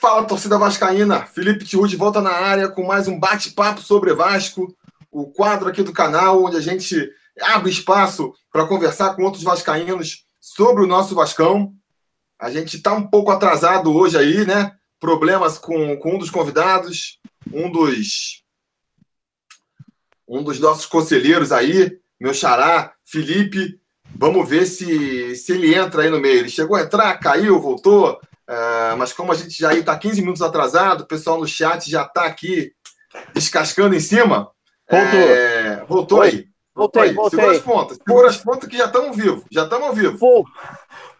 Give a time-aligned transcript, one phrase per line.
[0.00, 1.26] Fala, torcida vascaína.
[1.26, 4.74] Felipe Tiru volta na área com mais um bate-papo sobre Vasco,
[5.10, 10.24] o quadro aqui do canal onde a gente abre espaço para conversar com outros vascaínos
[10.40, 11.74] sobre o nosso Vascão.
[12.38, 14.74] A gente está um pouco atrasado hoje aí, né?
[14.98, 17.20] Problemas com, com um dos convidados,
[17.52, 18.42] um dos
[20.26, 23.78] um dos nossos conselheiros aí, meu xará, Felipe.
[24.16, 26.38] Vamos ver se, se ele entra aí no meio.
[26.38, 28.18] Ele chegou a entrar, caiu, voltou.
[28.50, 32.02] Uh, mas como a gente já está 15 minutos atrasado, o pessoal no chat já
[32.02, 32.72] está aqui
[33.32, 34.50] descascando em cima.
[34.90, 35.20] Voltou.
[35.20, 36.50] É, voltou aí.
[36.74, 37.12] Voltei, aí.
[37.12, 37.38] voltei.
[37.38, 37.98] Segura as pontas.
[38.04, 39.44] Segura as pontas que já estamos vivos.
[39.52, 40.18] Já estamos ao vivo.
[40.18, 40.44] Pô,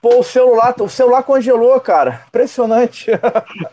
[0.00, 2.24] pô, o celular, o celular congelou, cara.
[2.28, 3.10] Impressionante.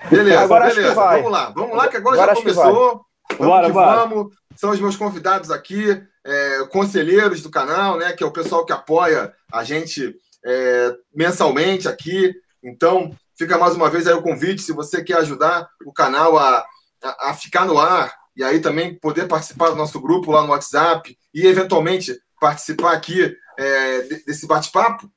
[0.09, 0.94] Beleza, agora beleza.
[0.94, 1.49] Vamos lá.
[1.55, 2.63] Vamos lá, que agora, agora já começou.
[2.63, 4.05] Vamos bora, bora.
[4.05, 4.35] vamos.
[4.55, 8.13] São os meus convidados aqui, é, conselheiros do canal, né?
[8.13, 12.35] Que é o pessoal que apoia a gente é, mensalmente aqui.
[12.63, 16.66] Então, Fica mais uma vez aí o convite, se você quer ajudar o canal a,
[17.03, 20.49] a, a ficar no ar e aí também poder participar do nosso grupo lá no
[20.49, 25.11] WhatsApp e eventualmente participar aqui é, desse bate-papo,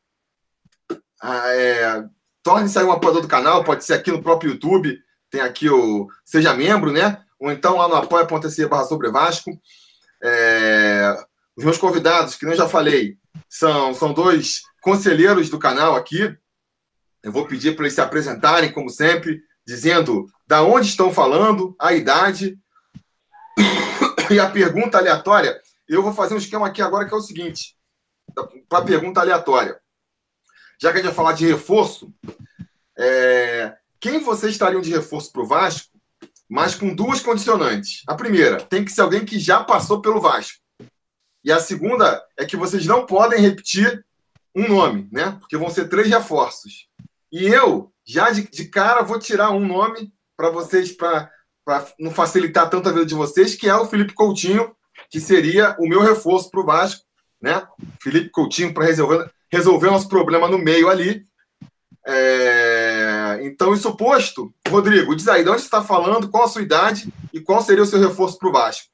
[1.20, 2.04] ah, é,
[2.42, 4.98] torne-se aí um apoiador do canal, pode ser aqui no próprio YouTube,
[5.30, 7.22] tem aqui o Seja Membro, né?
[7.38, 9.50] Ou então lá no apoia.se barra sobre Vasco.
[10.22, 11.14] É,
[11.56, 13.16] os meus convidados, que eu já falei,
[13.48, 16.36] são, são dois conselheiros do canal aqui,
[17.22, 21.92] eu vou pedir para eles se apresentarem, como sempre, dizendo da onde estão falando, a
[21.92, 22.58] idade
[24.30, 25.60] e a pergunta aleatória.
[25.88, 27.76] Eu vou fazer um esquema aqui agora que é o seguinte:
[28.68, 29.78] para a pergunta aleatória.
[30.80, 32.12] Já que a gente vai falar de reforço,
[32.98, 33.76] é...
[34.00, 35.90] quem vocês estariam de reforço para o Vasco,
[36.48, 38.02] mas com duas condicionantes?
[38.06, 40.58] A primeira, tem que ser alguém que já passou pelo Vasco.
[41.44, 44.04] E a segunda é que vocês não podem repetir
[44.54, 45.36] um nome, né?
[45.38, 46.89] Porque vão ser três reforços.
[47.32, 51.30] E eu, já de, de cara, vou tirar um nome para vocês, para
[51.98, 54.74] não facilitar tanto a vida de vocês, que é o Felipe Coutinho,
[55.10, 57.04] que seria o meu reforço para o Vasco,
[57.40, 57.62] né?
[58.02, 61.22] Felipe Coutinho para resolver, resolver nosso problema no meio ali.
[62.06, 63.40] É...
[63.42, 67.12] Então, isso posto, Rodrigo, diz aí, de onde você está falando, qual a sua idade
[67.32, 68.88] e qual seria o seu reforço para o Vasco?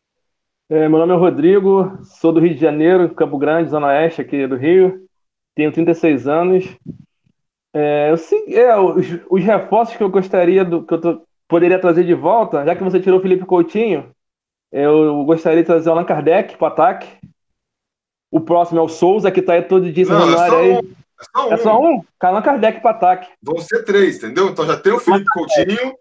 [0.68, 4.46] É, meu nome é Rodrigo, sou do Rio de Janeiro, Campo Grande, Zona Oeste aqui
[4.48, 5.06] do Rio.
[5.54, 6.64] Tenho 36 anos,
[7.78, 12.04] é, eu, é, os, os, reforços que eu gostaria do, que eu tô, poderia trazer
[12.04, 14.10] de volta, já que você tirou o Felipe Coutinho,
[14.72, 17.06] eu gostaria de trazer o Allan Kardec para o ataque.
[18.30, 20.72] O próximo é o Souza, que está aí todo dia Não, é só aí.
[20.72, 21.52] Um, é só um.
[21.52, 22.02] É só um?
[22.18, 23.28] Allan Kardec para ataque.
[23.42, 24.48] Vão ser três, entendeu?
[24.48, 25.94] Então já tem o Felipe Coutinho,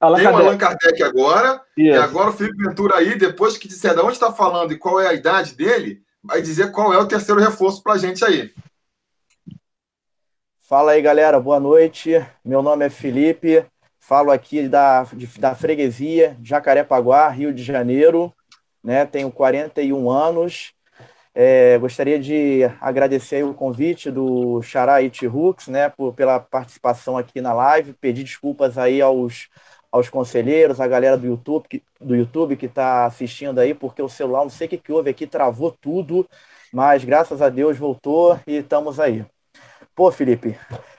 [0.00, 0.42] Allan tem Kardec.
[0.42, 1.94] o Allan Kardec agora, yes.
[1.94, 4.98] e agora o Felipe Ventura aí, depois que disser de onde está falando e qual
[4.98, 8.50] é a idade dele, vai dizer qual é o terceiro reforço para a gente aí.
[10.68, 12.10] Fala aí, galera, boa noite.
[12.44, 13.64] Meu nome é Felipe,
[13.98, 18.30] falo aqui da, de, da freguesia Jacarepaguá, Rio de Janeiro,
[18.84, 19.06] né?
[19.06, 20.74] Tenho 41 anos.
[21.34, 27.54] É, gostaria de agradecer o convite do Xará Itirux, né, por, pela participação aqui na
[27.54, 29.48] live, pedir desculpas aí aos,
[29.90, 34.08] aos conselheiros, a galera do YouTube que do YouTube que está assistindo aí, porque o
[34.08, 36.28] celular, não sei o que, que houve aqui, travou tudo,
[36.70, 39.24] mas graças a Deus voltou e estamos aí.
[39.98, 40.56] Pô, Felipe,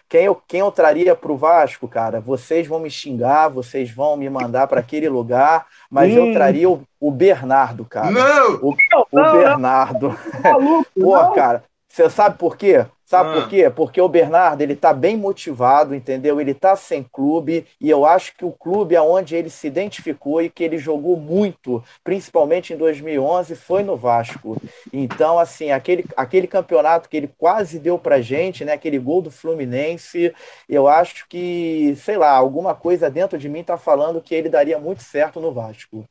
[0.10, 2.20] quem eu, quem eu traria para o Vasco, cara?
[2.20, 6.18] Vocês vão me xingar, vocês vão me mandar para aquele lugar, mas hum.
[6.18, 8.12] eu traria o, o, Bernardo, cara.
[8.12, 8.56] Não!
[8.56, 10.10] O, não, o não, Bernardo.
[10.44, 10.52] Não.
[10.52, 12.86] Maluco, Pô, cara, você sabe por quê?
[13.10, 13.42] Sabe ah.
[13.42, 13.68] por quê?
[13.72, 16.40] Porque o Bernardo ele está bem motivado, entendeu?
[16.40, 20.48] Ele está sem clube e eu acho que o clube aonde ele se identificou e
[20.48, 24.62] que ele jogou muito, principalmente em 2011, foi no Vasco.
[24.94, 28.74] Então, assim, aquele, aquele campeonato que ele quase deu pra gente, né?
[28.74, 30.32] Aquele gol do Fluminense,
[30.70, 34.78] eu acho que, sei lá, alguma coisa dentro de mim está falando que ele daria
[34.78, 36.08] muito certo no Vasco.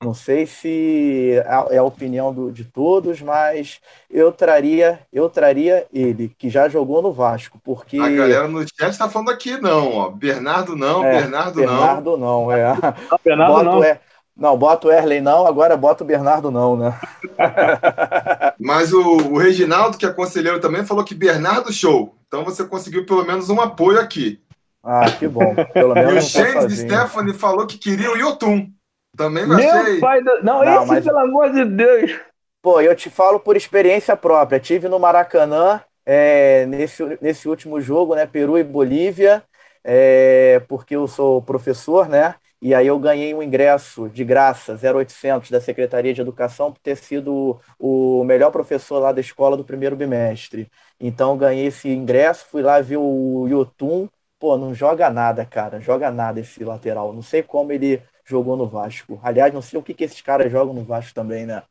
[0.00, 5.86] Não sei se é, é a opinião do, de todos, mas eu traria, eu traria
[5.92, 7.98] ele, que já jogou no Vasco, porque...
[7.98, 10.08] A galera no chat está falando aqui não, ó.
[10.08, 12.44] Bernardo não, é, Bernardo, Bernardo não.
[12.44, 12.74] não, é.
[12.74, 13.84] Não, Bernardo boto não.
[13.84, 14.00] É,
[14.36, 16.96] não, bota o Erley não, agora bota o Bernardo não, né?
[18.56, 22.14] mas o, o Reginaldo, que é conselheiro também, falou que Bernardo show.
[22.28, 24.40] Então você conseguiu pelo menos um apoio aqui.
[24.84, 25.56] Ah, que bom.
[25.74, 28.70] Pelo menos e o Shane Stephanie falou que queria o Yotun.
[29.18, 30.44] Também Meu pai do...
[30.44, 31.04] Não, não, esse, mas...
[31.04, 32.20] pelo amor de Deus.
[32.62, 34.60] Pô, eu te falo por experiência própria.
[34.60, 38.26] Tive no Maracanã é, nesse, nesse último jogo, né?
[38.26, 39.42] Peru e Bolívia,
[39.82, 42.36] é, porque eu sou professor, né?
[42.62, 46.96] E aí eu ganhei um ingresso de graça, 0800, da Secretaria de Educação, por ter
[46.96, 50.70] sido o melhor professor lá da escola do primeiro bimestre.
[51.00, 55.80] Então ganhei esse ingresso, fui lá ver o Yotun, pô, não joga nada, cara.
[55.80, 57.12] Joga nada esse lateral.
[57.12, 59.18] Não sei como ele jogou no Vasco.
[59.22, 61.62] Aliás, não sei o que, que esses caras jogam no Vasco também, né?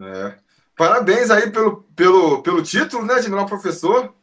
[0.00, 0.34] É.
[0.76, 4.14] Parabéns aí pelo, pelo, pelo título, né, de melhor professor.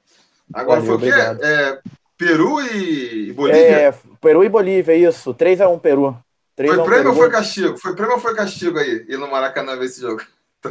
[0.54, 1.46] Agora Valeu, foi o quê?
[1.46, 1.80] É,
[2.18, 3.60] Peru e Bolívia?
[3.60, 5.34] É, Peru e Bolívia, isso.
[5.34, 6.18] 3x1 Peru.
[6.56, 7.78] 3 foi prêmio ou foi castigo?
[7.78, 9.06] Foi prêmio ou foi castigo aí?
[9.10, 10.22] Ir no Maracanã ver esse jogo?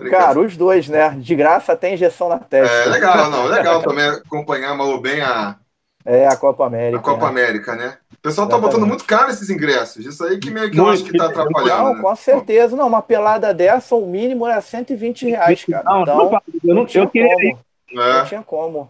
[0.10, 1.10] Cara, os dois, né?
[1.10, 2.74] De graça tem injeção na testa.
[2.74, 3.46] É legal, não.
[3.46, 5.56] Legal também acompanhar mal bem a.
[6.04, 6.98] É, a Copa América.
[6.98, 7.28] A Copa né?
[7.28, 7.96] América, né?
[8.12, 10.04] O pessoal tá botando muito caro esses ingressos.
[10.04, 11.82] Isso aí que meio que eu acho que tá atrapalhando.
[11.82, 12.02] Não, né?
[12.02, 12.76] com certeza.
[12.76, 15.82] Não, uma pelada dessa, o mínimo era 120 reais, cara.
[15.84, 18.02] Não, então, não, eu não, tinha eu queria como.
[18.02, 18.18] É.
[18.18, 18.88] Não tinha como.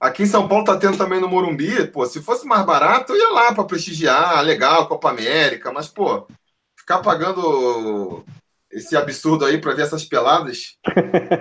[0.00, 1.88] Aqui em São Paulo tá tendo também no Morumbi.
[1.88, 4.40] Pô, se fosse mais barato, eu ia lá para prestigiar.
[4.42, 5.72] Legal, Copa América.
[5.72, 6.28] Mas, pô,
[6.76, 8.24] ficar pagando
[8.70, 10.76] esse absurdo aí para ver essas peladas.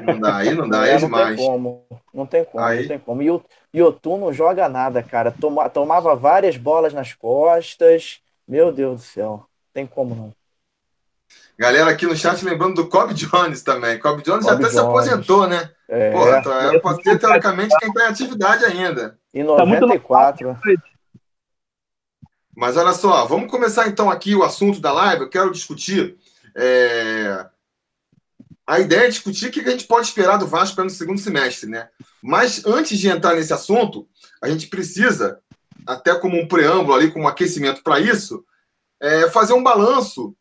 [0.06, 1.30] Não dá, aí não dá, é, é demais.
[1.30, 2.81] Não tem como, não tem como, aí...
[2.81, 3.21] não tem como.
[3.21, 3.44] E o,
[3.78, 5.32] e o Tu não joga nada, cara.
[5.32, 8.20] Toma, tomava várias bolas nas costas.
[8.48, 10.34] Meu Deus do céu, tem como não.
[11.60, 14.00] Galera aqui no chat lembrando do Cobb Jones também.
[14.00, 14.74] Cobb Jones Cobb já até Jones.
[14.74, 15.70] se aposentou, né?
[15.88, 16.12] É.
[16.12, 19.20] Porra, então, é, pode ter teoricamente quem está em atividade ainda.
[19.32, 20.56] Em 94.
[20.56, 20.60] Tá
[22.56, 25.22] Mas olha só, vamos começar então aqui o assunto da live.
[25.22, 26.18] Eu quero discutir
[26.56, 27.46] é...
[28.68, 31.69] A ideia é discutir o que a gente pode esperar do Vasco no segundo semestre,
[31.69, 31.88] né?
[32.22, 34.06] Mas antes de entrar nesse assunto,
[34.44, 35.40] a gente precisa,
[35.88, 38.44] até como um preâmbulo ali, como um aquecimento para isso,
[39.00, 40.28] é fazer um balanço.
[40.28, 40.36] O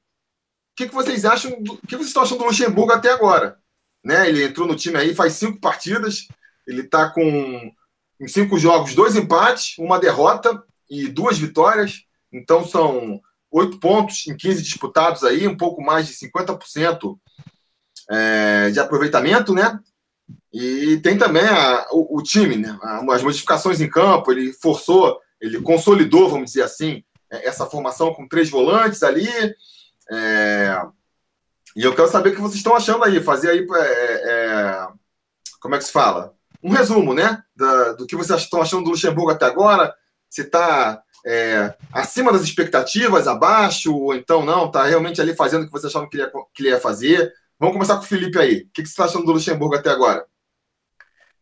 [0.75, 1.63] que, que vocês acham?
[1.63, 1.75] Do...
[1.75, 3.59] O que vocês estão achando do Luxemburgo até agora?
[4.05, 4.29] Né?
[4.29, 6.27] Ele entrou no time aí faz cinco partidas,
[6.67, 7.73] ele está com
[8.19, 12.03] em cinco jogos, dois empates, uma derrota e duas vitórias.
[12.33, 13.21] Então são
[13.53, 17.19] oito pontos em 15 disputados aí, um pouco mais de 50%
[18.11, 19.79] é, de aproveitamento, né?
[20.53, 22.79] E tem também a, o, o, time, né?
[23.11, 28.29] As modificações em campo, ele forçou, ele consolidou, vamos dizer assim, é, essa formação com
[28.29, 29.29] três volantes ali.
[30.11, 30.83] É,
[31.77, 34.89] e eu quero saber o que vocês estão achando aí, fazer aí, é, é,
[35.61, 36.35] como é que se fala?
[36.63, 37.43] Um resumo, né?
[37.55, 39.95] Da, do que vocês estão achando do Luxemburgo até agora.
[40.31, 45.67] Se está é, acima das expectativas, abaixo, ou então não, está realmente ali fazendo o
[45.67, 47.33] que você achava que ele ia, que ele ia fazer.
[47.59, 48.63] Vamos começar com o Felipe aí.
[48.63, 50.27] O que, você está achando do Luxemburgo até agora?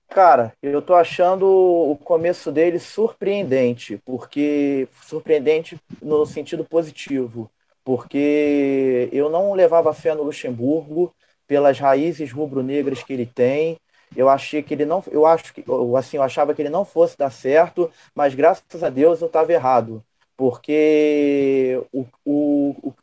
[0.08, 7.50] Cara, eu estou achando o começo dele surpreendente, porque surpreendente no sentido positivo,
[7.84, 11.12] porque eu não levava fé no Luxemburgo
[11.48, 13.76] pelas raízes rubro-negras que ele tem,
[14.16, 15.64] eu achei que ele não, eu acho que,
[15.98, 19.52] assim, eu achava que ele não fosse dar certo, mas graças a Deus eu estava
[19.52, 20.00] errado,
[20.36, 22.94] porque o, o,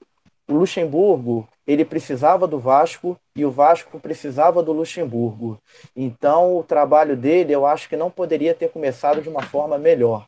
[0.47, 5.59] o Luxemburgo ele precisava do Vasco e o Vasco precisava do Luxemburgo.
[5.95, 10.27] Então o trabalho dele eu acho que não poderia ter começado de uma forma melhor.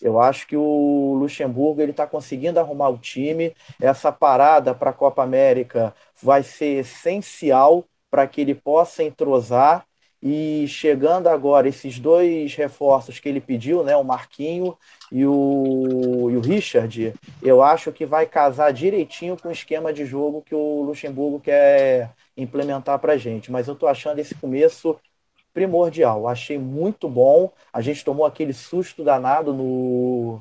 [0.00, 3.54] Eu acho que o Luxemburgo ele está conseguindo arrumar o time.
[3.80, 9.86] Essa parada para a Copa América vai ser essencial para que ele possa entrosar
[10.26, 14.74] e chegando agora esses dois reforços que ele pediu, né, o Marquinho
[15.12, 17.12] e o, e o Richard,
[17.42, 22.10] eu acho que vai casar direitinho com o esquema de jogo que o Luxemburgo quer
[22.38, 23.52] implementar para a gente.
[23.52, 24.98] Mas eu estou achando esse começo
[25.52, 26.26] primordial.
[26.26, 27.52] Achei muito bom.
[27.70, 30.40] A gente tomou aquele susto danado no,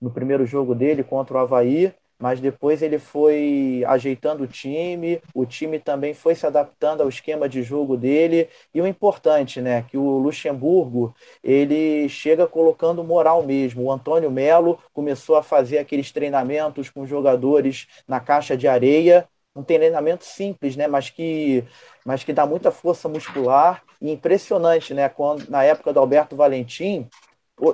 [0.00, 5.46] no primeiro jogo dele contra o Havaí mas depois ele foi ajeitando o time, o
[5.46, 9.96] time também foi se adaptando ao esquema de jogo dele, e o importante, né, que
[9.96, 13.84] o Luxemburgo, ele chega colocando moral mesmo.
[13.84, 19.62] O Antônio Melo começou a fazer aqueles treinamentos com jogadores na caixa de areia, um
[19.62, 21.64] treinamento simples, né, mas que
[22.04, 23.82] mas que dá muita força muscular.
[24.00, 27.08] E impressionante, né, quando na época do Alberto Valentim,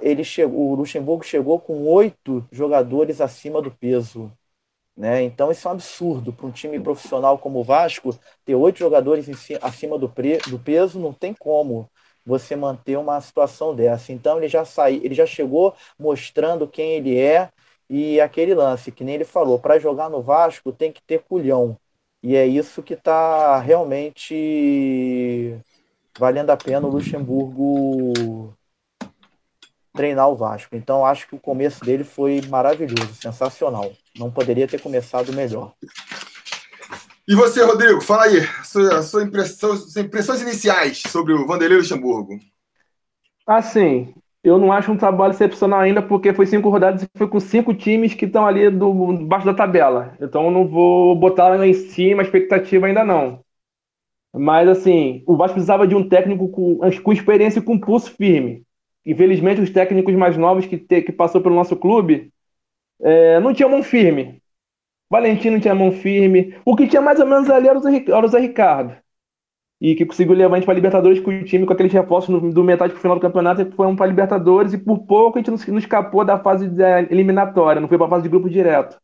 [0.02, 4.33] ele chegou, o Luxemburgo chegou com oito jogadores acima do peso.
[4.97, 5.23] Né?
[5.23, 9.28] Então, isso é um absurdo para um time profissional como o Vasco ter oito jogadores
[9.62, 11.88] acima do, pre, do peso, não tem como
[12.25, 14.12] você manter uma situação dessa.
[14.12, 17.50] Então, ele já saiu, ele já chegou mostrando quem ele é
[17.88, 21.78] e aquele lance que nem ele falou, para jogar no Vasco tem que ter culhão.
[22.23, 25.57] E é isso que está realmente
[26.19, 28.52] valendo a pena o Luxemburgo
[29.97, 30.76] treinar o Vasco.
[30.76, 33.93] Então acho que o começo dele foi maravilhoso, sensacional.
[34.17, 35.73] Não poderia ter começado melhor.
[37.29, 42.38] E você, Rodrigo, fala aí, sua, sua impressão, suas impressões iniciais sobre o Vanderlei Luxemburgo.
[43.45, 47.41] Assim, eu não acho um trabalho excepcional ainda, porque foi cinco rodadas e foi com
[47.41, 50.15] cinco times que estão ali do, debaixo da tabela.
[50.21, 53.41] Então eu não vou botar lá em cima a expectativa ainda não.
[54.33, 58.65] Mas assim, o Vasco precisava de um técnico com, com experiência e com pulso firme.
[59.07, 62.33] Infelizmente, os técnicos mais novos que, te, que passou pelo nosso clube
[63.01, 64.43] é, não tinham mão firme.
[65.11, 66.55] Valentino tinha mão firme.
[66.65, 68.97] O que tinha mais ou menos ali era o Zé, era o Zé Ricardo.
[69.81, 72.53] E que conseguiu levar a gente para Libertadores com o time, com aqueles reforços no,
[72.53, 74.73] do metade para o final do campeonato, e foi um para Libertadores.
[74.73, 76.67] E por pouco a gente não, não escapou da fase
[77.11, 78.99] eliminatória, não foi para a fase de grupo direto.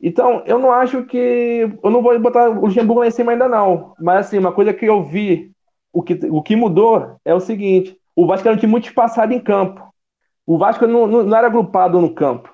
[0.00, 1.70] Então, eu não acho que.
[1.82, 3.94] Eu não vou botar o Luxemburgo lá em cima ainda, não.
[4.00, 5.52] Mas, assim, uma coisa que eu vi,
[5.92, 9.32] o que, o que mudou é o seguinte: o Vasco era um time muito espaçado
[9.32, 9.82] em campo.
[10.46, 12.52] O Vasco não, não, não era agrupado no campo.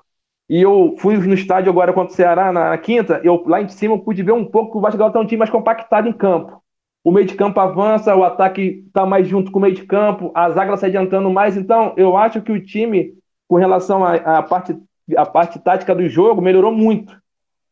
[0.49, 3.69] E eu fui no estádio agora contra o Ceará na, na quinta, eu lá em
[3.69, 6.07] cima eu pude ver um pouco que o Vasco agora está um time mais compactado
[6.07, 6.61] em campo.
[7.03, 10.31] O meio de campo avança, o ataque está mais junto com o meio de campo,
[10.33, 11.55] a zaga se adiantando mais.
[11.55, 13.13] Então, eu acho que o time,
[13.47, 14.75] com relação à parte,
[15.31, 17.17] parte tática do jogo, melhorou muito.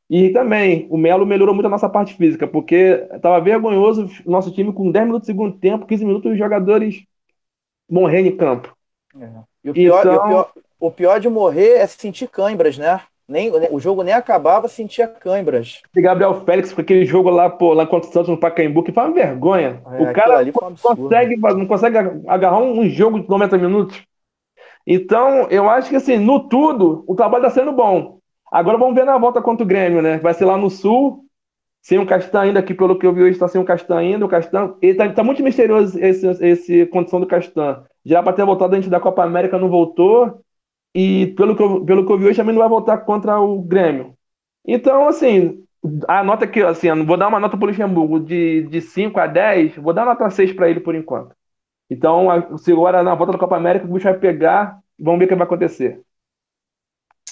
[0.10, 4.52] E também, o Melo melhorou muito a nossa parte física, porque estava vergonhoso o nosso
[4.54, 7.04] time com 10 minutos do segundo tempo, 15 minutos, os jogadores
[7.90, 8.76] morrendo em campo.
[9.20, 9.30] É.
[9.64, 10.14] E o pior, então...
[10.14, 13.02] e o, pior, o pior de morrer é sentir câimbras, né?
[13.28, 15.82] Nem, o jogo nem acabava, sentia câimbras.
[15.94, 18.94] E Gabriel Félix, com aquele jogo lá, pô, lá contra o Santos no Pacaembu, que
[18.94, 19.82] foi uma vergonha.
[19.86, 24.02] É, o cara um consegue, não consegue agarrar um jogo de 90 minutos.
[24.86, 28.20] Então, eu acho que assim, no tudo, o trabalho está sendo bom.
[28.50, 30.20] Agora vamos ver na volta contra o Grêmio, né?
[30.20, 31.26] Vai ser lá no Sul,
[31.82, 34.26] sem o Castan ainda, aqui pelo que eu vi hoje está sem o Castan ainda.
[34.26, 37.84] O Castan, ele tá, muito misterioso esse, esse condição do Castan.
[38.06, 40.42] Já para ter voltado antes da Copa América, não voltou.
[40.94, 43.62] E pelo que, eu, pelo que eu vi hoje, também não vai voltar contra o
[43.62, 44.18] Grêmio.
[44.66, 45.64] Então, assim,
[46.08, 49.28] a nota que, assim, vou dar uma nota para o Luxemburgo de, de 5 a
[49.28, 51.36] 10, vou dar uma nota 6 para ele por enquanto.
[51.90, 55.28] Então, se agora na volta da Copa América, o bicho vai pegar, vamos ver o
[55.30, 56.02] que vai acontecer.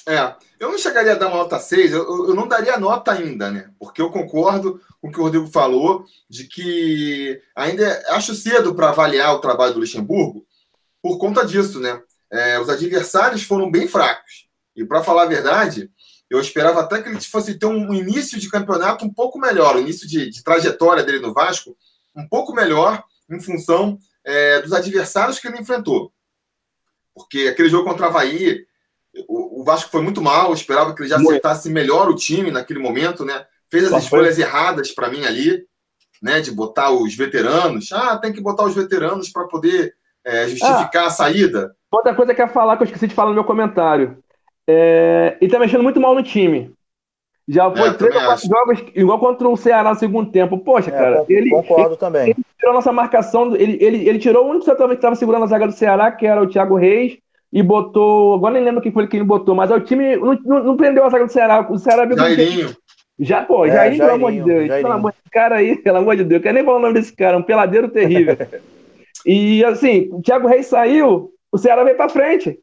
[0.08, 3.50] É, eu não chegaria a dar uma nota 6, eu, eu não daria nota ainda,
[3.50, 3.72] né?
[3.80, 8.90] Porque eu concordo com o que o Rodrigo falou, de que ainda acho cedo para
[8.90, 10.46] avaliar o trabalho do Luxemburgo
[11.02, 12.02] por conta disso, né?
[12.32, 14.48] É, os adversários foram bem fracos.
[14.76, 15.90] E para falar a verdade,
[16.30, 19.80] eu esperava até que ele fosse ter um início de campeonato um pouco melhor, o
[19.80, 21.76] início de, de trajetória dele no Vasco
[22.16, 26.14] um pouco melhor em função é, dos adversários que ele enfrentou.
[27.14, 28.66] Porque aquele jogo contra o Havaí,
[29.28, 32.80] o, o Vasco foi muito mal, esperava que ele já acertasse melhor o time naquele
[32.80, 33.46] momento, né?
[33.70, 34.44] Fez as Só escolhas foi.
[34.44, 35.66] erradas para mim ali,
[36.22, 36.42] né?
[36.42, 37.92] De botar os veteranos.
[37.92, 39.94] Ah, tem que botar os veteranos para poder
[40.24, 41.76] é, justificar ah, a saída.
[41.92, 44.18] Outra coisa que eu ia falar, que eu esqueci de falar no meu comentário.
[44.68, 46.74] É, ele tá mexendo muito mal no time.
[47.48, 50.58] Já foi é, três ou quatro jogos, igual contra o Ceará no segundo tempo.
[50.58, 51.52] Poxa, é, cara, ele.
[51.52, 52.24] Concordo ele, também.
[52.32, 55.48] Ele tirou a nossa marcação, ele, ele, ele tirou o único que estava segurando a
[55.48, 57.20] zaga do Ceará, que era o Thiago Reis,
[57.56, 58.36] e botou.
[58.36, 60.78] Agora nem lembro quem foi que ele botou, mas é o time não, não, não
[60.78, 61.66] prendeu a zaga do Ceará.
[61.70, 62.76] O Ceará viu Jairinho.
[63.18, 64.68] Já, pô, é, Jairinho, pelo amor de Deus.
[64.68, 66.40] Pelo amor de cara aí, pelo amor de Deus.
[66.40, 68.36] Eu quero nem falar o nome desse cara, um peladeiro terrível.
[69.26, 72.60] e assim, o Thiago Reis saiu, o Ceará veio pra frente.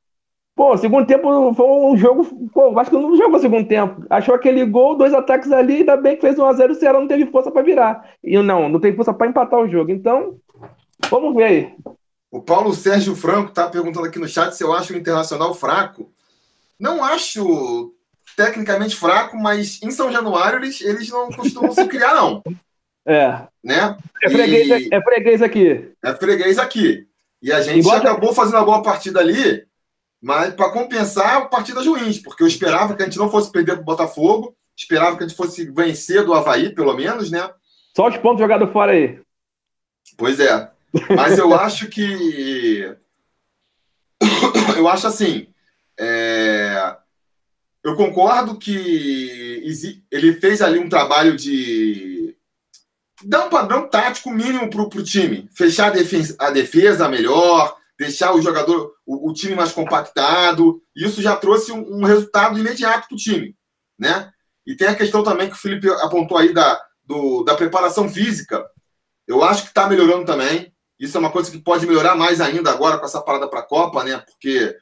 [0.54, 2.26] Pô, segundo tempo foi um jogo.
[2.52, 4.04] Pô, o Vasco não jogou segundo tempo.
[4.10, 7.24] Achou aquele gol, dois ataques ali, ainda bem que fez 1x0 o Ceará não teve
[7.30, 8.10] força para virar.
[8.22, 9.90] E não, não teve força para empatar o jogo.
[9.90, 10.34] Então,
[11.08, 11.72] vamos ver aí.
[12.32, 16.10] O Paulo Sérgio Franco está perguntando aqui no chat se eu acho o Internacional fraco.
[16.80, 17.94] Não acho
[18.34, 22.42] tecnicamente fraco, mas em São Januário eles, eles não costumam se criar, não.
[23.04, 23.46] É.
[23.62, 23.98] Né?
[24.24, 24.94] É, freguês, e...
[24.94, 25.92] é freguês aqui.
[26.02, 27.06] É freguês aqui.
[27.42, 28.36] E a gente Igual acabou que...
[28.36, 29.66] fazendo uma boa partida ali,
[30.18, 33.82] mas para compensar partidas ruins, porque eu esperava que a gente não fosse perder para
[33.82, 37.50] o Botafogo, esperava que a gente fosse vencer do Havaí, pelo menos, né?
[37.94, 39.20] Só os pontos jogados fora aí.
[40.16, 40.71] Pois é.
[41.14, 42.94] Mas eu acho que.
[44.76, 45.48] Eu acho assim.
[45.98, 46.96] É...
[47.84, 49.62] Eu concordo que
[50.10, 52.36] ele fez ali um trabalho de.
[53.24, 55.48] dar um padrão tático mínimo para o time.
[55.54, 60.80] Fechar a defesa, a defesa melhor, deixar o jogador, o, o, time mais compactado.
[60.94, 63.56] Isso já trouxe um, um resultado imediato para o time.
[63.98, 64.30] Né?
[64.66, 68.64] E tem a questão também que o Felipe apontou aí da, do, da preparação física.
[69.26, 70.71] Eu acho que está melhorando também.
[71.02, 73.66] Isso é uma coisa que pode melhorar mais ainda agora com essa parada para a
[73.66, 74.18] Copa, né?
[74.18, 74.72] Porque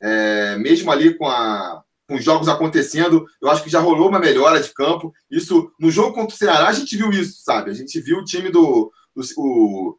[0.00, 4.18] é, mesmo ali com, a, com os jogos acontecendo, eu acho que já rolou uma
[4.18, 5.12] melhora de campo.
[5.30, 7.70] Isso no jogo contra o Ceará a gente viu isso, sabe?
[7.70, 9.98] A gente viu o time do, do o,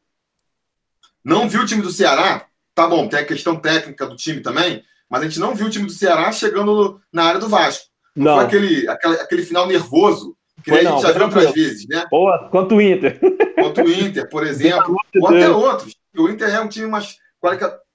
[1.24, 2.48] não viu o time do Ceará.
[2.74, 5.70] Tá bom, tem a questão técnica do time também, mas a gente não viu o
[5.70, 7.86] time do Ceará chegando na área do Vasco.
[8.16, 10.36] Não, foi aquele, aquele, aquele final nervoso
[10.68, 12.06] que Foi a gente não, já viu outras vezes, né?
[12.12, 13.18] Boa, quanto o Inter.
[13.56, 14.98] Quanto o Inter, por exemplo.
[15.16, 15.96] ou até outros.
[16.18, 17.16] O Inter é um time mais,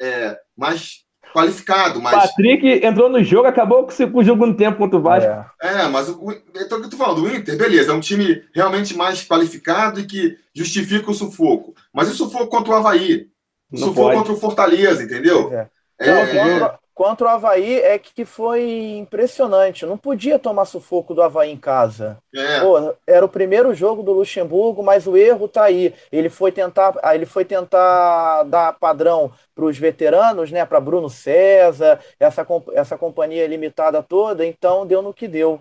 [0.00, 1.00] é, mais
[1.35, 2.00] qualificado.
[2.00, 2.17] Mais...
[2.17, 5.31] Patrick entrou no jogo, acabou com o jogo no tempo contra o Vasco.
[5.62, 8.00] É, é mas o, então, o que eu tô falando, o Inter, beleza, é um
[8.00, 11.75] time realmente mais qualificado e que justifica o sufoco.
[11.93, 13.26] Mas o sufoco contra o Havaí,
[13.75, 15.52] sufoco contra o Fortaleza, entendeu?
[15.52, 15.69] É.
[15.99, 19.85] É, Não, contra, o Havaí é que foi impressionante.
[19.85, 22.16] Não podia tomar sufoco do Havaí em casa.
[22.32, 22.61] É.
[22.61, 25.92] Pô, era o primeiro jogo do Luxemburgo, mas o erro tá aí.
[26.12, 30.64] Ele foi tentar, ele foi tentar dar padrão para os veteranos, né?
[30.64, 35.61] Para Bruno César, essa, essa companhia limitada toda, então deu no que deu.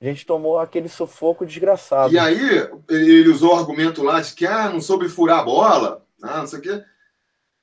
[0.00, 2.12] A gente tomou aquele sufoco desgraçado.
[2.12, 6.02] E aí, ele usou o argumento lá de que ah, não soube furar a bola,
[6.22, 6.84] ah, não sei o quê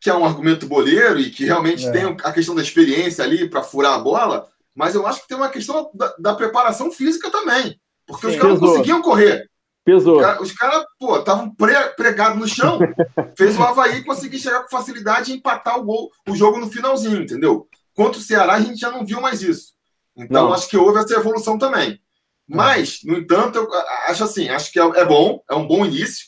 [0.04, 1.92] que é um argumento boleiro e que realmente é.
[1.92, 4.46] tem a questão da experiência ali para furar a bola,
[4.76, 7.80] mas eu acho que tem uma questão da, da preparação física também.
[8.06, 9.50] Porque Sim, os caras não conseguiam correr.
[9.86, 10.22] Pesou.
[10.42, 12.80] Os caras, pô, estavam pre, pregados no chão.
[13.38, 17.22] fez o Havaí conseguir chegar com facilidade e empatar o, gol, o jogo no finalzinho,
[17.22, 17.66] entendeu?
[17.96, 19.72] Contra o Ceará, a gente já não viu mais isso.
[20.18, 20.54] Então, não.
[20.54, 21.98] acho que houve essa evolução também.
[22.46, 23.70] Mas, no entanto, eu
[24.08, 26.28] acho assim, acho que é, é bom, é um bom início.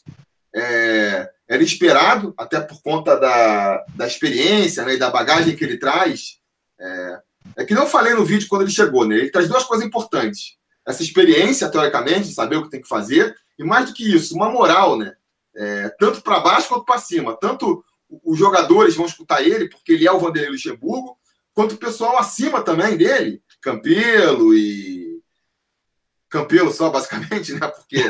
[0.56, 5.78] É, era esperado, até por conta da, da experiência né, e da bagagem que ele
[5.78, 6.40] traz.
[6.80, 7.20] É,
[7.58, 9.16] é que não falei no vídeo quando ele chegou, né?
[9.16, 10.56] Ele traz duas coisas importantes.
[10.86, 14.36] Essa experiência, teoricamente, de saber o que tem que fazer, e mais do que isso,
[14.36, 15.14] uma moral, né?
[15.56, 17.38] É, tanto para baixo quanto para cima.
[17.40, 17.84] Tanto
[18.24, 21.18] os jogadores vão escutar ele, porque ele é o Vanderlei Luxemburgo,
[21.54, 25.05] quanto o pessoal acima também dele, Campelo e
[26.30, 27.68] Campelo só, basicamente, né?
[27.68, 28.04] Porque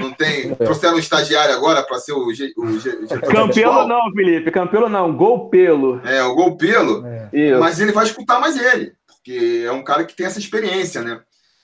[0.00, 0.54] não tem.
[0.56, 2.90] Trouxeram um estagiário agora para ser o, G, o G,
[3.32, 4.50] Campelo não, Felipe.
[4.50, 6.00] Campelo não, gol pelo.
[6.06, 7.04] É, o gol pelo.
[7.32, 7.56] É.
[7.58, 11.20] Mas ele vai escutar mais ele, porque é um cara que tem essa experiência, né?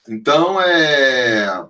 [0.09, 1.65] Então, é.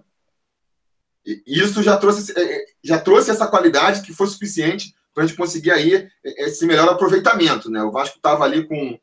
[1.46, 5.36] Isso já trouxe, é, é, já trouxe essa qualidade que foi suficiente para a gente
[5.36, 7.82] conseguir aí esse melhor aproveitamento, né?
[7.82, 8.98] O Vasco estava ali com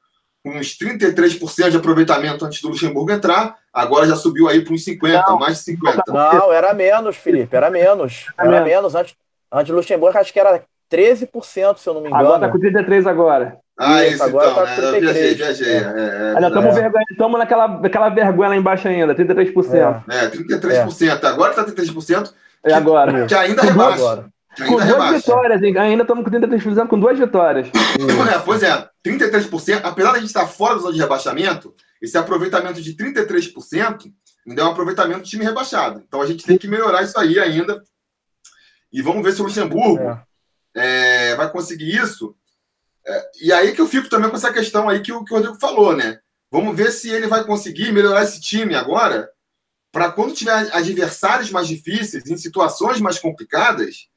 [0.49, 5.23] uns 33% de aproveitamento antes do Luxemburgo entrar, agora já subiu aí para uns 50%,
[5.27, 6.01] não, mais de 50%.
[6.07, 8.25] Não, era menos, Felipe, era menos.
[8.37, 8.95] Era menos.
[8.95, 9.15] Antes,
[9.51, 12.25] antes do Luxemburgo, acho que era 13%, se eu não me engano.
[12.25, 13.57] Agora está com 33% agora.
[13.77, 14.91] Ah, isso, isso agora então, tá com 33%.
[14.91, 14.99] Né?
[14.99, 15.73] viajei, viajei.
[15.73, 15.77] É.
[15.77, 16.81] É, ainda estamos é.
[16.81, 20.03] vergonha, naquela, naquela vergonha lá embaixo ainda, 33%.
[20.09, 21.23] É, é 33%.
[21.23, 22.33] Agora está 33%.
[22.63, 23.25] Que, é agora.
[23.25, 23.93] Que ainda rebaixa.
[23.93, 24.25] Agora.
[24.57, 25.13] Com duas rebaixa.
[25.13, 27.69] vitórias, ainda estamos com 33% com duas vitórias.
[28.29, 32.17] É, pois é, 33%, apesar de a gente estar fora da zona de rebaixamento, esse
[32.17, 34.11] aproveitamento de 33%
[34.47, 36.03] ainda é um aproveitamento do time rebaixado.
[36.07, 37.83] Então a gente tem que melhorar isso aí ainda.
[38.91, 40.01] E vamos ver se o Luxemburgo
[40.75, 41.31] é.
[41.31, 42.35] É, vai conseguir isso.
[43.05, 45.37] É, e aí que eu fico também com essa questão aí que o, que o
[45.37, 46.19] Rodrigo falou, né?
[46.51, 49.29] Vamos ver se ele vai conseguir melhorar esse time agora,
[49.91, 54.09] para quando tiver adversários mais difíceis, em situações mais complicadas,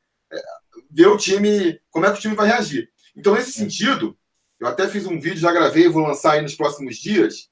[0.91, 2.91] ver o time, como é que o time vai reagir.
[3.17, 4.17] Então, nesse sentido,
[4.63, 7.49] eu até fiz um vídeo, já gravei, vou lançar aí nos próximos dias,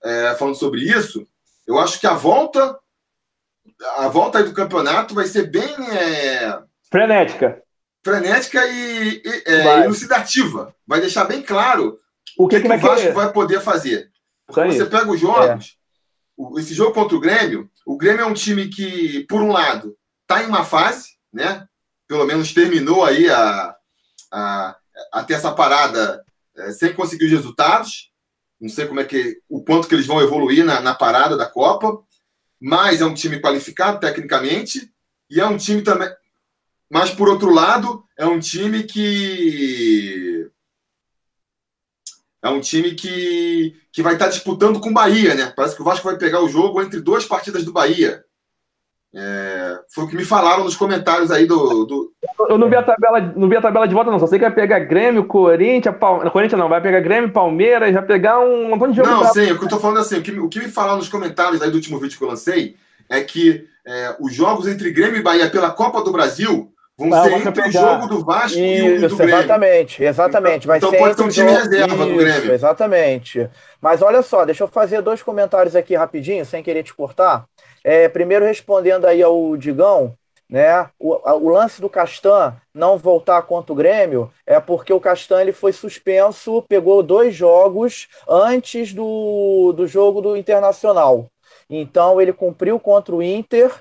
[0.00, 1.26] é, falando sobre isso.
[1.66, 2.78] Eu acho que a volta,
[3.96, 7.60] a volta aí do campeonato vai ser bem é, frenética,
[8.04, 10.72] frenética e, e é, elucidativa.
[10.86, 11.98] Vai deixar bem claro
[12.38, 13.12] o que, que, que, o Vasco querer.
[13.12, 14.12] vai poder fazer.
[14.46, 15.76] Porque você pega os jogos,
[16.38, 16.60] é.
[16.60, 20.44] esse jogo contra o Grêmio, o Grêmio é um time que, por um lado, está
[20.44, 21.66] em uma fase, né?
[22.06, 23.74] pelo menos terminou aí a,
[24.30, 24.76] a,
[25.12, 26.24] a ter essa parada
[26.56, 28.10] é, sem conseguir os resultados.
[28.60, 31.46] Não sei como é que o quanto que eles vão evoluir na, na parada da
[31.46, 32.00] Copa,
[32.60, 34.92] mas é um time qualificado tecnicamente
[35.28, 36.10] e é um time também.
[36.88, 40.48] Mas por outro lado, é um time que
[42.42, 45.52] é um time que, que vai estar disputando com o Bahia, né?
[45.56, 48.24] Parece que o Vasco vai pegar o jogo entre duas partidas do Bahia.
[49.14, 52.12] É, foi o que me falaram nos comentários aí do, do,
[52.48, 54.18] Eu não vi a tabela, não vi a tabela de volta, não.
[54.18, 56.32] Só sei que vai pegar Grêmio, Corinthians, Palmeiras.
[56.32, 59.10] Corinthians não, vai pegar Grêmio, Palmeiras, vai pegar um montão de jogo.
[59.10, 59.28] Não, pra...
[59.30, 61.60] sim, o que eu tô falando assim, o que, o que me falaram nos comentários
[61.60, 62.74] aí do último vídeo que eu lancei
[63.08, 67.22] é que é, os jogos entre Grêmio e Bahia pela Copa do Brasil vão não,
[67.22, 67.68] ser entre pegar.
[67.68, 69.36] o jogo do Vasco Isso, e o do Grêmio.
[69.36, 70.66] Exatamente, exatamente.
[70.66, 71.62] Vai então ser pode ter um time jogo...
[71.62, 72.52] reserva Isso, do Grêmio.
[72.52, 73.50] Exatamente.
[73.78, 77.44] Mas olha só, deixa eu fazer dois comentários aqui rapidinho, sem querer te cortar.
[77.84, 80.16] É, primeiro, respondendo aí ao Digão,
[80.52, 80.86] né?
[80.98, 85.52] O, o, lance do Castan não voltar contra o Grêmio é porque o Castan ele
[85.52, 91.26] foi suspenso, pegou dois jogos antes do, do jogo do Internacional.
[91.70, 93.72] Então ele cumpriu contra o Inter.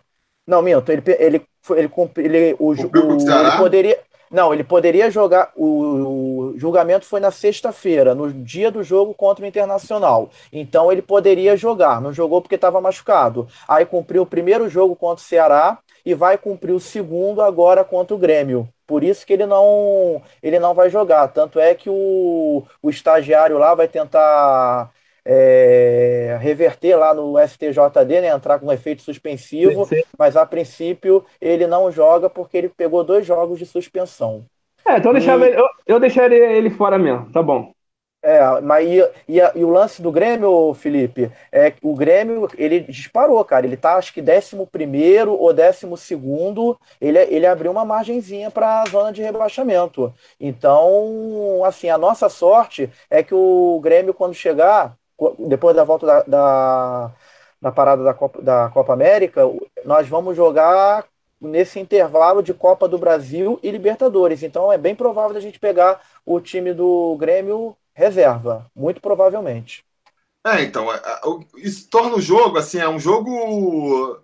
[0.47, 3.99] Não, minto, ele, ele, ele, ele, ele, o, o, ele poderia.
[4.31, 5.51] Não, ele poderia jogar.
[5.55, 10.29] O, julgamento foi na sexta-feira, no dia do jogo contra o Internacional.
[10.53, 11.99] Então ele poderia jogar.
[12.01, 13.47] Não jogou porque estava machucado.
[13.67, 18.15] Aí cumpriu o primeiro jogo contra o Ceará e vai cumprir o segundo agora contra
[18.15, 18.67] o Grêmio.
[18.87, 21.27] Por isso que ele não, ele não vai jogar.
[21.29, 24.91] Tanto é que o, o estagiário lá vai tentar
[25.25, 30.03] é, reverter lá no STJD, né, entrar com um efeito suspensivo, sim, sim.
[30.17, 34.45] mas a princípio ele não joga porque ele pegou dois jogos de suspensão.
[34.85, 37.71] É, então eu, deixava eu, eu deixaria ele fora mesmo, tá bom.
[38.23, 42.79] É, mas e, e, e, o lance do Grêmio, Felipe, é que o Grêmio, ele
[42.81, 43.65] disparou, cara.
[43.65, 44.55] Ele tá, acho que 11
[45.27, 50.13] ou 12, ele, ele abriu uma margenzinha para a zona de rebaixamento.
[50.39, 54.95] Então, assim, a nossa sorte é que o Grêmio, quando chegar,
[55.39, 57.11] depois da volta da, da,
[57.61, 59.41] da parada da Copa, da Copa América,
[59.85, 61.05] nós vamos jogar
[61.39, 64.43] nesse intervalo de Copa do Brasil e Libertadores.
[64.43, 69.83] Então, é bem provável a gente pegar o time do Grêmio reserva, muito provavelmente.
[70.45, 71.19] É, então, é, é,
[71.57, 74.19] isso torna o jogo, assim, é um jogo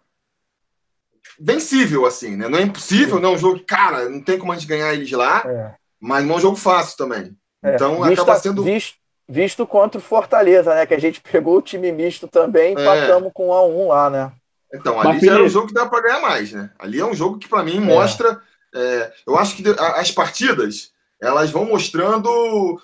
[1.40, 2.48] vencível, assim, né?
[2.48, 5.12] Não é impossível, não é um jogo, cara, não tem como a gente ganhar eles
[5.12, 5.76] lá, é.
[6.00, 7.36] mas não é um jogo fácil também.
[7.64, 7.76] É.
[7.76, 8.64] Então, Vista, acaba sendo...
[8.64, 8.96] Visto,
[9.28, 10.86] visto contra o Fortaleza, né?
[10.86, 12.82] Que a gente pegou o time misto também e é.
[12.82, 14.32] empatamos com um a um lá, né?
[14.74, 16.72] Então, ali já era um jogo que dá para ganhar mais, né?
[16.78, 18.42] Ali é um jogo que, para mim, mostra...
[18.76, 22.30] É, eu acho que as partidas elas vão mostrando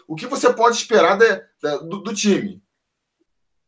[0.08, 2.64] o que você pode esperar de, de, do, do, time.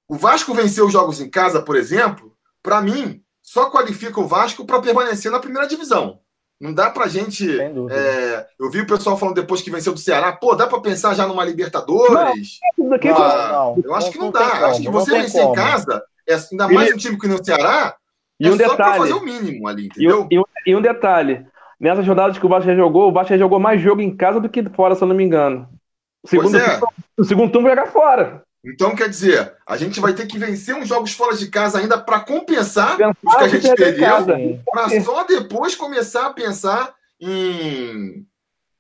[0.08, 4.66] O Vasco venceu os jogos em casa, por exemplo, para mim, só qualifica o Vasco
[4.66, 6.20] para permanecer na primeira divisão.
[6.60, 7.60] Não dá pra gente.
[7.60, 11.14] É, eu vi o pessoal falando depois que venceu do Ceará, pô, dá para pensar
[11.14, 12.60] já numa Libertadores?
[12.78, 14.68] Não, não, não eu acho que não, dá.
[14.68, 17.96] Acho que você vencer em casa, é, ainda mais um time que no Ceará,
[18.40, 20.28] e é um só detalhe, fazer o mínimo ali, entendeu?
[20.32, 21.46] E um, e um detalhe:
[21.80, 24.40] Nessas rodadas que o Vasco já jogou, o Vasco já jogou mais jogo em casa
[24.40, 25.68] do que fora, se eu não me engano.
[26.24, 26.80] O segundo, é.
[26.80, 26.88] turno,
[27.18, 28.44] o segundo turno vai jogar fora.
[28.66, 31.98] Então, quer dizer, a gente vai ter que vencer uns jogos fora de casa ainda
[31.98, 38.26] para compensar pensar os que a gente perdeu, para só depois começar a pensar em.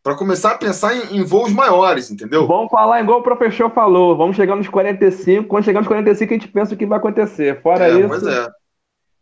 [0.01, 2.45] Para começar a pensar em, em, voos maiores, entendeu?
[2.45, 4.15] Vamos falar igual o professor falou.
[4.15, 5.47] Vamos chegar nos 45.
[5.47, 7.59] Quando chegar nos 45, a gente pensa o que vai acontecer.
[7.63, 8.07] Fora é, isso.
[8.07, 8.47] Pois é.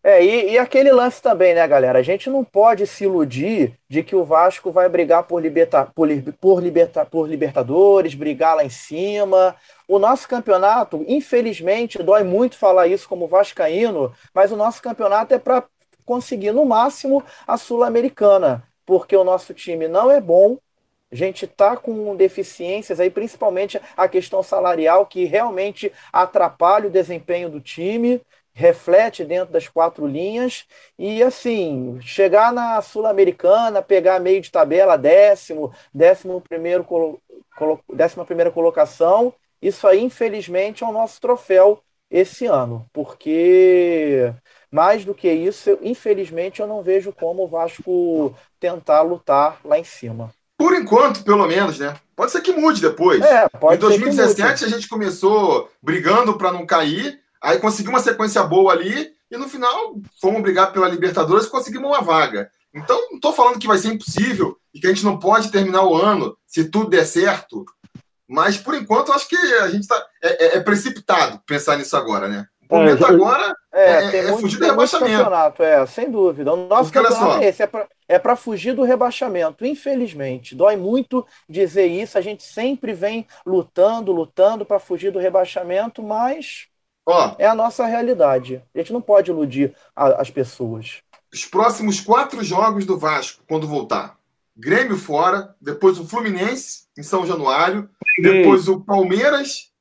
[0.05, 1.97] É, e, e, aquele lance também, né, galera?
[1.99, 6.09] A gente não pode se iludir de que o Vasco vai brigar por, liberta, por,
[6.41, 9.55] por, liberta, por Libertadores, brigar lá em cima.
[9.87, 15.39] O nosso campeonato, infelizmente, dói muito falar isso como Vascaíno, mas o nosso campeonato é
[15.39, 15.63] para
[16.05, 20.57] conseguir, no máximo, a Sul-Americana, porque o nosso time não é bom,
[21.09, 27.49] a gente está com deficiências aí, principalmente a questão salarial, que realmente atrapalha o desempenho
[27.49, 28.19] do time
[28.53, 30.65] reflete dentro das quatro linhas
[30.97, 37.19] e assim chegar na sul-americana pegar meio de tabela décimo décimo primeiro colo,
[37.91, 44.31] décima primeira colocação isso aí infelizmente é o nosso troféu esse ano porque
[44.71, 49.83] mais do que isso infelizmente eu não vejo como o Vasco tentar lutar lá em
[49.83, 51.93] cima por enquanto, pelo menos, né?
[52.15, 53.21] Pode ser que mude depois.
[53.21, 58.71] É, em 2017 a gente começou brigando para não cair Aí conseguimos uma sequência boa
[58.71, 62.49] ali e no final fomos brigar pela Libertadores e conseguimos uma vaga.
[62.73, 65.83] Então, não estou falando que vai ser impossível e que a gente não pode terminar
[65.83, 67.65] o ano se tudo der certo.
[68.27, 70.03] Mas, por enquanto, acho que a gente está.
[70.21, 72.47] É, é, é, precipitado pensar nisso agora, né?
[72.69, 75.61] O momento é, agora é, é, é muito, fugir do rebaixamento.
[75.61, 76.53] É, sem dúvida.
[76.53, 77.69] O nosso Porque, campeonato é esse,
[78.07, 80.55] é para fugir do rebaixamento, infelizmente.
[80.55, 82.17] Dói muito dizer isso.
[82.17, 86.67] A gente sempre vem lutando, lutando para fugir do rebaixamento, mas
[87.05, 88.63] Ó, é a nossa realidade.
[88.73, 91.01] A gente não pode iludir a, as pessoas.
[91.33, 94.17] Os próximos quatro jogos do Vasco, quando voltar.
[94.55, 97.89] Grêmio fora, depois o Fluminense em São Januário,
[98.21, 99.71] depois o Palmeiras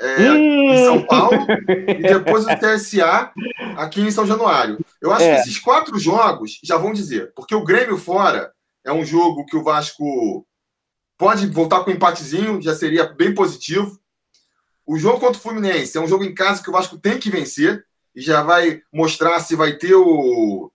[0.00, 1.46] é, em São Paulo
[1.88, 3.32] e depois o TSA
[3.76, 4.78] aqui em São Januário.
[5.00, 5.34] Eu acho é.
[5.34, 8.52] que esses quatro jogos já vão dizer, porque o Grêmio fora
[8.84, 10.46] é um jogo que o Vasco
[11.16, 13.98] pode voltar com um empatezinho, já seria bem positivo.
[14.88, 17.28] O jogo contra o Fluminense é um jogo em casa que o Vasco tem que
[17.28, 17.84] vencer
[18.16, 20.72] e já vai mostrar se vai ter o.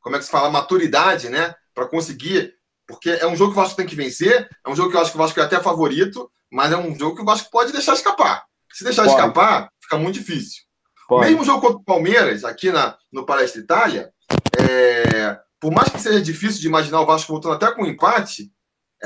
[0.00, 0.50] Como é que se fala?
[0.50, 1.54] Maturidade, né?
[1.74, 2.54] Para conseguir.
[2.86, 5.02] Porque é um jogo que o Vasco tem que vencer, é um jogo que eu
[5.02, 7.72] acho que o Vasco é até favorito, mas é um jogo que o Vasco pode
[7.72, 8.42] deixar escapar.
[8.72, 9.14] Se deixar pode.
[9.14, 10.62] escapar, fica muito difícil.
[11.06, 11.28] Pode.
[11.28, 14.10] Mesmo jogo contra o Palmeiras, aqui na, no Palestra Itália,
[14.58, 18.50] é, por mais que seja difícil de imaginar o Vasco voltando até com um empate,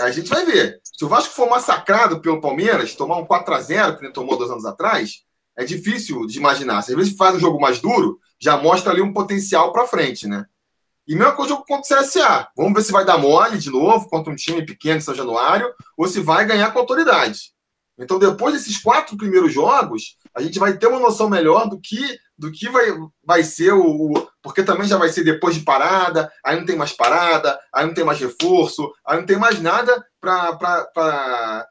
[0.00, 0.80] a gente vai ver.
[0.82, 4.37] Se o Vasco for massacrado pelo Palmeiras, tomar um 4 a 0 que ele tomou
[4.37, 5.24] dois anos atrás,
[5.56, 6.82] é difícil de imaginar.
[6.82, 10.26] Se às vezes faz um jogo mais duro, já mostra ali um potencial para frente,
[10.26, 10.46] né?
[11.06, 12.48] E mesma coisa contra o CSA.
[12.56, 15.72] Vamos ver se vai dar mole de novo contra um time pequeno de São Januário
[15.96, 17.52] ou se vai ganhar com autoridade.
[17.98, 21.98] Então, depois desses quatro primeiros jogos, a gente vai ter uma noção melhor do que
[22.38, 22.87] do que vai,
[23.24, 26.77] vai ser o, o, Porque também já vai ser depois de parada, aí não tem
[26.77, 31.66] mais parada, aí não tem mais reforço, aí não tem mais nada para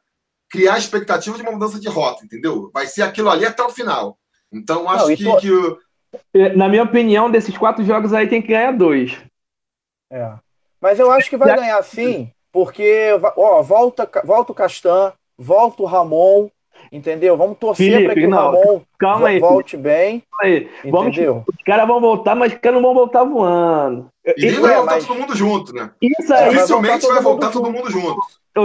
[0.50, 2.70] criar expectativa de uma mudança de rota, entendeu?
[2.72, 4.18] Vai ser aquilo ali até o final.
[4.52, 5.36] Então, acho não, que, tô...
[5.38, 6.56] que.
[6.56, 9.16] Na minha opinião, desses quatro jogos aí tem que ganhar dois.
[10.10, 10.34] É.
[10.80, 15.86] Mas eu acho que vai ganhar sim, porque ó, volta, volta o Castan, volta o
[15.86, 16.48] Ramon,
[16.90, 17.36] entendeu?
[17.36, 20.22] Vamos torcer para que o Ramon calma aí, volte bem.
[20.38, 20.68] Calma aí.
[20.84, 21.34] Entendeu?
[21.34, 24.06] Vamos, os caras vão voltar, mas os caras não vão voltar voando.
[24.36, 25.06] E nem vai voltar mas...
[25.06, 25.90] todo mundo junto, né?
[26.02, 26.50] Isso aí.
[26.50, 28.20] Dificilmente vai voltar todo mundo junto.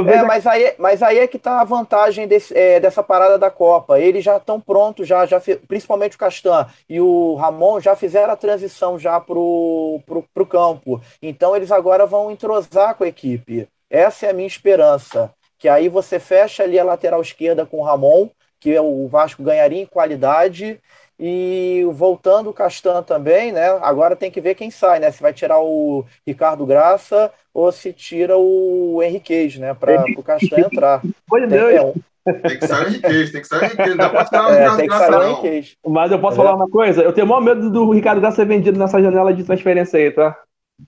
[0.07, 3.51] É, mas aí, mas aí é que tá a vantagem desse, é, dessa parada da
[3.51, 3.99] Copa.
[3.99, 8.38] Eles já estão prontos, já, já, principalmente o Castan e o Ramon já fizeram a
[8.38, 10.99] transição já pro, pro, pro campo.
[11.21, 13.67] Então eles agora vão entrosar com a equipe.
[13.89, 15.31] Essa é a minha esperança.
[15.63, 18.28] Que aí você fecha ali a lateral esquerda com o Ramon,
[18.60, 20.78] que o Vasco ganharia em qualidade.
[21.17, 23.69] E voltando o Castan também, né?
[23.82, 25.10] Agora tem que ver quem sai, né?
[25.10, 29.73] Se vai tirar o Ricardo Graça ou se tira o Henriquez, né?
[29.73, 31.02] Para o Castan entrar.
[31.30, 31.93] Foi tem, é,
[32.34, 34.69] tem que sair o Henriquez, tem que sair o Henriquez, não pra tirar o é,
[34.69, 35.93] Ricardo Graça, não.
[35.93, 36.43] Mas eu posso é.
[36.43, 37.02] falar uma coisa?
[37.04, 40.12] Eu tenho o maior medo do Ricardo Graça ser vendido nessa janela de transferência aí,
[40.12, 40.38] tá?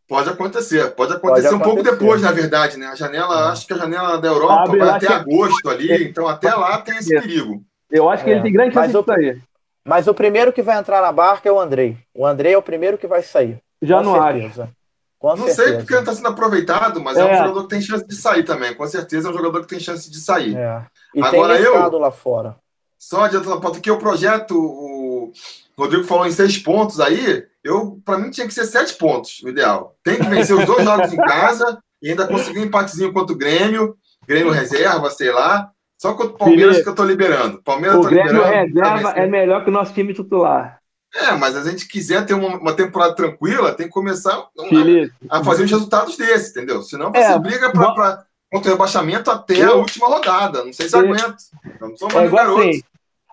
[0.07, 1.63] Pode acontecer, pode acontecer pode um acontecer.
[1.63, 2.87] pouco depois, na verdade, né?
[2.87, 6.53] A janela, acho que a janela da Europa Abre vai até agosto ali, então até
[6.53, 7.63] lá tem esse perigo.
[7.89, 9.41] Eu acho que ele tem grande chance de sair.
[9.85, 11.97] Mas o primeiro que vai entrar na barca é o Andrei.
[12.13, 13.59] O Andrei é o primeiro que vai sair.
[13.81, 14.63] Já não certeza.
[14.63, 14.73] acho.
[15.19, 15.63] Com não certeza.
[15.63, 17.21] sei porque ele está sendo aproveitado, mas é.
[17.21, 17.25] é.
[17.25, 18.73] um jogador que tem chance de sair também.
[18.73, 20.55] Com certeza é um jogador que tem chance de sair.
[20.57, 20.85] É.
[21.13, 22.55] E Agora tem eu lá fora.
[22.97, 25.31] Só adiantando a pauta que o projeto, o
[25.77, 29.49] Rodrigo falou em seis pontos aí, eu para mim tinha que ser sete pontos, o
[29.49, 29.95] ideal.
[30.03, 33.37] Tem que vencer os dois jogos em casa e ainda conseguir um empatezinho contra o
[33.37, 33.97] Grêmio,
[34.27, 37.61] Grêmio reserva, sei lá, só contra o Palmeiras Felipe, que eu tô liberando.
[37.63, 38.53] Palmeiras o tô Grêmio liberando.
[38.53, 40.79] reserva é melhor que o nosso time titular.
[41.15, 45.13] É, mas a gente quiser ter uma, uma temporada tranquila, tem que começar Felipe.
[45.29, 46.83] a, fazer os resultados desses, entendeu?
[46.83, 49.71] Senão você é, briga pra, contra o rebaixamento até eu...
[49.71, 50.63] a última rodada.
[50.63, 51.35] Não sei se aguenta.
[51.79, 52.81] Eu não sou mais é igual assim,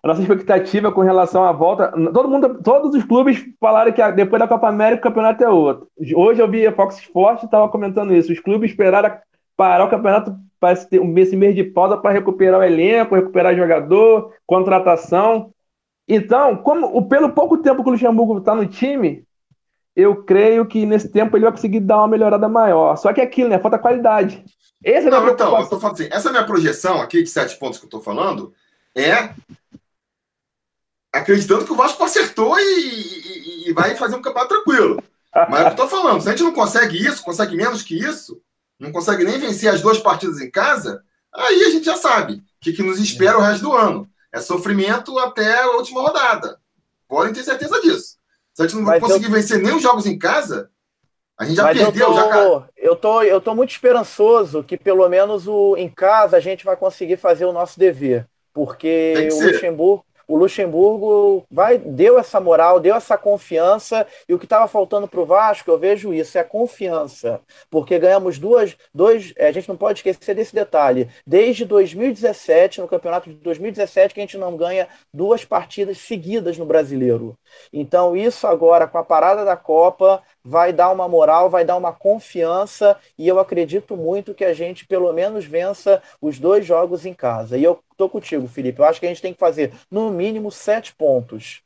[0.02, 1.92] a nossa expectativa com relação à volta.
[2.12, 5.88] Todo mundo, todos os clubes falaram que depois da Copa América o campeonato é outro.
[6.16, 8.32] Hoje eu vi a Fox Sports estava comentando isso.
[8.32, 9.16] Os clubes esperaram
[9.56, 14.32] parar o campeonato para esse, esse mês de pausa para recuperar o elenco, recuperar jogador,
[14.44, 15.52] contratação.
[16.08, 19.24] Então, como pelo pouco tempo que o Luxemburgo está no time,
[19.94, 22.96] eu creio que nesse tempo ele vai conseguir dar uma melhorada maior.
[22.96, 23.58] Só que é aquilo, né?
[23.60, 24.42] Falta qualidade.
[24.82, 27.78] Esse é Não, então, eu tô falando assim, essa minha projeção aqui de sete pontos
[27.78, 28.52] que eu estou falando
[28.96, 29.30] é
[31.12, 35.03] acreditando que o Vasco acertou e, e, e vai fazer um campeonato tranquilo.
[35.48, 38.40] Mas eu estou falando, se a gente não consegue isso, consegue menos que isso,
[38.79, 42.42] não consegue nem vencer as duas partidas em casa, aí a gente já sabe o
[42.61, 44.09] que, que nos espera o resto do ano.
[44.33, 46.59] É sofrimento até a última rodada.
[47.09, 48.16] Podem ter certeza disso.
[48.55, 49.31] Se a gente não vai conseguir eu...
[49.31, 50.70] vencer nem os jogos em casa,
[51.38, 52.09] a gente já Mas perdeu.
[52.09, 52.68] Eu tô, já...
[52.77, 56.77] eu, tô, eu tô muito esperançoso que pelo menos o, em casa a gente vai
[56.77, 58.27] conseguir fazer o nosso dever.
[58.53, 64.44] Porque o Luxemburgo, o Luxemburgo vai, deu essa moral, deu essa confiança, e o que
[64.44, 67.40] estava faltando para o Vasco, eu vejo isso, é confiança.
[67.70, 71.08] Porque ganhamos duas, dois, é, a gente não pode esquecer desse detalhe.
[71.26, 76.66] Desde 2017, no campeonato de 2017, que a gente não ganha duas partidas seguidas no
[76.66, 77.37] brasileiro.
[77.72, 81.92] Então, isso agora, com a parada da Copa, vai dar uma moral, vai dar uma
[81.92, 87.14] confiança, e eu acredito muito que a gente pelo menos vença os dois jogos em
[87.14, 87.56] casa.
[87.56, 88.80] E eu tô contigo, Felipe.
[88.80, 91.62] Eu acho que a gente tem que fazer no mínimo sete pontos.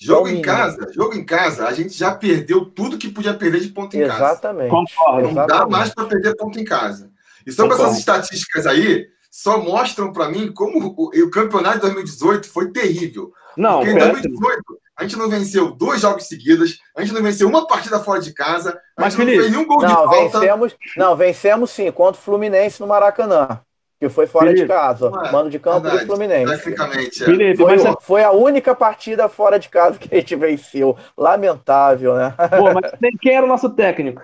[0.00, 3.68] Jogo em casa, jogo em casa, a gente já perdeu tudo que podia perder de
[3.68, 4.70] ponto em Exatamente.
[4.70, 4.86] casa.
[4.86, 5.22] Concordo.
[5.22, 5.58] Não Exatamente.
[5.58, 7.10] dá mais para perder ponto em casa.
[7.44, 7.90] E sobre Concordo.
[7.90, 13.32] essas estatísticas aí, só mostram para mim como o, o, campeonato de 2018 foi terrível.
[13.56, 14.62] Não, Porque em 2018
[14.96, 18.32] a gente não venceu dois jogos seguidos, a gente não venceu uma partida fora de
[18.32, 20.40] casa, a Mas, gente Felipe, não fez nenhum gol não, de falta.
[20.40, 23.60] Vencemos, não, vencemos sim, contra o Fluminense no Maracanã.
[24.00, 26.56] Que foi fora Felipe, de casa, é, mano de campo verdade, do Fluminense.
[26.56, 27.26] Tecnicamente, é.
[27.26, 27.96] Felipe, foi, mas...
[28.00, 30.96] foi, a única partida fora de casa que a gente venceu.
[31.16, 32.32] Lamentável, né?
[32.56, 34.22] Pô, mas quem era o nosso técnico?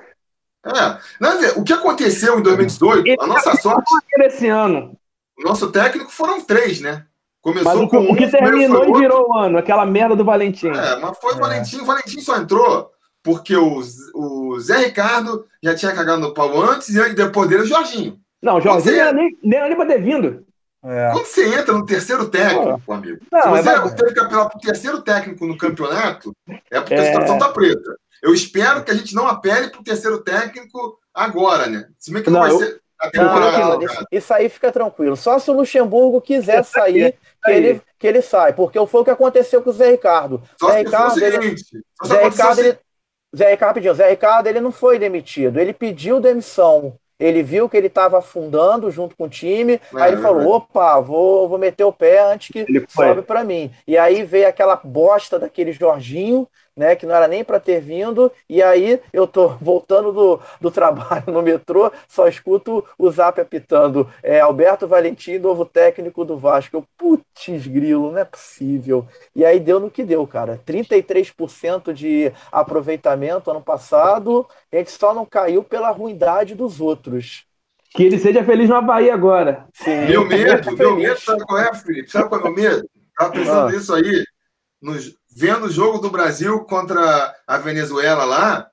[0.64, 0.98] É.
[1.20, 3.84] Não, o que aconteceu em 2018, Ele a nossa sorte.
[4.20, 4.96] Esse ano.
[5.36, 7.04] O nosso técnico foram três, né?
[7.42, 10.24] Começou mas o, com o que um, terminou e virou o ano, aquela merda do
[10.24, 10.68] Valentim.
[10.68, 11.40] É, mas foi o é.
[11.40, 11.80] Valentim.
[11.80, 12.90] O Valentim só entrou
[13.22, 13.82] porque o,
[14.14, 18.18] o Zé Ricardo já tinha cagado no pau antes e depois dele o Jorginho.
[18.44, 20.44] Não, o Jorginho não era nem, nem era nem pra ter vindo.
[20.84, 21.12] É.
[21.12, 22.92] Quando você entra no terceiro técnico, oh.
[22.92, 26.36] amigo, não, se você é teve que apelar pro terceiro técnico no campeonato,
[26.70, 27.00] é porque é.
[27.00, 27.96] a situação tá preta.
[28.22, 31.88] Eu espero que a gente não apele pro terceiro técnico agora, né?
[31.98, 32.58] Se bem que não, não vai eu...
[32.58, 32.80] ser.
[33.14, 35.16] Não, isso, isso, aí fica tranquilo.
[35.16, 38.54] Só se o Luxemburgo quiser sair, que ele, que ele sai.
[38.54, 40.42] Porque foi o que aconteceu com o Zé Ricardo.
[40.58, 41.56] Só Zé Ricardo, ele,
[42.06, 42.78] Zé Ricardo, ele,
[43.36, 43.94] Zé Ricardo pediu.
[43.94, 46.98] Zé Ricardo ele não foi demitido, ele pediu demissão.
[47.24, 51.00] Ele viu que ele estava afundando junto com o time, é, aí ele falou: opa,
[51.00, 53.70] vou, vou meter o pé antes que sobe para mim.
[53.86, 58.30] E aí veio aquela bosta daquele Jorginho, né, que não era nem para ter vindo,
[58.48, 64.08] e aí eu tô voltando do, do trabalho no metrô, só escuto o Zap apitando,
[64.22, 66.76] é, Alberto Valentim, novo técnico do Vasco.
[66.76, 69.06] Eu, putz, grilo, não é possível.
[69.34, 70.60] E aí deu no que deu, cara.
[70.66, 77.46] 33% de aproveitamento ano passado, a gente só não caiu pela ruindade dos outros.
[77.90, 79.66] Que ele seja feliz no Havaí agora.
[79.72, 82.10] Sim, meu medo, meu medo, sabe qual é, Felipe?
[82.10, 82.90] Sabe qual é o meu medo?
[83.16, 83.70] Tava pensando ah.
[83.70, 84.24] nisso aí,
[84.82, 88.68] nos, vendo o jogo do Brasil contra a Venezuela lá.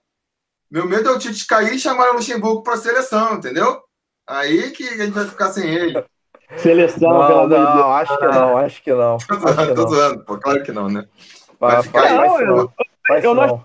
[0.69, 3.81] Meu medo é o Tite cair e chamar o Luxemburgo para a seleção, entendeu?
[4.27, 6.03] Aí que a gente vai ficar sem ele.
[6.57, 7.85] Seleção, não, pelo amor de Deus.
[7.85, 9.17] Acho que não, acho que não.
[9.27, 10.25] Tô zoando, tô zoando.
[10.25, 11.05] Pô, claro que não, né?
[11.59, 12.45] Vai, vai ficar não, aí.
[12.45, 12.71] Não, eu,
[13.23, 13.63] eu não acho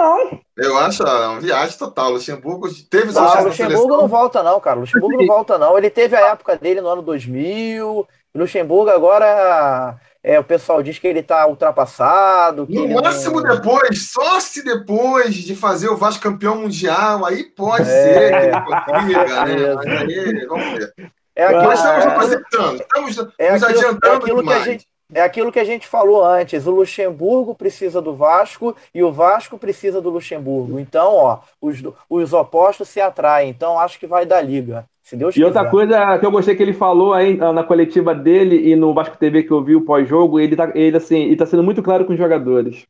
[0.00, 0.40] não.
[0.56, 2.10] Eu acho uma viagem total.
[2.10, 4.78] Luxemburgo teve não, o Luxemburgo não volta, não, cara.
[4.78, 5.76] O Luxemburgo não volta, não.
[5.76, 7.86] Ele teve a época dele no ano 2000.
[7.88, 12.66] O Luxemburgo agora é, o pessoal diz que ele está ultrapassado.
[12.68, 13.54] no máximo não...
[13.54, 18.46] depois, só se depois de fazer o Vasco campeão mundial, aí pode é, ser que
[18.46, 19.74] ele consiga, né?
[19.74, 20.94] Mas aí, vamos ver.
[21.34, 24.62] É aquilo, Nós estamos apresentando, estamos é nos aquilo, adiantando é aquilo demais.
[24.62, 26.66] Que a gente, é aquilo que a gente falou antes.
[26.66, 30.78] O Luxemburgo precisa do Vasco e o Vasco precisa do Luxemburgo.
[30.78, 33.48] Então, ó, os, os opostos se atraem.
[33.48, 34.84] Então, acho que vai dar liga.
[35.10, 38.70] Se Deus e outra coisa que eu gostei que ele falou aí na coletiva dele
[38.70, 41.44] e no Vasco TV que eu vi o pós-jogo, ele tá, ele, assim, ele tá
[41.44, 42.86] sendo muito claro com os jogadores.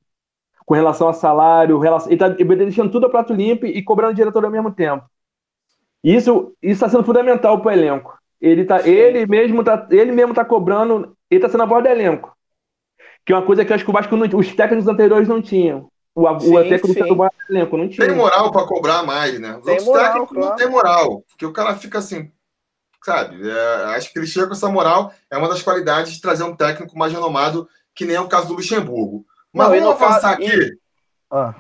[0.67, 4.45] Com relação a salário, relação, ele tá deixando tudo a prato limpo e cobrando diretor
[4.45, 5.03] ao mesmo tempo.
[6.05, 8.19] Isso está sendo fundamental para o elenco.
[8.39, 11.89] Ele, tá, ele, mesmo tá, ele mesmo tá cobrando, ele tá sendo a voz do
[11.89, 12.37] elenco.
[13.25, 15.41] Que é uma coisa que eu acho que o Vasco não, os técnicos anteriores não
[15.41, 15.90] tinham.
[16.15, 18.07] O, sim, o técnico do elenco não tinha.
[18.07, 19.57] Tem moral para cobrar mais, né?
[19.57, 20.51] Os tem outros moral, técnicos claro.
[20.51, 21.25] não tem moral.
[21.29, 22.33] Porque o cara fica assim,
[23.05, 23.49] sabe?
[23.49, 25.13] É, acho que ele chega com essa moral.
[25.31, 28.49] É uma das qualidades de trazer um técnico mais renomado, que nem é o caso
[28.49, 29.25] do Luxemburgo.
[29.53, 30.79] Mas não, vamos avançar aqui.
[31.31, 31.55] Ah.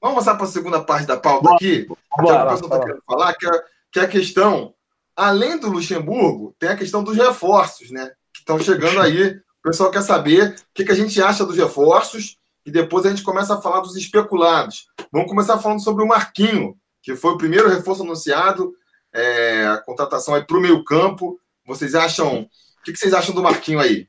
[0.00, 1.86] Vamos avançar para a segunda parte da pauta aqui.
[1.86, 4.08] Boa, que é o que a pessoa está querendo falar, que é, que é a
[4.08, 4.74] questão,
[5.16, 8.12] além do Luxemburgo, tem a questão dos reforços, né?
[8.32, 9.30] Que estão chegando aí.
[9.30, 13.10] O pessoal quer saber o que, que a gente acha dos reforços e depois a
[13.10, 14.86] gente começa a falar dos especulados.
[15.12, 18.74] Vamos começar falando sobre o Marquinho, que foi o primeiro reforço anunciado,
[19.12, 21.38] é, a contratação aí para o meio campo.
[21.66, 22.42] Vocês acham.
[22.42, 24.08] O que, que, vocês acham do Marquinho aí?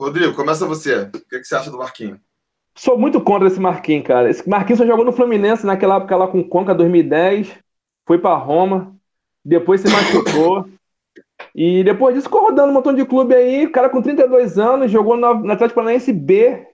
[0.00, 1.02] Rodrigo, começa você.
[1.02, 2.20] O que, que você acha do Marquinho?
[2.74, 4.30] Sou muito contra esse Marquinhos, cara.
[4.30, 7.52] Esse Marquinhos só jogou no Fluminense naquela época lá com o Conca 2010,
[8.06, 8.96] foi para Roma,
[9.44, 10.66] depois se machucou.
[11.54, 13.66] E depois disso rodando um montão de clube aí.
[13.66, 16.66] O cara com 32 anos jogou no Atlético Paranaense B,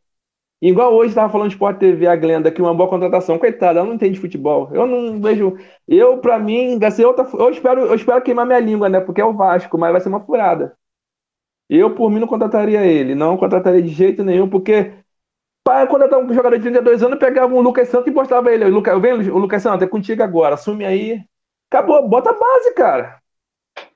[0.60, 3.38] Igual hoje estava falando de Sport TV, a Glenda, que uma boa contratação.
[3.38, 4.68] Coitada, ela não entende futebol.
[4.72, 5.56] Eu não vejo.
[5.86, 7.26] Eu, para mim, vai ser outra.
[7.32, 9.00] Eu espero, eu espero queimar minha língua, né?
[9.00, 10.76] Porque é o Vasco, mas vai ser uma furada.
[11.68, 13.14] Eu, por mim, não contrataria ele.
[13.14, 14.94] Não contrataria de jeito nenhum, porque
[15.64, 18.64] para contratar um jogador de 32 anos, pegava um Lucas Santos e postava ele.
[18.66, 20.54] Lucas, vem, o Lucas Santos, é contigo agora.
[20.54, 21.22] Assume aí.
[21.70, 23.17] Acabou, bota a base, cara.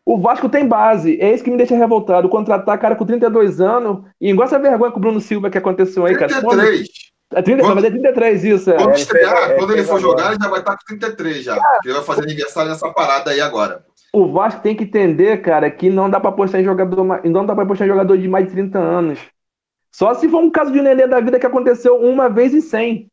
[0.04, 2.28] O Vasco tem base, é isso que me deixa revoltado.
[2.28, 6.04] Contratar cara com 32 anos, e igual essa vergonha com o Bruno Silva que aconteceu
[6.04, 6.42] aí, 33.
[6.42, 6.56] cara.
[6.56, 7.12] 33.
[7.34, 8.70] É 30, quando, vai 33, isso.
[8.70, 8.76] É.
[8.76, 11.56] Quando, estrear, é, quando ele for jogar, ele já vai estar com 33 já.
[11.56, 13.84] Cara, ele vai fazer aniversário nessa parada aí agora.
[14.12, 17.54] O Vasco tem que entender, cara, que não dá para postar em jogador, não dá
[17.54, 19.18] para postar em jogador de mais de 30 anos.
[19.90, 22.60] Só se for um caso de um nenê da vida que aconteceu uma vez em
[22.60, 23.10] 100.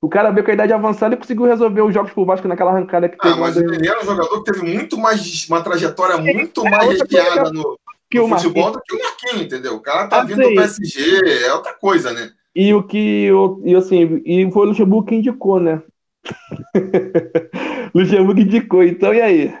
[0.00, 2.70] O cara veio com a idade avançada e conseguiu resolver os jogos pro Vasco naquela
[2.70, 3.34] arrancada que ah, teve.
[3.34, 7.00] Ah, mas ele era um jogador que teve muito mais, uma trajetória muito é, mais
[7.00, 7.78] recheada no,
[8.10, 9.74] que no futebol do que o Marquinhos, entendeu?
[9.74, 12.30] O cara tá assim, vindo do PSG, é outra coisa, né?
[12.54, 13.28] E o que,
[13.64, 15.82] e assim, e foi o Luxemburgo que indicou, né?
[17.94, 19.54] Luxemburgo indicou, então e aí?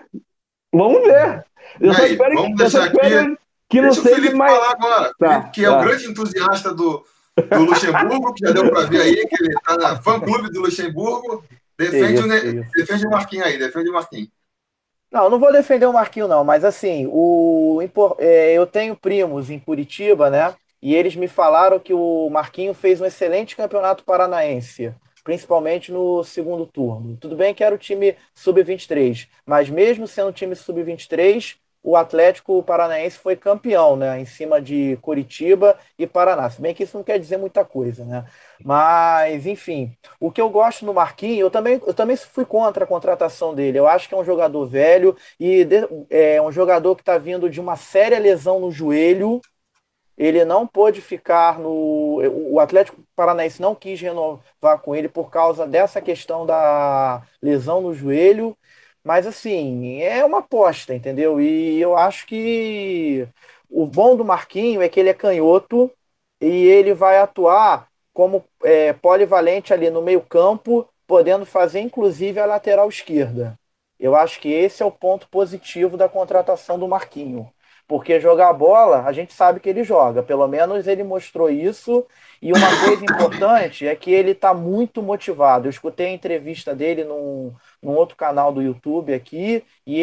[0.72, 1.44] Vamos ver.
[1.80, 3.36] Eu só espero, vamos deixar aqui.
[3.68, 4.52] Que não seja o mais...
[4.52, 5.66] falar agora, tá, que tá.
[5.66, 5.84] é o tá.
[5.84, 7.04] grande entusiasta do,
[7.36, 11.44] do Luxemburgo, que já deu para ver aí, que ele está na fã-clube do Luxemburgo.
[11.78, 12.70] Defende, isso, o, isso.
[12.74, 14.28] defende o Marquinhos aí, defende o Marquinhos.
[15.12, 17.80] Não, não vou defender o Marquinhos, não, mas assim, o,
[18.18, 20.54] é, eu tenho primos em Curitiba, né?
[20.82, 26.66] E eles me falaram que o Marquinhos fez um excelente campeonato paranaense, principalmente no segundo
[26.66, 27.16] turno.
[27.16, 31.56] Tudo bem que era o time sub-23, mas mesmo sendo time sub-23,
[31.86, 36.50] o Atlético Paranaense foi campeão, né, em cima de Curitiba e Paraná.
[36.50, 38.24] Se bem que isso não quer dizer muita coisa, né?
[38.64, 42.86] Mas, enfim, o que eu gosto no Marquinhos, eu também, eu também fui contra a
[42.88, 43.78] contratação dele.
[43.78, 45.76] Eu acho que é um jogador velho e de,
[46.10, 49.40] é um jogador que está vindo de uma séria lesão no joelho.
[50.18, 52.20] Ele não pôde ficar no.
[52.50, 57.94] O Atlético Paranaense não quis renovar com ele por causa dessa questão da lesão no
[57.94, 58.56] joelho.
[59.06, 61.40] Mas assim, é uma aposta, entendeu?
[61.40, 63.24] E eu acho que
[63.70, 65.88] o bom do Marquinho é que ele é canhoto
[66.40, 72.46] e ele vai atuar como é, polivalente ali no meio campo, podendo fazer inclusive a
[72.46, 73.56] lateral esquerda.
[73.96, 77.48] Eu acho que esse é o ponto positivo da contratação do Marquinho.
[77.86, 80.20] Porque jogar bola, a gente sabe que ele joga.
[80.20, 82.04] Pelo menos ele mostrou isso.
[82.42, 85.66] E uma coisa importante é que ele está muito motivado.
[85.68, 90.00] Eu escutei a entrevista dele num, num outro canal do YouTube aqui e,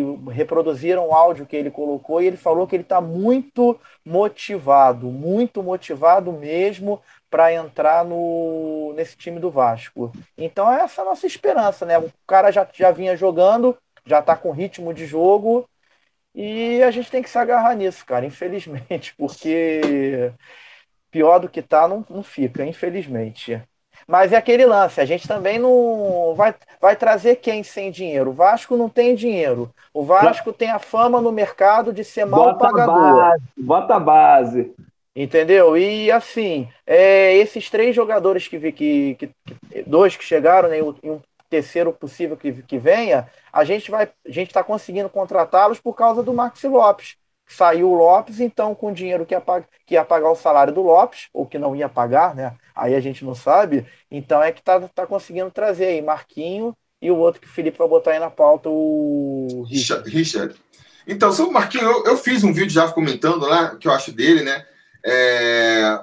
[0.00, 5.06] e reproduziram o áudio que ele colocou e ele falou que ele está muito motivado,
[5.06, 7.00] muito motivado mesmo
[7.30, 10.12] para entrar no, nesse time do Vasco.
[10.38, 11.98] Então essa é a nossa esperança, né?
[11.98, 15.68] O cara já, já vinha jogando, já está com ritmo de jogo
[16.34, 20.32] e a gente tem que se agarrar nisso, cara, infelizmente, porque
[21.10, 23.62] pior do que tá não, não fica, infelizmente.
[24.06, 28.30] Mas é aquele lance, a gente também não vai, vai trazer quem sem dinheiro?
[28.30, 29.70] O Vasco não tem dinheiro.
[29.92, 33.16] O Vasco tem a fama no mercado de ser mal bota pagador.
[33.16, 34.74] Base, bota a base.
[35.16, 35.76] Entendeu?
[35.76, 39.30] E assim, é, esses três jogadores que, que, que,
[39.86, 44.30] dois que chegaram, né, e um terceiro possível que, que venha, a gente vai, a
[44.30, 47.16] gente está conseguindo contratá-los por causa do Maxi Lopes.
[47.46, 49.42] Saiu o Lopes, então com o dinheiro que ia,
[49.86, 52.54] que ia pagar o salário do Lopes, ou que não ia pagar, né?
[52.74, 53.86] Aí a gente não sabe.
[54.10, 57.76] Então é que tá, tá conseguindo trazer aí Marquinho e o outro que o Felipe
[57.76, 60.08] vai botar aí na pauta, o Richard.
[60.08, 60.54] Richard.
[61.06, 64.10] Então, sobre o Marquinho, eu, eu, fiz um vídeo já comentando lá, que eu acho
[64.10, 64.64] dele, né?
[65.04, 66.00] É...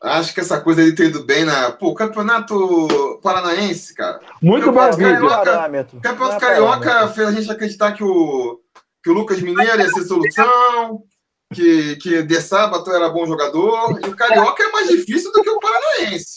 [0.00, 1.70] Acho que essa coisa de ter ido bem na.
[1.70, 4.20] Pô, campeonato paranaense, cara.
[4.40, 5.28] Muito bom vídeo.
[5.28, 5.70] Carioca,
[6.02, 8.60] campeonato Carioca fez a gente acreditar que o,
[9.04, 11.04] que o Lucas Mineiro ia ser solução,
[11.52, 15.50] que, que De Sábato era bom jogador, e o Carioca é mais difícil do que
[15.50, 16.36] o Paranaense.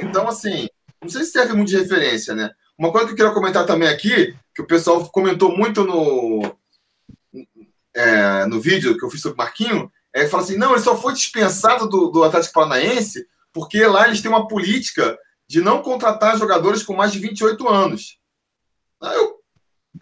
[0.00, 0.66] Então, assim,
[1.02, 2.50] não sei se serve muito de referência, né?
[2.78, 6.56] Uma coisa que eu queria comentar também aqui, que o pessoal comentou muito no,
[7.94, 10.96] é, no vídeo que eu fiz sobre o Marquinho, é, fala assim, não, ele só
[10.96, 16.38] foi dispensado do, do Atlético Paranaense porque lá eles têm uma política de não contratar
[16.38, 18.18] jogadores com mais de 28 anos.
[19.02, 19.35] Aí eu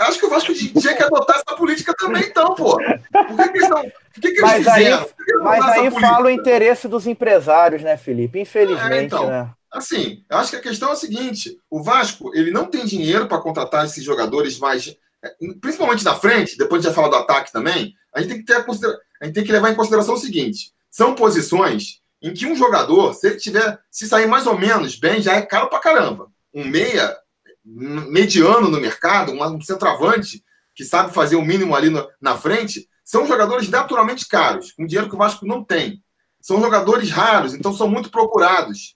[0.01, 2.76] acho que o Vasco tinha que adotar essa política também, então, pô.
[2.76, 3.82] Por que, que eles não.
[3.82, 4.99] Por que, que mas eles fizeram?
[5.01, 8.40] Aí, mas aí fala o interesse dos empresários, né, Felipe?
[8.40, 9.51] Infelizmente, é, então, né?
[9.72, 13.26] Assim, eu acho que a questão é a seguinte: o Vasco ele não tem dinheiro
[13.26, 14.97] para contratar esses jogadores mais.
[15.22, 18.45] É, principalmente na frente, depois de já falar do ataque também, a gente tem que
[18.45, 22.32] ter a consideração a gente tem que levar em consideração o seguinte: são posições em
[22.32, 25.68] que um jogador, se ele tiver, se sair mais ou menos bem, já é caro
[25.68, 26.30] pra caramba.
[26.53, 27.16] Um meia
[27.64, 30.44] mediano no mercado, um centroavante
[30.74, 35.08] que sabe fazer o mínimo ali no, na frente, são jogadores naturalmente caros, com dinheiro
[35.08, 36.02] que o Vasco não tem.
[36.40, 38.94] São jogadores raros, então são muito procurados.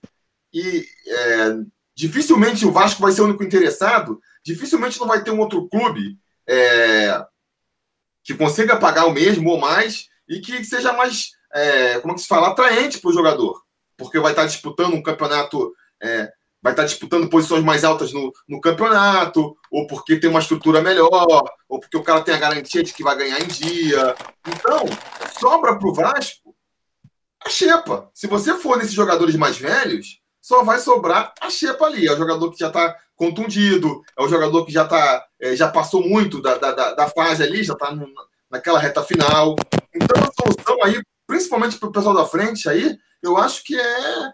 [0.52, 1.56] E é,
[1.94, 6.18] dificilmente o Vasco vai ser o único interessado, dificilmente não vai ter um outro clube
[6.48, 7.24] é,
[8.24, 12.22] que consiga pagar o mesmo ou mais e que seja mais, é, como é que
[12.22, 13.62] se fala, atraente para o jogador,
[13.96, 16.32] porque vai estar disputando um campeonato, é,
[16.62, 21.44] vai estar disputando posições mais altas no, no campeonato, ou porque tem uma estrutura melhor,
[21.68, 24.14] ou porque o cara tem a garantia de que vai ganhar em dia.
[24.46, 24.84] Então,
[25.40, 26.54] sobra para o Vasco
[27.44, 28.11] a xepa.
[28.12, 32.06] Se você for nesses jogadores mais velhos, só vai sobrar a xepa ali.
[32.06, 35.68] É o jogador que já está contundido, é o jogador que já tá, é, já
[35.68, 37.94] passou muito da, da, da fase ali, já está
[38.50, 39.54] naquela reta final.
[39.94, 44.32] Então, a solução aí, principalmente para o pessoal da frente aí, eu acho que é,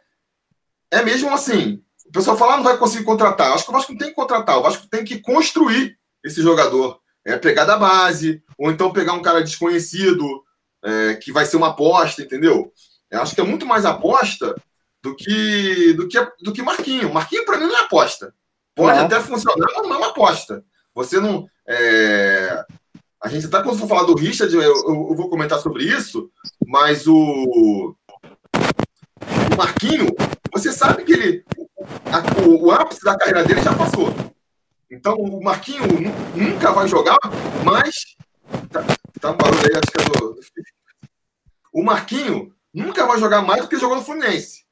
[0.91, 1.84] é mesmo assim.
[2.15, 3.53] O pessoal fala, ah, não vai conseguir contratar.
[3.53, 7.01] Acho que o Vasco não tem que contratar, o Vasco tem que construir esse jogador.
[7.25, 10.25] É pegar da base, ou então pegar um cara desconhecido,
[10.85, 12.73] é, que vai ser uma aposta, entendeu?
[13.11, 14.55] Eu acho que é muito mais aposta
[15.03, 17.13] do que do que, do que Marquinho.
[17.13, 18.33] Marquinho, para mim, não é aposta.
[18.77, 19.07] Pode não.
[19.07, 20.65] até funcionar, mas não é uma aposta.
[20.95, 21.49] Você não.
[21.67, 22.65] É...
[23.21, 26.31] A gente até quando for falar do Richard, eu, eu, vou comentar sobre isso,
[26.65, 27.97] mas o, o
[29.57, 30.15] Marquinho,
[30.53, 31.45] você sabe que ele.
[32.07, 34.15] A, o, o, ápice da carreira dele já passou.
[34.91, 35.83] Então o Marquinho
[36.35, 37.19] nunca vai jogar,
[37.65, 38.17] mas.
[38.71, 38.85] Tá,
[39.21, 40.41] tá um barulho aí, acho que é do.
[41.73, 44.65] O Marquinho nunca vai jogar mais do que jogou no Fluminense.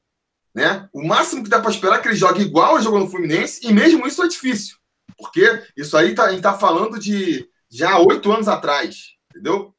[0.53, 0.87] Né?
[0.93, 3.59] O máximo que dá para esperar é que ele jogue igual ele jogou no Fluminense,
[3.63, 4.77] e mesmo isso é difícil.
[5.17, 9.73] Porque isso aí tá, a gente está falando de já oito anos atrás, entendeu?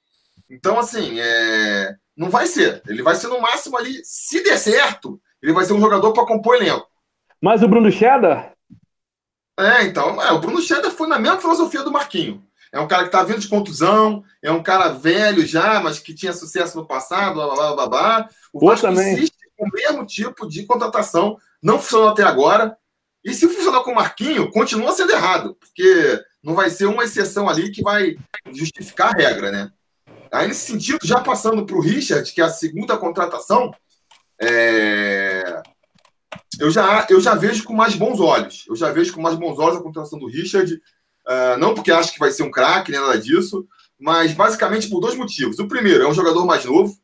[0.51, 1.95] Então, assim, é...
[2.16, 2.82] não vai ser.
[2.87, 6.26] Ele vai ser no máximo ali, se der certo, ele vai ser um jogador para
[6.26, 6.89] compor elenco.
[7.45, 8.55] Mas o Bruno Cheddar?
[9.61, 12.43] É, então, é, o Bruno Cheddar foi na mesma filosofia do Marquinho.
[12.73, 16.15] É um cara que tá vindo de contusão, é um cara velho já, mas que
[16.15, 18.29] tinha sucesso no passado, blá, blá, blá, blá, blá.
[18.51, 19.13] O Vasco também.
[19.13, 22.79] insiste com o mesmo tipo de contratação, não funcionou até agora.
[23.23, 27.47] E se funcionar com o Marquinho, continua sendo errado, porque não vai ser uma exceção
[27.47, 28.17] ali que vai
[28.55, 29.71] justificar a regra, né?
[30.33, 33.71] Aí, nesse sentido, já passando para o Richard, que é a segunda contratação,
[34.41, 35.63] é,
[36.59, 38.64] eu, já, eu já vejo com mais bons olhos.
[38.68, 40.74] Eu já vejo com mais bons olhos a contratação do Richard.
[40.74, 43.66] Uh, não porque acho que vai ser um craque, nem nada disso,
[43.99, 45.59] mas basicamente por dois motivos.
[45.59, 46.97] O primeiro, é um jogador mais novo.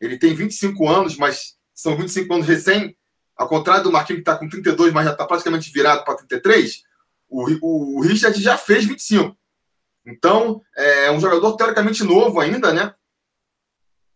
[0.00, 2.96] Ele tem 25 anos, mas são 25 anos recém.
[3.36, 6.82] Ao contrário do Marquinhos, que está com 32, mas já está praticamente virado para 33,
[7.28, 9.36] o, o, o Richard já fez 25.
[10.06, 12.94] Então, é um jogador teoricamente novo ainda, né?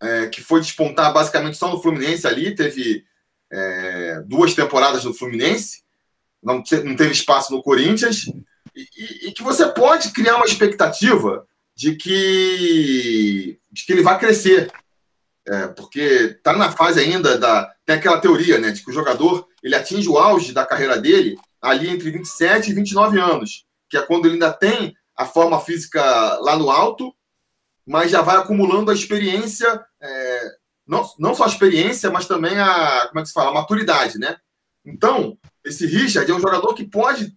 [0.00, 3.04] É, que foi despontar basicamente só no Fluminense ali, teve
[3.50, 5.82] é, duas temporadas no Fluminense,
[6.42, 8.24] não, não teve espaço no Corinthians,
[8.74, 14.18] e, e, e, que você pode criar uma expectativa de que, de que ele vai
[14.18, 14.70] crescer.
[15.46, 16.00] É, porque
[16.36, 17.72] está na fase ainda da.
[17.84, 18.70] Tem aquela teoria, né?
[18.70, 22.74] De que o jogador ele atinge o auge da carreira dele ali entre 27 e
[22.74, 26.00] 29 anos, que é quando ele ainda tem a forma física
[26.40, 27.12] lá no alto,
[27.84, 30.50] mas já vai acumulando a experiência, é,
[30.88, 34.18] não, não só a experiência, mas também a, como é que se fala, a maturidade,
[34.18, 34.36] né?
[34.84, 37.32] Então, esse Richard é um jogador que pode,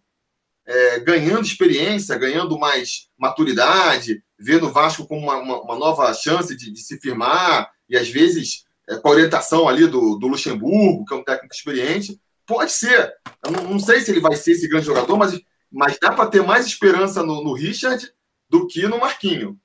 [0.65, 6.55] é, ganhando experiência, ganhando mais maturidade, ver no Vasco como uma, uma, uma nova chance
[6.55, 11.05] de, de, se firmar, e às vezes é, com a orientação ali do, do Luxemburgo,
[11.05, 13.13] que é um técnico experiente, pode ser.
[13.45, 15.37] Eu não, não sei se ele vai ser esse grande jogador, mas
[15.71, 18.11] mas dá para ter mais esperança no, no, Richard
[18.49, 19.57] do que no Marquinho.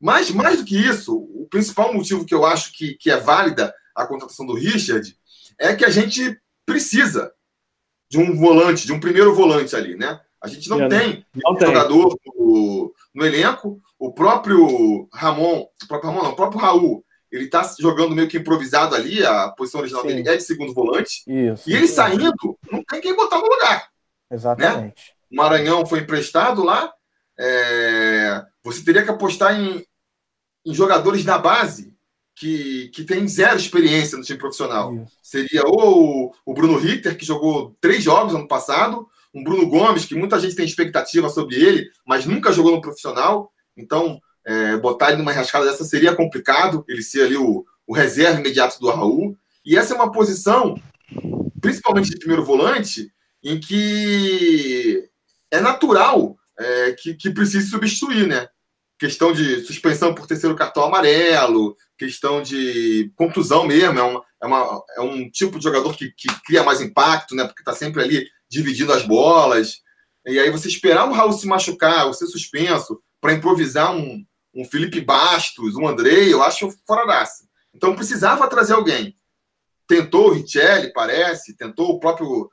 [0.00, 3.74] Mas, mais do que isso, o principal motivo que eu acho que, que é válida
[3.94, 5.14] a contratação do Richard
[5.58, 7.32] é que a gente precisa
[8.10, 10.20] de um volante, de um primeiro volante ali, né?
[10.42, 13.78] A gente não é, tem não jogador no, no, elenco.
[13.98, 18.38] O próprio Ramon, o próprio Ramon, não, o próprio Raul, ele tá jogando meio que
[18.38, 20.08] improvisado ali, a posição original Sim.
[20.08, 21.22] dele é de segundo volante.
[21.26, 23.88] Isso, e ele saindo, não tem quem botar no lugar.
[24.30, 24.86] Exatamente.
[24.86, 24.92] Né?
[25.30, 26.90] Maranhão foi emprestado lá.
[27.38, 29.84] É, você teria que apostar em,
[30.64, 31.94] em jogadores da base
[32.34, 34.94] que, que tem zero experiência no time profissional.
[34.94, 35.12] Isso.
[35.22, 40.14] Seria ou o Bruno Ritter, que jogou três jogos ano passado, um Bruno Gomes, que
[40.14, 43.52] muita gente tem expectativa sobre ele, mas nunca jogou no profissional.
[43.76, 48.40] Então, é, botar ele numa rascada dessa seria complicado, ele ser ali o, o reserva
[48.40, 49.36] imediato do Raul.
[49.64, 50.80] E essa é uma posição,
[51.60, 53.12] principalmente de primeiro volante,
[53.44, 55.08] em que
[55.50, 58.48] é natural é, que, que precise substituir, né?
[59.00, 64.84] Questão de suspensão por terceiro cartão amarelo, questão de contusão mesmo, é, uma, é, uma,
[64.96, 67.44] é um tipo de jogador que, que cria mais impacto, né?
[67.44, 69.78] Porque está sempre ali dividindo as bolas.
[70.26, 74.22] E aí você esperar o Raul se machucar, ou ser suspenso, para improvisar um,
[74.54, 77.48] um Felipe Bastos, um Andrei, eu acho fora daça.
[77.74, 79.16] Então precisava trazer alguém.
[79.88, 82.50] Tentou o Richelli, parece, tentou o próprio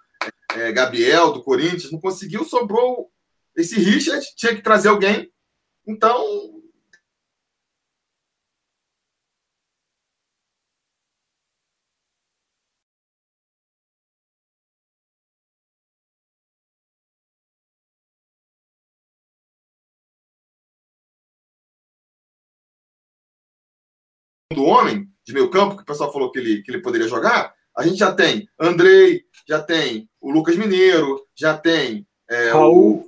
[0.56, 3.12] é, Gabriel do Corinthians, não conseguiu, sobrou
[3.56, 5.30] esse Richard, tinha que trazer alguém.
[5.88, 6.58] Então.
[24.54, 27.54] do homem de meio campo, que o pessoal falou que ele, que ele poderia jogar,
[27.78, 33.08] a gente já tem Andrei, já tem o Lucas Mineiro, já tem é, Raul.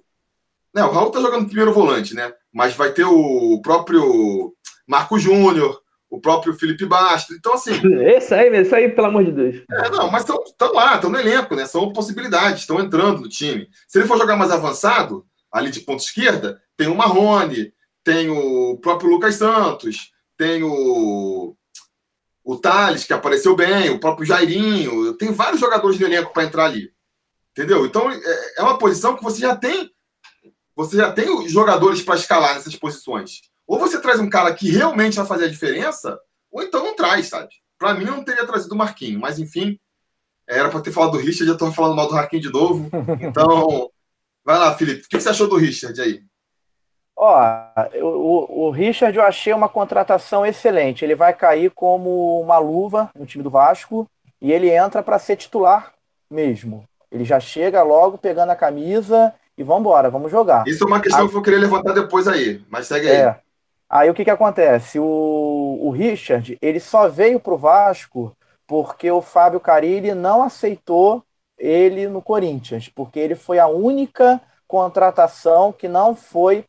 [0.76, 0.80] O...
[0.80, 2.34] Não, o Raul tá jogando primeiro volante, né?
[2.54, 4.54] Mas vai ter o próprio
[4.88, 7.36] Marco Júnior, o próprio Felipe Bastos.
[7.38, 7.74] Então, assim.
[8.06, 9.56] Esse aí, esse aí, pelo amor de Deus.
[9.72, 11.66] É, não, mas estão lá, estão no elenco, né?
[11.66, 13.68] São possibilidades, estão entrando no time.
[13.88, 18.78] Se ele for jogar mais avançado, ali de ponta esquerda, tem o Marrone, tem o
[18.78, 21.56] próprio Lucas Santos, tem o
[22.44, 25.14] o Thales, que apareceu bem, o próprio Jairinho.
[25.14, 26.92] Tem vários jogadores no elenco para entrar ali.
[27.52, 27.86] Entendeu?
[27.86, 29.92] Então é, é uma posição que você já tem.
[30.80, 33.42] Você já tem jogadores para escalar nessas posições.
[33.68, 36.18] Ou você traz um cara que realmente vai fazer a diferença,
[36.50, 37.50] ou então não traz, sabe?
[37.78, 39.78] Para mim, eu não teria trazido o Marquinho, mas enfim,
[40.48, 42.90] era para ter falado do Richard, já estou falando mal do Marquinho de novo.
[43.20, 43.92] Então,
[44.42, 45.02] vai lá, Felipe.
[45.02, 46.22] O que você achou do Richard aí?
[47.14, 47.38] Ó,
[48.02, 51.04] o, o Richard eu achei uma contratação excelente.
[51.04, 54.10] Ele vai cair como uma luva no time do Vasco
[54.42, 55.92] e ele entra para ser titular
[56.32, 56.86] mesmo.
[57.12, 60.66] Ele já chega logo pegando a camisa e vamos embora, vamos jogar.
[60.66, 61.24] Isso é uma questão a...
[61.24, 63.18] que eu vou querer levantar depois aí, mas segue aí.
[63.18, 63.39] É.
[63.89, 64.97] Aí o que que acontece?
[64.97, 68.34] O, o Richard, ele só veio pro Vasco
[68.66, 71.24] porque o Fábio Carilli não aceitou
[71.57, 76.64] ele no Corinthians, porque ele foi a única contratação que não foi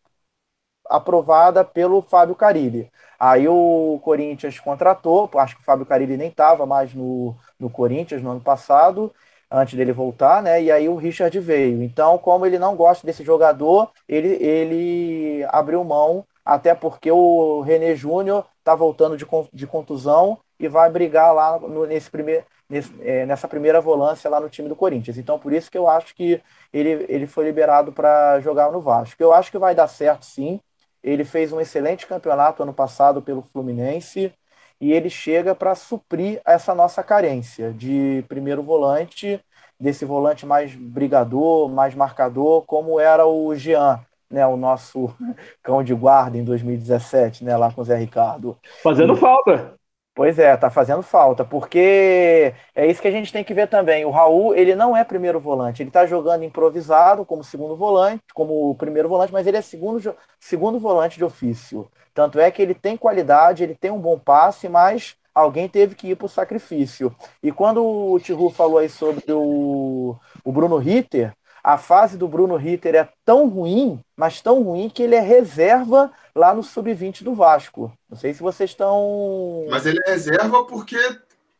[0.88, 2.90] aprovada pelo Fábio Carilli.
[3.20, 8.20] Aí o Corinthians contratou, acho que o Fábio Carilli nem estava mais no, no Corinthians
[8.20, 9.14] no ano passado,
[9.50, 10.62] antes dele voltar, né?
[10.62, 11.82] E aí o Richard veio.
[11.82, 17.94] Então, como ele não gosta desse jogador, ele, ele abriu mão, até porque o René
[17.94, 23.26] Júnior está voltando de, de contusão e vai brigar lá no, nesse primeiro, nesse, é,
[23.26, 25.18] nessa primeira volância lá no time do Corinthians.
[25.18, 26.40] Então, por isso que eu acho que
[26.72, 29.20] ele, ele foi liberado para jogar no Vasco.
[29.22, 30.60] Eu acho que vai dar certo, sim.
[31.02, 34.32] Ele fez um excelente campeonato ano passado pelo Fluminense
[34.80, 39.40] e ele chega para suprir essa nossa carência de primeiro volante,
[39.78, 44.00] desse volante mais brigador, mais marcador, como era o Jean,
[44.30, 45.14] né, o nosso
[45.62, 48.56] cão de guarda em 2017, né, lá com o Zé Ricardo.
[48.82, 49.16] Fazendo e...
[49.16, 49.79] falta.
[50.14, 54.04] Pois é, tá fazendo falta, porque é isso que a gente tem que ver também.
[54.04, 58.74] O Raul, ele não é primeiro volante, ele tá jogando improvisado como segundo volante, como
[58.74, 61.90] primeiro volante, mas ele é segundo, segundo volante de ofício.
[62.12, 66.08] Tanto é que ele tem qualidade, ele tem um bom passe, mas alguém teve que
[66.08, 67.14] ir para o sacrifício.
[67.42, 71.32] E quando o Tihu falou aí sobre o, o Bruno Ritter,
[71.62, 76.10] a fase do Bruno Ritter é tão ruim, mas tão ruim que ele é reserva
[76.34, 77.92] lá no sub-20 do Vasco.
[78.08, 79.66] Não sei se vocês estão.
[79.70, 80.98] Mas ele é reserva porque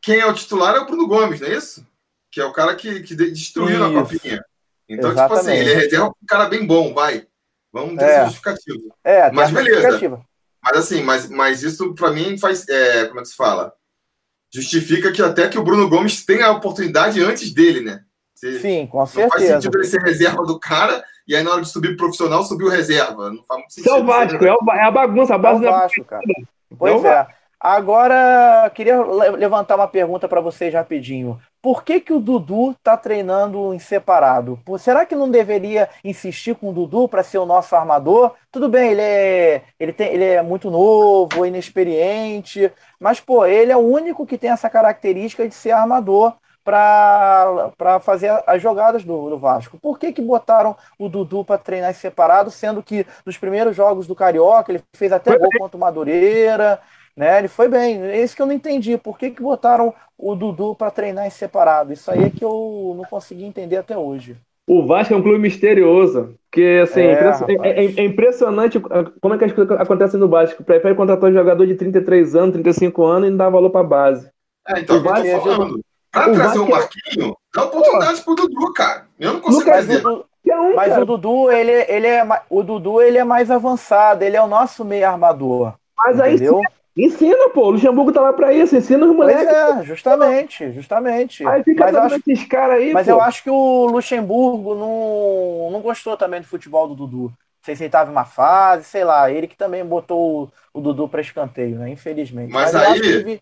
[0.01, 1.85] quem é o titular é o Bruno Gomes, não é isso?
[2.31, 3.89] Que é o cara que, que destruiu isso.
[3.89, 4.43] na copinha.
[4.89, 5.39] Então, Exatamente.
[5.39, 7.27] tipo assim, ele é reserva um cara bem bom, vai.
[7.71, 8.23] Vamos ter é.
[8.25, 8.95] justificativo.
[9.03, 10.21] É, mas beleza.
[10.63, 12.67] Mas assim, mas, mas isso para mim faz.
[12.67, 13.73] É, como é que se fala?
[14.53, 18.03] Justifica que até que o Bruno Gomes tenha a oportunidade antes dele, né?
[18.41, 19.27] Você, Sim, com certeza.
[19.27, 22.43] Não faz sentido ele ser reserva do cara e aí na hora de subir profissional
[22.43, 23.29] subiu reserva.
[23.29, 23.91] Não faz muito sentido.
[23.91, 26.23] Isso é o Vasco, é, o, é a bagunça, a base é o Vasco, cara.
[26.75, 27.27] Pois é.
[27.59, 31.39] Agora, queria levantar uma pergunta para vocês rapidinho.
[31.61, 34.59] Por que, que o Dudu está treinando em separado?
[34.79, 38.33] Será que não deveria insistir com o Dudu para ser o nosso armador?
[38.51, 43.77] Tudo bem, ele é, ele, tem, ele é muito novo, inexperiente, mas pô, ele é
[43.77, 46.33] o único que tem essa característica de ser armador
[46.63, 49.77] para fazer as jogadas do, do, Vasco.
[49.79, 54.15] Por que, que botaram o Dudu para treinar separado, sendo que nos primeiros jogos do
[54.15, 56.79] Carioca ele fez até gol contra o Madureira,
[57.15, 57.39] né?
[57.39, 58.01] Ele foi bem.
[58.03, 58.97] É isso que eu não entendi.
[58.97, 61.91] Por que, que botaram o Dudu para treinar em separado?
[61.93, 64.37] Isso aí é que eu não consegui entender até hoje.
[64.67, 67.13] O Vasco é um clube misterioso, porque assim, é,
[67.63, 68.79] é, é, é impressionante
[69.19, 70.63] como é que as coisas acontecem no Vasco.
[70.63, 74.29] Prefere contratar um jogador de 33 anos, 35 anos e não dá valor para base.
[74.67, 75.81] É, então, o Vasco, eu tô falando.
[76.11, 78.35] Pra o trazer o Marquinho, dá oportunidade Pô.
[78.35, 79.07] pro Dudu, cara.
[79.17, 80.01] Eu não consigo Lucas, dizer.
[80.01, 80.25] Dudu,
[80.75, 81.03] mas cara.
[81.03, 84.83] o Dudu, ele, ele é, o Dudu, ele é mais avançado, ele é o nosso
[84.83, 85.73] meio armador.
[85.97, 86.57] Mas entendeu?
[86.57, 86.65] aí
[87.05, 87.67] ensina, pô.
[87.67, 89.45] O Luxemburgo tá lá pra isso, ensina os moleques.
[89.45, 91.47] Pois é, justamente, justamente.
[91.47, 92.91] Aí fica mas acho, esses caras aí.
[92.91, 93.13] Mas pô.
[93.13, 97.23] eu acho que o Luxemburgo não, não gostou também do futebol do Dudu.
[97.23, 99.31] Não sei se ele tava em uma fase, sei lá.
[99.31, 100.43] Ele que também botou
[100.73, 101.89] o, o Dudu pra escanteio, né?
[101.89, 102.51] Infelizmente.
[102.51, 103.39] Mas, mas aí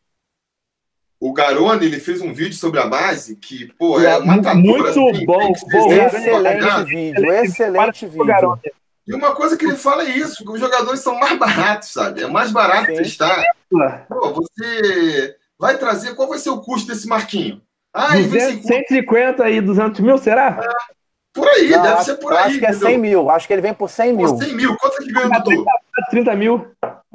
[1.20, 4.56] o Garone ele fez um vídeo sobre a base que, pô, é, é matadora.
[4.56, 8.60] Muito assim, bom, bom excelente vídeo, excelente vídeo.
[9.06, 12.22] E uma coisa que ele fala é isso, que os jogadores são mais baratos, sabe?
[12.22, 12.98] É mais barato Sim.
[12.98, 13.44] testar.
[14.08, 17.62] Pô, você vai trazer, qual vai ser o custo desse Marquinho?
[17.94, 20.60] Ah, 200, 150 e 200 mil, será?
[20.64, 20.94] É,
[21.34, 22.46] por aí, Não, deve acho, ser por aí.
[22.46, 24.30] Acho que é 100 mil, acho que ele vem por 100 mil.
[24.30, 25.66] Por 100 mil, quanto é que ganha, Dudu?
[26.12, 26.68] 30 mil.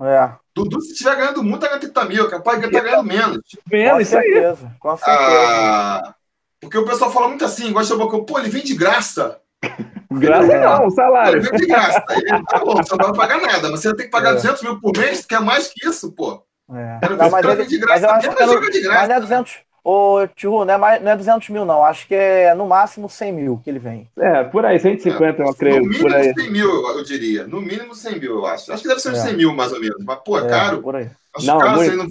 [0.02, 0.43] É.
[0.54, 3.38] Dudu, se estiver ganhando muito, tá ganhando 30 mil, capaz de estar tá ganhando menos.
[3.70, 4.56] Menos, isso aí.
[4.78, 5.18] Com certeza.
[5.18, 6.14] Ah,
[6.60, 9.40] porque o pessoal fala muito assim, gosta de pô, ele vem de graça.
[10.12, 10.64] Graça é.
[10.64, 11.40] não, salário.
[11.40, 12.04] Ele vem de graça.
[12.10, 14.34] Ele, tá bom, você não vai pagar nada, mas você tem que pagar é.
[14.34, 16.44] 200 mil por mês, quer mais que isso, pô.
[16.70, 17.00] É.
[17.16, 19.20] Não, mas, ele, de graça, mas eu acho que não, de graça, mas não é
[19.20, 19.52] 200,
[19.84, 21.84] Ô, Tio, não é, mais, não é 200 mil, não.
[21.84, 24.08] Acho que é no máximo 100 mil que ele vem.
[24.18, 25.46] É, por aí, 150, é.
[25.46, 25.82] eu creio.
[25.82, 26.32] No mínimo por aí.
[26.32, 27.46] 100 mil, eu diria.
[27.46, 28.72] No mínimo 100 mil, eu acho.
[28.72, 29.22] Acho que deve ser uns é.
[29.24, 30.02] 100 mil, mais ou menos.
[30.02, 30.80] Mas, pô, é, é caro.
[30.80, 31.10] Por aí.
[31.36, 32.08] Acho não, caro muito...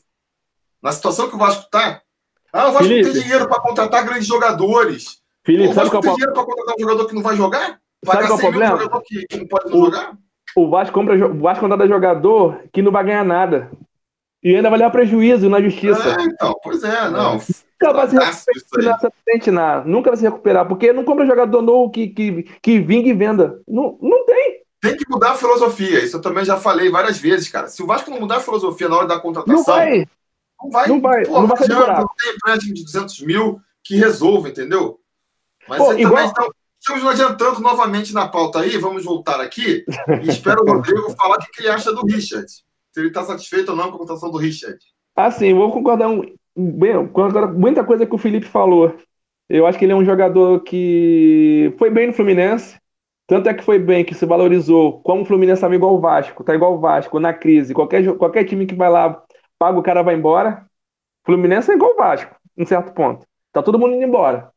[0.83, 2.01] Na situação que o Vasco tá.
[2.51, 3.07] Ah, o Vasco Felipe.
[3.07, 5.17] não tem dinheiro para contratar grandes jogadores.
[5.43, 7.79] Felipe, o Vasco não tem dinheiro para contratar um jogador que não vai jogar?
[8.05, 8.75] Pagar sabe qual é o problema?
[8.75, 10.17] Um jogador que, que não pode não o, jogar?
[10.55, 13.71] O Vasco, compra, o Vasco contrata jogador que não vai ganhar nada.
[14.43, 16.17] E ainda vai levar prejuízo na justiça.
[16.19, 17.39] É, então, pois é, não.
[17.81, 18.15] Nunca vai se
[18.53, 23.13] recuperar, nunca vai se recuperar, porque não compra jogador novo que, que, que vingue e
[23.13, 23.61] venda.
[23.65, 24.63] Não, não tem.
[24.81, 26.03] Tem que mudar a filosofia.
[26.03, 27.69] Isso eu também já falei várias vezes, cara.
[27.69, 29.55] Se o Vasco não mudar a filosofia na hora da contratação.
[29.55, 30.05] Não vai.
[30.61, 30.87] Não vai.
[30.89, 31.25] Não vai.
[31.25, 34.99] Pô, não, vai adianta, não tem empréstimo de 200 mil que resolva, entendeu?
[35.69, 36.15] Mas Pô, igual...
[36.15, 36.49] também estão,
[36.81, 38.77] estamos adiantando novamente na pauta aí.
[38.77, 39.85] Vamos voltar aqui.
[40.21, 42.45] E espero o Rodrigo falar o que ele acha do Richard
[42.93, 44.77] se ele está satisfeito ou não com a contratação do Richard.
[45.15, 46.21] Ah, sim, vou concordar um,
[46.55, 48.95] bem, concordar muita coisa que o Felipe falou.
[49.49, 52.79] Eu acho que ele é um jogador que foi bem no Fluminense,
[53.27, 56.43] tanto é que foi bem que se valorizou, como o Fluminense estava igual o Vasco,
[56.43, 59.21] tá igual o Vasco, na crise, qualquer, qualquer time que vai lá,
[59.57, 60.65] paga o cara vai embora.
[61.25, 63.25] Fluminense é igual o Vasco, em certo ponto.
[63.51, 64.51] Tá todo mundo indo embora.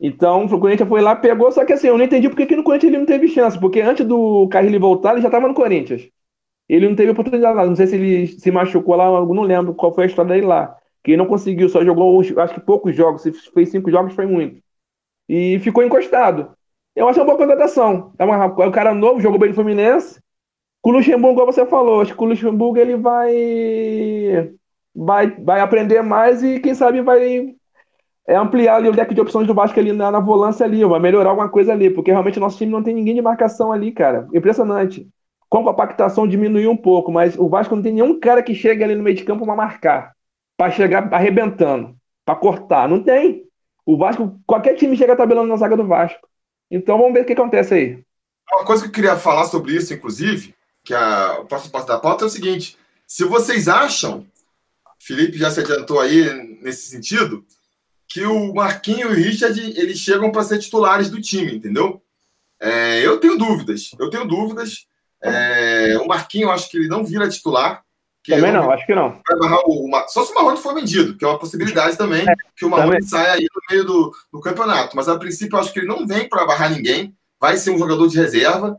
[0.00, 2.62] Então, o Corinthians foi lá, pegou, só que assim, eu não entendi porque que no
[2.62, 6.08] Corinthians ele não teve chance, porque antes do Carrilho voltar, ele já estava no Corinthians.
[6.68, 7.66] Ele não teve oportunidade lá.
[7.66, 10.76] Não sei se ele se machucou lá, não lembro qual foi a história dele lá.
[11.02, 13.22] Que ele não conseguiu, só jogou, acho que poucos jogos.
[13.22, 14.60] Se fez cinco jogos, foi muito.
[15.28, 16.50] E ficou encostado.
[16.94, 18.12] Eu acho uma boa contratação.
[18.18, 20.20] É, uma, é cara novo, jogou bem no Fluminense.
[20.82, 24.52] Com o Luxemburgo, como você falou, acho que o Luxemburgo ele vai,
[24.94, 27.54] vai, vai aprender mais e quem sabe vai
[28.28, 31.00] é ampliar ali o deck de opções do Vasco ali na, na volância ali, vai
[31.00, 34.28] melhorar alguma coisa ali, porque realmente nosso time não tem ninguém de marcação ali, cara.
[34.34, 35.08] Impressionante.
[35.48, 38.84] Com a compactação diminuiu um pouco, mas o Vasco não tem nenhum cara que chegue
[38.84, 40.12] ali no meio de campo para marcar,
[40.56, 42.88] para chegar arrebentando, para cortar.
[42.88, 43.44] Não tem.
[43.86, 46.28] O Vasco, qualquer time chega tabelando na zaga do Vasco.
[46.70, 48.04] Então vamos ver o que acontece aí.
[48.52, 51.98] Uma coisa que eu queria falar sobre isso, inclusive, que a, o próximo passo da
[51.98, 52.76] pauta é o seguinte:
[53.06, 54.26] se vocês acham,
[54.98, 57.44] Felipe já se adiantou aí nesse sentido,
[58.06, 62.02] que o Marquinhos e o Richard eles chegam para ser titulares do time, entendeu?
[62.60, 64.86] É, eu tenho dúvidas, eu tenho dúvidas.
[65.22, 67.82] É, o Marquinhos, eu acho que ele não vira titular.
[68.36, 69.20] também não, acho que não.
[69.66, 72.64] O, o, só se o Marrone for vendido, que é uma possibilidade também, é, que
[72.64, 74.94] o Marrone saia aí no meio do, do campeonato.
[74.94, 77.78] Mas a princípio, eu acho que ele não vem para barrar ninguém, vai ser um
[77.78, 78.78] jogador de reserva.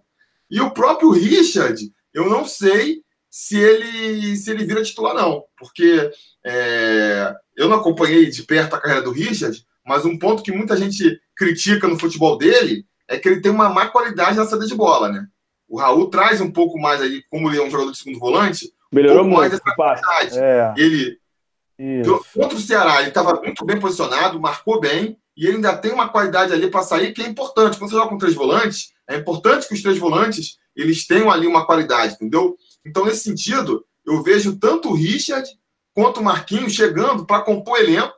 [0.50, 6.12] E o próprio Richard, eu não sei se ele se ele vira titular, não, porque
[6.46, 10.76] é, eu não acompanhei de perto a carreira do Richard, mas um ponto que muita
[10.76, 14.76] gente critica no futebol dele é que ele tem uma má qualidade na saída de
[14.76, 15.28] bola, né?
[15.70, 18.74] O Raul traz um pouco mais aí, como ele é um jogador de segundo volante,
[18.92, 20.38] melhorou um mais essa qualidade.
[20.38, 20.74] É.
[20.76, 21.18] Ele
[21.78, 22.26] Isso.
[22.34, 26.10] contra o Ceará, ele estava muito bem posicionado, marcou bem, e ele ainda tem uma
[26.10, 27.78] qualidade ali para sair que é importante.
[27.78, 31.46] Quando você joga com três volantes, é importante que os três volantes eles tenham ali
[31.46, 32.58] uma qualidade, entendeu?
[32.86, 35.48] Então, nesse sentido, eu vejo tanto o Richard
[35.94, 38.14] quanto o Marquinhos chegando para compor elenco,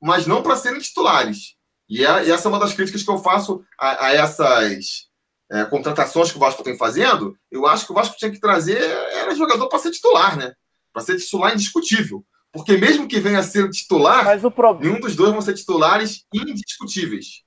[0.00, 1.56] mas não para serem titulares.
[1.88, 5.09] E, é, e, essa é uma das críticas que eu faço a, a essas
[5.50, 7.36] é, contratações que o Vasco tem fazendo.
[7.50, 10.54] Eu acho que o Vasco tinha que trazer era jogador para ser titular, né?
[10.92, 12.24] Para ser titular indiscutível.
[12.52, 14.78] Porque mesmo que venha a ser titular, pro...
[14.78, 17.42] nenhum dos dois vão ser titulares indiscutíveis.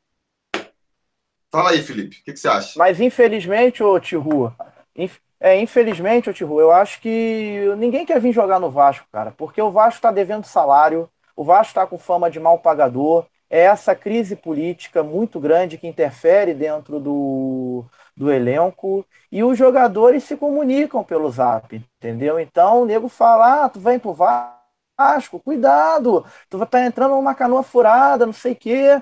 [1.51, 2.73] Fala aí, Felipe, o que, que, você acha?
[2.77, 4.51] Mas infelizmente, ô Tihu,
[4.95, 5.17] inf...
[5.39, 9.61] é, infelizmente, ô Tihu, eu acho que ninguém quer vir jogar no Vasco, cara, porque
[9.61, 13.95] o Vasco está devendo salário, o Vasco está com fama de mal pagador, é essa
[13.95, 17.85] crise política muito grande que interfere dentro do,
[18.17, 22.39] do elenco e os jogadores se comunicam pelo zap, entendeu?
[22.39, 27.11] Então o nego fala: ah, tu vem pro Vasco, cuidado, tu vai estar tá entrando
[27.11, 29.01] numa canoa furada, não sei o quê.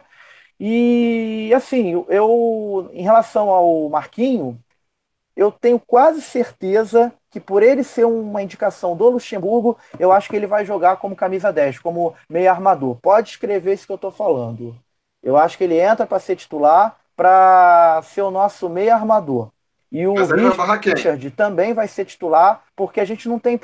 [0.59, 4.61] E assim, eu, em relação ao Marquinho,
[5.35, 10.35] eu tenho quase certeza que por ele ser uma indicação do Luxemburgo, eu acho que
[10.35, 12.97] ele vai jogar como camisa 10, como meio armador.
[13.01, 14.75] Pode escrever isso que eu estou falando.
[15.23, 19.49] Eu acho que ele entra para ser titular, para ser o nosso meio armador.
[19.91, 23.59] E o Richard também vai ser titular, porque a gente não tem.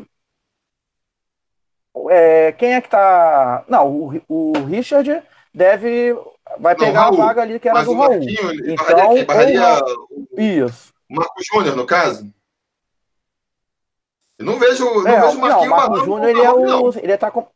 [2.10, 3.64] É, quem é que tá.
[3.68, 6.14] Não, o, o Richard deve.
[6.60, 8.20] Vai não, pegar Raul, a vaga ali que era do Raul.
[8.66, 10.28] Então, barraria, ou...
[10.38, 10.94] Isso.
[11.10, 12.32] O Marco Júnior, no caso?
[14.38, 16.90] Eu não vejo, não é, vejo o Marquinhos não, Marco Júnior, ele é o.
[17.00, 17.48] Ele tá com.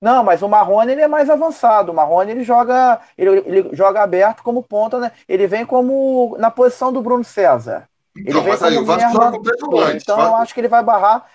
[0.00, 1.90] Não, mas o Marrone ele é mais avançado.
[1.90, 5.12] O Marrone ele joga, ele, ele joga aberto como ponta, né?
[5.28, 7.88] Ele vem como na posição do Bruno César.
[8.16, 10.02] Ele então, vem mas aí o Vasco joga com três volantes.
[10.02, 11.28] Então eu acho que ele vai barrar.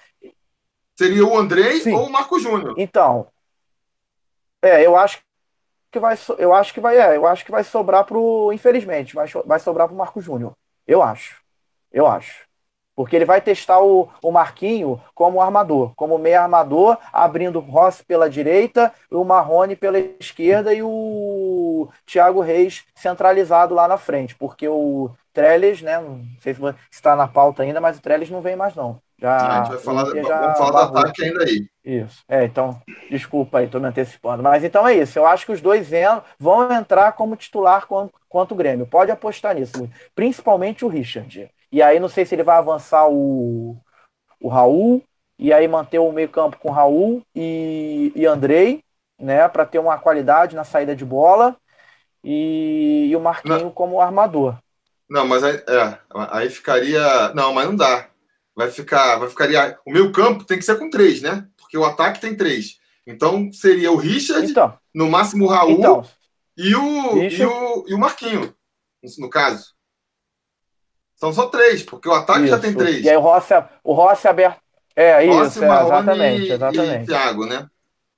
[0.98, 1.94] Seria o Andrei Sim.
[1.94, 2.76] ou o Marco Júnior.
[2.78, 3.28] Então,
[4.62, 5.20] é, eu acho
[5.94, 9.28] que vai, eu acho que vai, é, eu acho que vai sobrar pro, infelizmente, vai,
[9.46, 10.54] vai sobrar pro Marco Júnior.
[10.88, 11.41] Eu acho.
[11.91, 12.46] Eu acho.
[12.96, 18.04] Porque ele vai testar o, o Marquinho como armador, como meio armador, abrindo o Rossi
[18.04, 24.36] pela direita, o Marrone pela esquerda e o Thiago Reis centralizado lá na frente.
[24.36, 26.00] Porque o Trellis, né?
[26.00, 29.00] Não sei se está na pauta ainda, mas o Trellis não vem mais, não.
[29.20, 31.68] Já, a gente vai falar, vamos falar do ataque ainda aí.
[31.84, 32.24] Isso.
[32.28, 32.80] É, então,
[33.14, 34.41] desculpa aí, estou me antecipando.
[34.41, 35.18] Mas então é isso.
[35.18, 35.89] Eu acho que os dois
[36.39, 38.88] vão entrar como titular quanto, quanto o Grêmio.
[38.88, 39.89] Pode apostar nisso.
[40.16, 41.49] Principalmente o Richard.
[41.72, 43.78] E aí não sei se ele vai avançar o,
[44.41, 45.03] o Raul,
[45.38, 48.84] e aí manter o meio-campo com Raul e, e Andrei,
[49.20, 49.47] né?
[49.47, 51.55] Para ter uma qualidade na saída de bola.
[52.24, 53.72] E, e o Marquinho não.
[53.72, 54.57] como armador.
[55.09, 55.97] Não, mas aí, é,
[56.32, 57.34] aí ficaria.
[57.34, 58.07] Não, mas não dá.
[58.55, 59.18] Vai ficar.
[59.18, 59.78] Vai ficaria.
[59.86, 61.45] O meio campo tem que ser com três, né?
[61.57, 62.80] Porque o ataque tem três.
[63.06, 66.06] Então seria o Richard, então, no máximo o Raul então,
[66.58, 67.41] e, o, Richard...
[67.41, 68.56] e, o, e o Marquinho,
[69.18, 69.74] no caso.
[71.16, 72.49] São só três, porque o ataque isso.
[72.49, 73.04] já tem três.
[73.04, 74.62] E aí o Rossi, o Rossi aberto.
[74.95, 77.04] É, Rossi, isso, é, exatamente, exatamente.
[77.04, 77.68] E Thiago, né?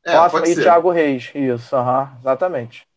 [0.03, 0.63] É, Rossi pode e ser.
[0.63, 2.88] Thiago Reis, isso, uhum, exatamente.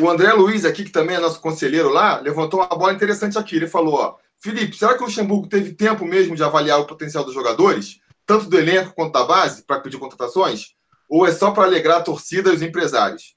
[0.00, 3.56] O André Luiz aqui, que também é nosso conselheiro lá, levantou uma bola interessante aqui.
[3.56, 7.24] Ele falou, ó, Felipe, será que o Luxemburgo teve tempo mesmo de avaliar o potencial
[7.24, 10.74] dos jogadores, tanto do elenco quanto da base, para pedir contratações?
[11.10, 13.34] Ou é só para alegrar a torcida e os empresários?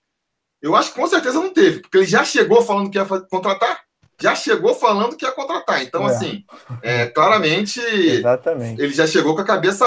[0.62, 3.82] Eu acho que com certeza não teve, porque ele já chegou falando que ia contratar,
[4.22, 5.82] já chegou falando que ia contratar.
[5.82, 6.06] Então, é.
[6.06, 6.46] assim,
[6.84, 8.80] é, claramente, Exatamente.
[8.80, 9.86] ele já chegou com a cabeça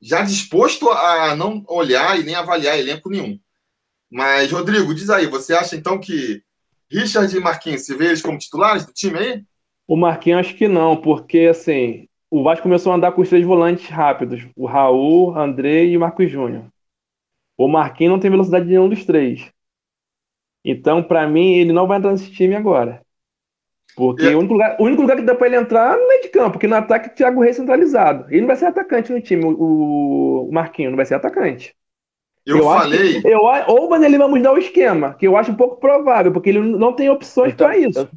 [0.00, 3.38] já disposto a não olhar e nem avaliar elenco nenhum.
[4.10, 6.42] Mas, Rodrigo, diz aí, você acha então que
[6.90, 9.44] Richard e Marquinhos, você vê eles como titulares do time aí?
[9.86, 13.44] O Marquinhos acho que não, porque assim, o Vasco começou a andar com os três
[13.44, 16.64] volantes rápidos, o Raul, André e o Marcos Júnior.
[17.56, 19.50] O Marquinhos não tem velocidade de nenhum dos três.
[20.64, 23.00] Então, para mim, ele não vai entrar nesse time agora.
[23.94, 26.28] Porque o, único lugar, o único lugar que dá para ele entrar não é de
[26.28, 28.26] campo, porque no ataque Thiago Reis centralizado.
[28.28, 31.74] Ele não vai ser atacante no time, o, o Marquinhos não vai ser atacante.
[32.44, 33.18] Eu, eu falei.
[33.18, 36.30] Acho, eu, ou mas ele vai mudar o esquema, que eu acho um pouco provável,
[36.30, 38.00] porque ele não tem opções para isso.
[38.00, 38.08] Eu,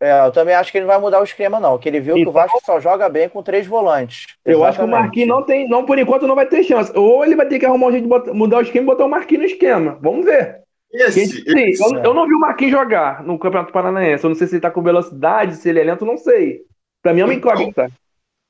[0.00, 1.78] é, eu também acho que ele não vai mudar o esquema, não.
[1.78, 4.26] Que ele viu então, que o então- Vasco só joga bem com três volantes.
[4.44, 4.68] Eu Exatamente.
[4.68, 6.92] acho que o Marquinhos não tem, não, por enquanto, não vai ter chance.
[6.94, 9.06] Ou ele vai ter que arrumar um jeito de botar, mudar o esquema e botar
[9.06, 9.98] o Marquinhos no esquema.
[10.02, 10.60] Vamos ver.
[10.92, 14.24] Esse, esse eu, eu, não vi o Marquinhos jogar no Campeonato Paranaense.
[14.24, 16.62] Eu não sei se ele tá com velocidade, se ele é lento, não sei.
[17.02, 17.90] Pra mim é uma então, incógnita.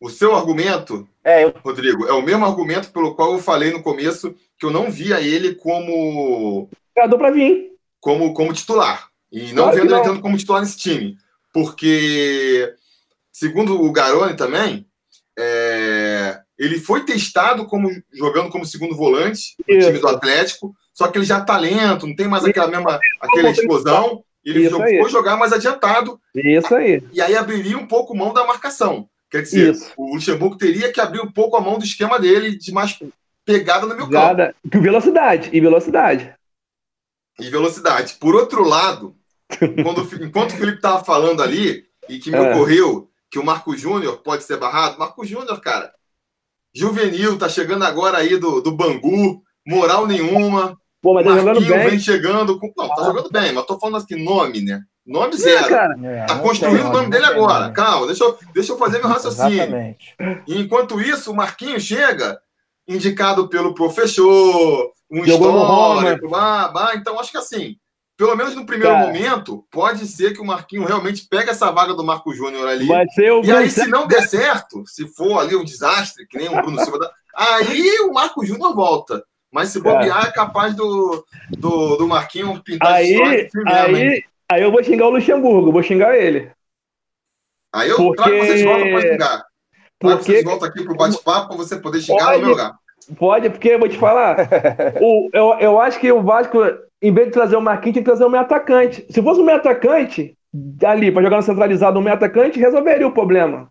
[0.00, 1.54] O seu argumento, é, eu...
[1.64, 5.20] Rodrigo, é o mesmo argumento pelo qual eu falei no começo que eu não via
[5.20, 6.68] ele como.
[6.96, 7.72] Jogador pra vir.
[8.00, 9.08] Como, como titular.
[9.32, 11.16] E não claro vendo ele entrando como titular nesse time.
[11.56, 12.74] Porque,
[13.32, 14.86] segundo o Garoni também,
[15.38, 16.38] é...
[16.58, 21.26] ele foi testado como jogando como segundo volante no time do Atlético só que ele
[21.26, 24.24] já tá lento, não tem mais aquela mesma aquela explosão.
[24.42, 26.18] Ele foi jogar mais adiantado.
[26.34, 27.02] Isso aí.
[27.12, 29.06] E aí abriria um pouco mão da marcação.
[29.30, 29.92] Quer dizer, Isso.
[29.94, 32.98] o Luxemburgo teria que abrir um pouco a mão do esquema dele de mais
[33.44, 34.54] pegada no meu campo.
[34.64, 36.34] Velocidade, e velocidade.
[37.38, 38.14] E velocidade.
[38.18, 39.14] Por outro lado,
[39.82, 42.52] quando, enquanto o Felipe estava falando ali, e que me é.
[42.52, 45.92] ocorreu que o Marco Júnior pode ser barrado, Marco Júnior, cara,
[46.74, 51.90] juvenil, tá chegando agora aí do, do Bangu, moral nenhuma, Pô, mas tá jogando bem.
[51.90, 52.72] vem chegando com...
[52.76, 54.82] Não, tá jogando bem, mas tô falando aqui nome, né?
[55.06, 55.72] Nome zero.
[56.04, 57.64] É, tá construindo o nome dele agora.
[57.64, 57.74] Nome.
[57.74, 59.62] Calma, deixa eu, deixa eu fazer meu raciocínio.
[59.62, 60.16] Exatamente.
[60.48, 62.40] enquanto isso, o Marquinhos chega
[62.88, 67.76] indicado pelo professor, um Jogou histórico, bah, bah, então acho que assim,
[68.16, 69.06] pelo menos no primeiro Cara.
[69.06, 72.88] momento, pode ser que o Marquinhos realmente pegue essa vaga do Marco Júnior ali.
[73.44, 76.82] e aí, se não der certo, se for ali um desastre, que nem o Bruno
[76.82, 79.22] Silva, aí o Marco Júnior volta.
[79.52, 83.22] Mas se bobear, é, é capaz do, do, do Marquinhos pintar aí, de
[83.66, 86.50] aí, aí eu vou xingar o Luxemburgo, vou xingar ele.
[87.72, 88.22] Aí eu Porque...
[88.22, 89.46] trago vocês de volta para xingar.
[89.98, 90.24] Trago Porque...
[90.24, 92.78] vocês de volta aqui para o bate-papo para você poder xingar pode, no meu lugar.
[93.16, 94.36] Pode, porque eu vou te falar.
[95.00, 96.58] o, eu, eu acho que o Vasco,
[97.06, 99.06] em vez de trazer o Marquinhos, tem que trazer o meu atacante.
[99.10, 100.36] Se fosse o meu atacante,
[100.84, 103.68] ali, para jogar no centralizado, o meu atacante, resolveria o problema.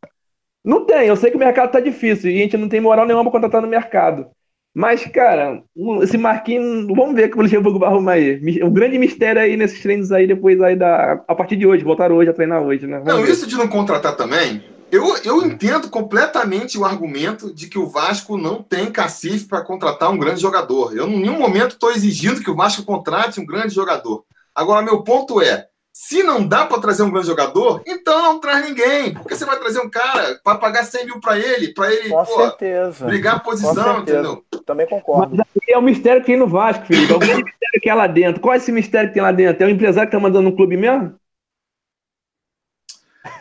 [0.63, 3.05] Não tem, eu sei que o mercado tá difícil e a gente não tem moral
[3.05, 4.27] nenhuma para contratar no mercado.
[4.73, 5.61] Mas, cara,
[6.01, 8.61] esse Marquinhos, vamos ver como o Luxemburgo vai arrumar aí.
[8.61, 11.23] O grande mistério aí nesses treinos aí, depois aí da.
[11.27, 12.97] A partir de hoje, voltar hoje a treinar hoje, né?
[12.97, 13.31] Vamos não, ver.
[13.31, 14.61] isso de não contratar também.
[14.91, 20.11] Eu, eu entendo completamente o argumento de que o Vasco não tem cacife para contratar
[20.11, 20.95] um grande jogador.
[20.95, 24.23] Eu, em nenhum momento, estou exigindo que o Vasco contrate um grande jogador.
[24.53, 28.65] Agora, meu ponto é: se não dá para trazer um grande jogador, então não traz
[28.65, 29.13] ninguém.
[29.13, 32.23] Porque você vai trazer um cara para pagar 100 mil para ele, para ele Com
[32.23, 33.05] pô, certeza.
[33.05, 34.43] brigar a posição, entendeu?
[34.65, 35.36] Também concordo.
[35.36, 37.11] Mas é o mistério que tem no Vasco, Felipe.
[37.11, 38.41] É o grande mistério que é lá dentro.
[38.41, 39.63] Qual é esse mistério que tem lá dentro?
[39.63, 41.15] É o empresário que está mandando no clube mesmo?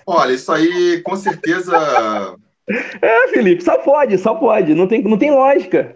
[0.06, 1.76] Olha, isso aí com certeza.
[3.02, 4.74] É, Felipe, só pode, só pode.
[4.74, 5.94] Não tem, não tem lógica.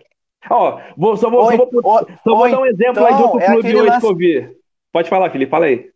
[0.50, 3.40] Ó, vou, só vou, só vou, só vou dar um exemplo então, aí de outro
[3.40, 4.00] é clube hoje lance...
[4.00, 4.56] que eu vi.
[4.92, 5.90] Pode falar, Felipe, fala aí.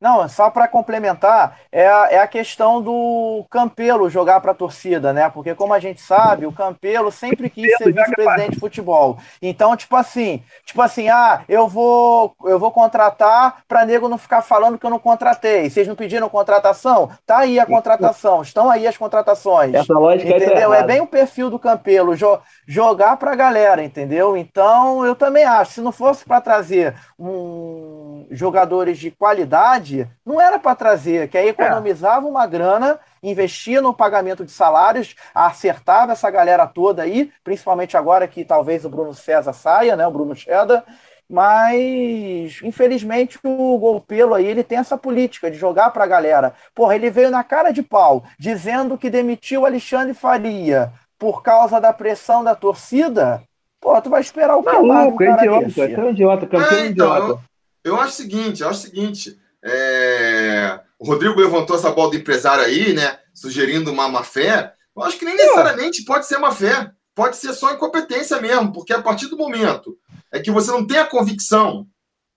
[0.00, 5.12] Não, só para complementar, é a, é a questão do Campelo jogar para a torcida,
[5.12, 5.28] né?
[5.28, 9.18] Porque, como a gente sabe, o Campelo sempre quis ser vice-presidente de futebol.
[9.42, 14.40] Então, tipo assim, tipo assim, ah, eu vou, eu vou contratar para nego não ficar
[14.40, 15.68] falando que eu não contratei.
[15.68, 17.10] Vocês não pediram contratação?
[17.26, 19.74] Tá aí a contratação, estão aí as contratações.
[19.74, 20.72] Essa lógica é entendeu?
[20.72, 22.38] É, é bem o perfil do Campelo, jo
[22.68, 24.36] jogar para a galera, entendeu?
[24.36, 30.58] Então, eu também acho, se não fosse para trazer um jogadores de qualidade não era
[30.58, 36.66] para trazer, que aí economizava uma grana, investia no pagamento de salários, acertava essa galera
[36.66, 40.84] toda aí, principalmente agora que talvez o Bruno César saia, né, o Bruno Cheddar,
[41.28, 46.54] mas infelizmente o Golpelo aí ele tem essa política de jogar para a galera.
[46.74, 51.92] Porra, ele veio na cara de pau dizendo que demitiu Alexandre Faria por causa da
[51.92, 53.42] pressão da torcida.
[53.80, 57.42] Pô, tu vai esperar o que Maluco, é idiota, é idiota, campeão é, então, idiota.
[57.84, 60.80] Eu, eu acho o seguinte, eu acho o seguinte, é...
[60.98, 63.18] o Rodrigo levantou essa bola do empresário aí, né?
[63.32, 64.72] Sugerindo uma má fé.
[64.96, 66.90] Eu acho que nem necessariamente pode ser má fé.
[67.14, 69.96] Pode ser só incompetência mesmo, porque a partir do momento
[70.32, 71.86] é que você não tem a convicção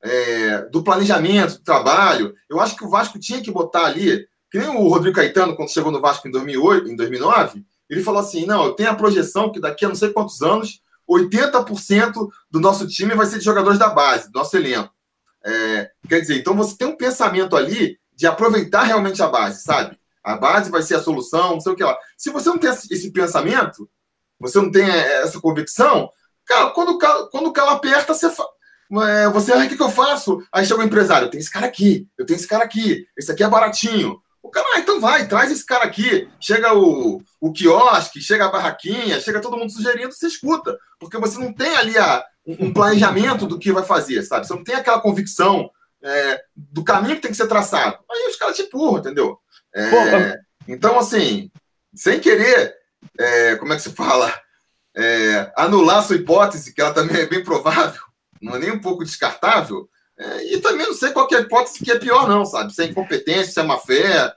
[0.04, 4.58] é, do planejamento, do trabalho, eu acho que o Vasco tinha que botar ali, que
[4.58, 8.46] nem o Rodrigo Caetano, quando chegou no Vasco em 2008, em 2009, ele falou assim:
[8.46, 10.82] não, eu tenho a projeção que daqui a não sei quantos anos,
[11.12, 14.93] 80% do nosso time vai ser de jogadores da base, do nosso elenco.
[15.43, 19.97] É, quer dizer, então você tem um pensamento ali de aproveitar realmente a base, sabe?
[20.24, 21.97] A base vai ser a solução, não sei o que lá.
[22.16, 23.89] Se você não tem esse pensamento,
[24.39, 26.09] você não tem é, essa convicção,
[26.45, 26.97] cara, quando,
[27.30, 30.39] quando o carro aperta, você, é, você, o que, que eu faço?
[30.51, 33.32] Aí chega o empresário, eu tenho esse cara aqui, eu tenho esse cara aqui, esse
[33.32, 34.22] aqui é baratinho.
[34.44, 36.28] O cara, ah, então vai, traz esse cara aqui.
[36.39, 40.78] Chega o, o quiosque, chega a barraquinha, chega todo mundo sugerindo, você escuta.
[41.00, 44.48] Porque você não tem ali a, um planejamento do que vai fazer, sabe?
[44.48, 45.70] Você não tem aquela convicção
[46.04, 48.00] é, do caminho que tem que ser traçado.
[48.10, 49.39] Aí os caras te empurram, entendeu?
[49.74, 51.52] É, então, assim,
[51.94, 52.76] sem querer,
[53.20, 54.34] é, como é que se fala?
[54.96, 58.02] É, anular sua hipótese, que ela também é bem provável,
[58.42, 59.88] não é nem um pouco descartável,
[60.22, 62.72] é, e também não sei qual é a hipótese que é pior, não, sabe?
[62.74, 64.32] Se é incompetência, se é má fé.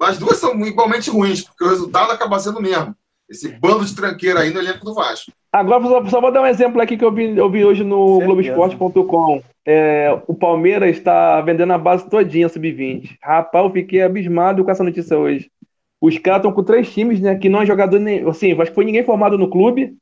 [0.00, 2.94] as duas são igualmente ruins, porque o resultado acaba sendo o mesmo.
[3.28, 5.32] Esse bando de tranqueira aí no elenco do Vasco.
[5.52, 8.20] Agora, só, só vou dar um exemplo aqui que eu vi, eu vi hoje no
[8.20, 9.42] Globoesporte.com.
[9.66, 13.16] É, o Palmeiras está vendendo a base todinha sub-20.
[13.20, 15.50] Rapaz, eu fiquei abismado com essa notícia hoje.
[16.00, 17.34] Os caras estão com três times, né?
[17.34, 18.28] Que não é jogador nem.
[18.28, 19.96] Assim, acho que foi ninguém formado no clube.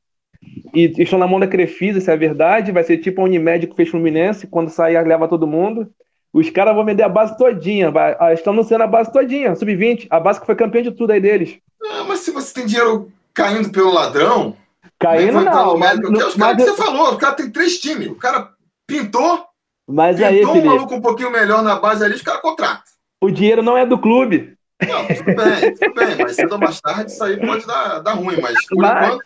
[0.73, 2.71] E estão na mão da Crefisa, isso é verdade.
[2.71, 4.47] Vai ser tipo a Unimed que fez Fluminense.
[4.47, 5.89] Quando sair, leva todo mundo.
[6.33, 7.89] Os caras vão vender a base todinha.
[7.89, 10.07] Vai, ah, estão anunciando a base todinha, sub-20.
[10.09, 11.57] A base que foi campeã de tudo aí deles.
[11.81, 14.55] Ah, mas se você tem dinheiro caindo pelo ladrão.
[14.99, 15.77] Caindo não.
[15.77, 18.07] Mas, os caras que você falou, o cara tem três times.
[18.07, 18.49] O cara
[18.85, 19.45] pintou.
[19.87, 22.83] Mas pintou aí, um Felipe, maluco um pouquinho melhor na base ali, os caras contratam.
[23.21, 24.55] O dinheiro não é do clube.
[24.85, 26.15] Não, tudo bem, tudo bem.
[26.19, 28.39] Mas cedo ou mais tarde isso aí pode dar, dar ruim.
[28.41, 29.05] Mas por mas...
[29.05, 29.23] enquanto.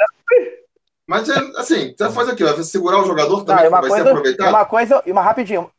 [1.10, 3.96] Mas é assim, você vai fazer aqui, vai segurar o jogador também, não, vai coisa,
[3.96, 4.50] ser aproveitado.
[4.50, 5.72] Uma coisa, uma rapidinho.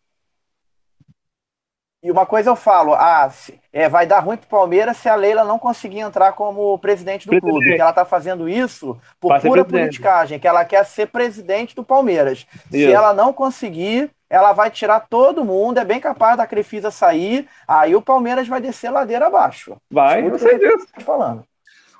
[2.03, 3.31] E uma coisa eu falo, ah,
[3.72, 7.26] é, vai dar ruim para o Palmeiras se a Leila não conseguir entrar como presidente
[7.26, 7.49] do presidente.
[7.49, 7.76] clube.
[7.76, 12.45] Que ela está fazendo isso por pura politicagem, que ela quer ser presidente do Palmeiras.
[12.64, 12.72] Isso.
[12.72, 17.47] Se ela não conseguir, ela vai tirar todo mundo, é bem capaz da Crefisa sair,
[17.68, 19.76] aí o Palmeiras vai descer ladeira abaixo.
[19.89, 20.89] Vai, não sei disso.
[21.05, 21.45] Falando.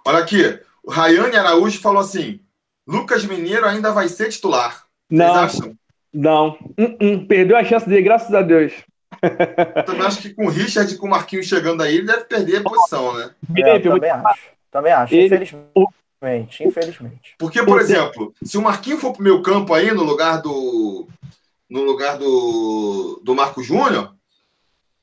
[0.05, 2.41] Olha aqui, o Rayane Araújo falou assim:
[2.91, 4.85] Lucas Mineiro ainda vai ser titular.
[5.09, 5.27] Não.
[5.27, 5.79] Vocês acham?
[6.13, 6.59] Não.
[6.77, 7.27] Uh -uh.
[7.29, 8.73] Perdeu a chance dele, graças a Deus.
[9.23, 12.25] Eu também acho que com o Richard e com o Marquinhos chegando aí, ele deve
[12.25, 13.31] perder a posição, né?
[13.57, 14.41] É, eu também acho.
[14.73, 15.27] Também acho, ele...
[15.27, 16.65] infelizmente.
[16.65, 17.35] Infelizmente.
[17.39, 21.07] Porque, por exemplo, se o Marquinhos for pro meu campo aí, no lugar do.
[21.69, 24.13] No lugar do, do Marco Júnior,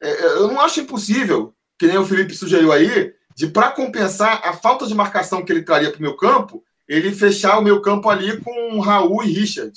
[0.01, 4.41] é, é, eu não acho impossível, que nem o Felipe sugeriu aí, de para compensar
[4.43, 7.81] a falta de marcação que ele traria para o meu campo, ele fechar o meu
[7.81, 9.73] campo ali com Raul e Richard,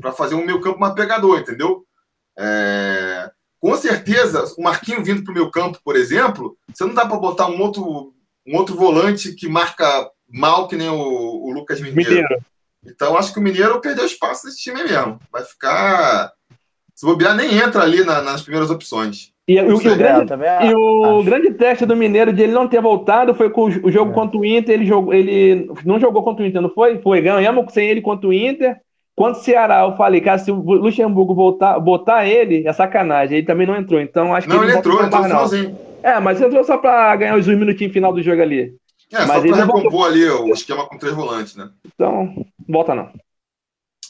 [0.00, 1.84] para fazer o meu campo mais pegador, entendeu?
[2.38, 3.30] É...
[3.60, 7.16] Com certeza, o Marquinho vindo para o meu campo, por exemplo, você não dá para
[7.16, 8.14] botar um outro,
[8.46, 12.10] um outro volante que marca mal que nem o, o Lucas Mineiro.
[12.10, 12.44] Mineiro.
[12.84, 15.20] Então, acho que o Mineiro perdeu espaço nesse time mesmo.
[15.32, 16.32] Vai ficar.
[16.94, 19.32] Se bobear, nem entra ali na, nas primeiras opções.
[19.48, 23.34] E, e, o, grande, e o grande teste do Mineiro de ele não ter voltado
[23.34, 24.14] foi com o jogo é.
[24.14, 24.74] contra o Inter.
[24.74, 26.98] Ele, jogou, ele não jogou contra o Inter, não foi?
[26.98, 28.76] Foi, ganhamos sem ele contra o Inter.
[29.16, 33.38] Quanto o Ceará, eu falei, cara, se o Luxemburgo voltar, botar ele, é sacanagem.
[33.38, 33.98] Ele também não entrou.
[33.98, 34.52] Então acho que.
[34.52, 35.78] Não, ele, ele entrou, entrou finalzinho.
[36.02, 38.74] É, mas entrou só pra ganhar os dois minutinhos final do jogo ali.
[39.10, 41.70] É, mas só pra recompor ali o esquema com três volantes, né?
[41.86, 43.08] Então, volta não.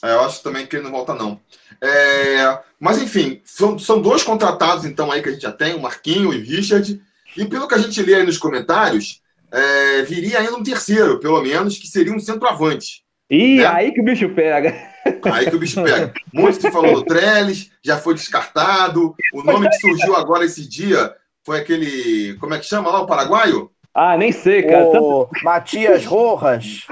[0.03, 1.39] É, eu acho também que ele não volta, não.
[1.81, 5.81] É, mas, enfim, são, são dois contratados, então, aí que a gente já tem, o
[5.81, 7.01] Marquinho e o Richard.
[7.37, 9.21] E pelo que a gente lê aí nos comentários,
[9.51, 13.03] é, viria ainda um terceiro, pelo menos, que seria um centroavante.
[13.29, 13.67] Ih, né?
[13.67, 14.89] aí que o bicho pega.
[15.31, 16.13] Aí que o bicho pega.
[16.33, 19.15] Muito se falou do Trellis, já foi descartado.
[19.33, 22.35] O nome que surgiu agora esse dia foi aquele.
[22.39, 23.71] Como é que chama lá, o paraguaio?
[23.93, 24.85] Ah, nem sei, cara.
[24.85, 25.29] O Tanto...
[25.43, 26.85] Matias Rojas.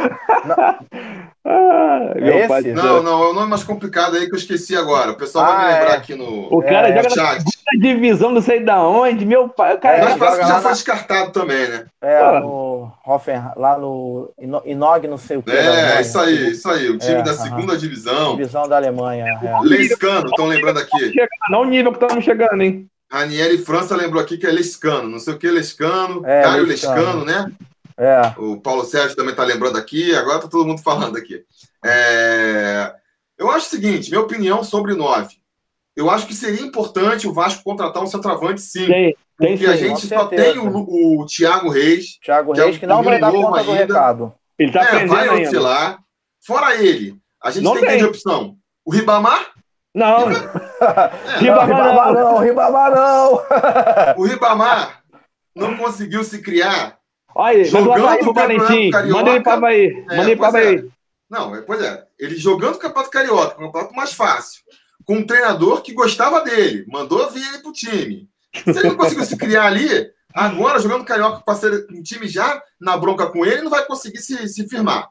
[1.45, 5.11] ah, é pai não, não, é o nome mais complicado aí que eu esqueci agora.
[5.11, 5.97] O pessoal ah, vai me lembrar é.
[5.97, 7.43] aqui no, o cara é, joga chat.
[7.43, 9.75] Na divisão não sei da onde, meu pai.
[9.75, 11.85] O cara é, Mas parece que já foi descartado também, né?
[12.01, 12.91] É, no
[13.55, 14.33] lá no
[14.65, 15.51] Inog, não sei o que.
[15.51, 16.89] É, isso aí, isso aí.
[16.89, 17.77] O time é, da segunda -huh.
[17.77, 18.35] divisão.
[18.35, 19.25] Divisão da Alemanha.
[19.41, 19.59] É.
[19.61, 21.13] Leiscano, estão lembrando aqui.
[21.49, 22.89] Não o nível que estamos chegando, hein?
[23.11, 27.23] Ranieri França lembrou aqui que é Lescano, não sei o que Lescano, é, Caio Lescano,
[27.23, 27.51] Lescano né?
[27.97, 28.33] É.
[28.37, 31.43] O Paulo Sérgio também está lembrando aqui, agora está todo mundo falando aqui.
[31.83, 32.93] É...
[33.37, 35.35] Eu acho o seguinte, minha opinião sobre nove.
[35.95, 38.85] Eu acho que seria importante o Vasco contratar um centroavante, sim.
[38.85, 39.13] sim.
[39.35, 42.19] Porque tem, a gente só tem o, o Thiago Reis.
[42.23, 43.71] Thiago Reis, que, é que não vai dar conta ainda.
[43.71, 44.33] do recado.
[44.57, 45.99] Ele tá é, vai oscilar.
[46.45, 48.57] Fora ele, a gente não tem, tem de opção.
[48.85, 49.53] O Ribamar?
[49.97, 50.27] Não.
[51.39, 53.43] Ribamar, não, Ribamar não.
[54.15, 55.01] o Ribamar
[55.55, 56.97] não conseguiu se criar.
[57.33, 58.91] Olha, jogando aí, o Valentim.
[59.09, 60.05] Manda ele para aí.
[60.09, 60.75] É, Manda ele para aí.
[60.77, 60.83] É.
[61.29, 62.05] Não, é, pois é.
[62.19, 64.61] Ele jogando o Campeonato Carioca, o campeonato mais fácil,
[65.03, 68.29] com um treinador que gostava dele, mandou vir ele pro time.
[68.53, 69.87] Se ele não conseguiu se criar ali,
[70.33, 74.19] agora jogando Carioca para ser um time já na bronca com ele, não vai conseguir
[74.19, 75.09] se, se firmar.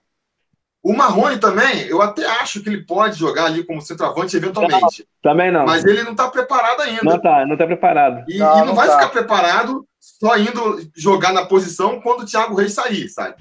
[0.86, 5.04] O Marrone também, eu até acho que ele pode jogar ali como centroavante eventualmente.
[5.24, 5.66] Não, também não.
[5.66, 7.00] Mas ele não está preparado ainda.
[7.02, 8.24] Não está, não está preparado.
[8.28, 8.92] E não, e não, não vai tá.
[8.92, 13.34] ficar preparado só indo jogar na posição quando o Thiago Reis sair, sabe?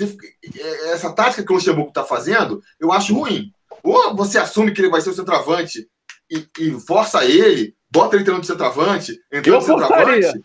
[0.00, 3.50] É, essa tática que o Luxemburgo está fazendo, eu acho ruim.
[3.82, 5.88] Ou você assume que ele vai ser o centroavante
[6.30, 10.44] e, e força ele, bota ele treinando de centroavante, entrando de centroavante.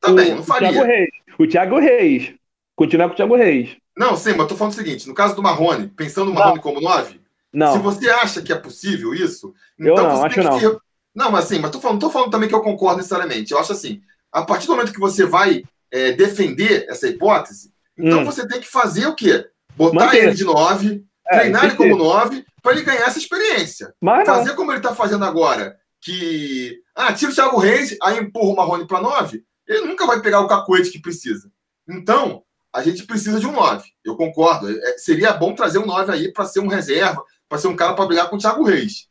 [0.00, 0.68] Também, não faria.
[0.68, 1.10] O Thiago Reis.
[1.40, 2.34] O Thiago Reis.
[2.76, 3.81] Continuar com o Thiago Reis.
[3.96, 6.80] Não, sim, mas tô falando o seguinte: no caso do Marrone, pensando no Marrone como
[6.80, 7.20] 9,
[7.52, 7.72] não.
[7.72, 10.64] se você acha que é possível isso, então eu não, você tem que.
[10.64, 10.80] Não.
[11.14, 13.52] não, mas assim, mas tô falando, tô falando também que eu concordo necessariamente.
[13.52, 14.00] Eu acho assim,
[14.32, 18.24] a partir do momento que você vai é, defender essa hipótese, então hum.
[18.24, 19.46] você tem que fazer o quê?
[19.76, 20.24] Botar Manter.
[20.24, 23.94] ele de 9, é, treinar ele como 9, para ele ganhar essa experiência.
[24.00, 24.56] Mas fazer não.
[24.56, 26.80] como ele está fazendo agora, que.
[26.94, 30.40] Ah, tira o Thiago Reis, aí empurra o Marrone para 9, ele nunca vai pegar
[30.40, 31.50] o cacoete que precisa.
[31.88, 32.42] Então,
[32.72, 33.84] a gente precisa de um 9.
[34.04, 34.70] Eu concordo.
[34.70, 37.94] É, seria bom trazer um 9 aí para ser um reserva, para ser um cara
[37.94, 39.08] para brigar com o Thiago Reis.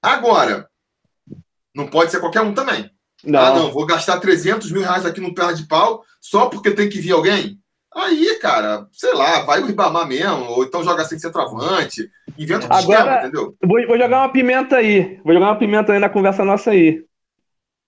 [0.00, 0.68] Agora,
[1.74, 2.90] não pode ser qualquer um também.
[3.24, 3.40] Não.
[3.40, 6.88] Ah, não, vou gastar 300 mil reais aqui no perna de pau só porque tem
[6.88, 7.58] que vir alguém?
[7.94, 12.08] Aí, cara, sei lá, vai o Ribamar mesmo, ou então joga sem centroavante,
[12.38, 13.56] inventa um Agora, esquema, entendeu?
[13.64, 17.02] Vou, vou jogar uma pimenta aí, vou jogar uma pimenta aí na conversa nossa aí.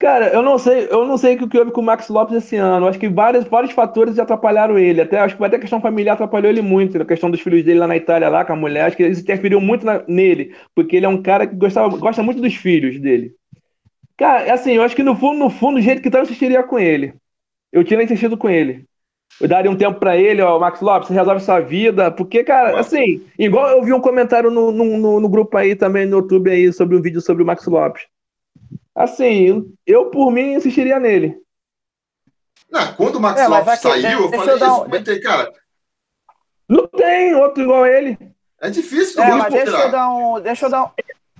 [0.00, 2.56] Cara, eu não sei, eu não sei o que houve com o Max Lopes esse
[2.56, 2.88] ano.
[2.88, 5.02] Acho que vários, vários fatores atrapalharam ele.
[5.02, 7.00] Até acho que até a questão familiar atrapalhou ele muito.
[7.02, 9.20] A questão dos filhos dele lá na Itália, lá com a mulher, acho que eles
[9.20, 12.98] interferiu muito na, nele, porque ele é um cara que gostava, gosta muito dos filhos
[12.98, 13.34] dele.
[14.16, 16.22] Cara, é assim, eu acho que no fundo, no fundo, do jeito que tá, eu
[16.22, 17.12] assistiria com ele.
[17.70, 18.86] Eu tinha insistido com ele.
[19.38, 22.10] Eu daria um tempo para ele, ó, Max Lopes, você resolve sua vida.
[22.10, 26.06] Porque, cara, assim, igual eu vi um comentário no, no, no, no grupo aí também
[26.06, 28.02] no YouTube aí sobre um vídeo sobre o Max Lopes.
[28.94, 31.38] Assim, eu por mim insistiria nele.
[32.70, 35.22] Não, quando o Max é, Lopes saiu, eu falei eu isso, um...
[35.22, 35.52] cara.
[36.68, 38.16] Não tem outro igual ele.
[38.60, 40.40] É difícil, é, mas deixa eu dar um.
[40.40, 40.90] Deixa eu dar um.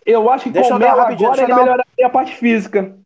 [0.05, 2.97] Eu acho que deixa com o Melo agora ele melhoraria a parte física.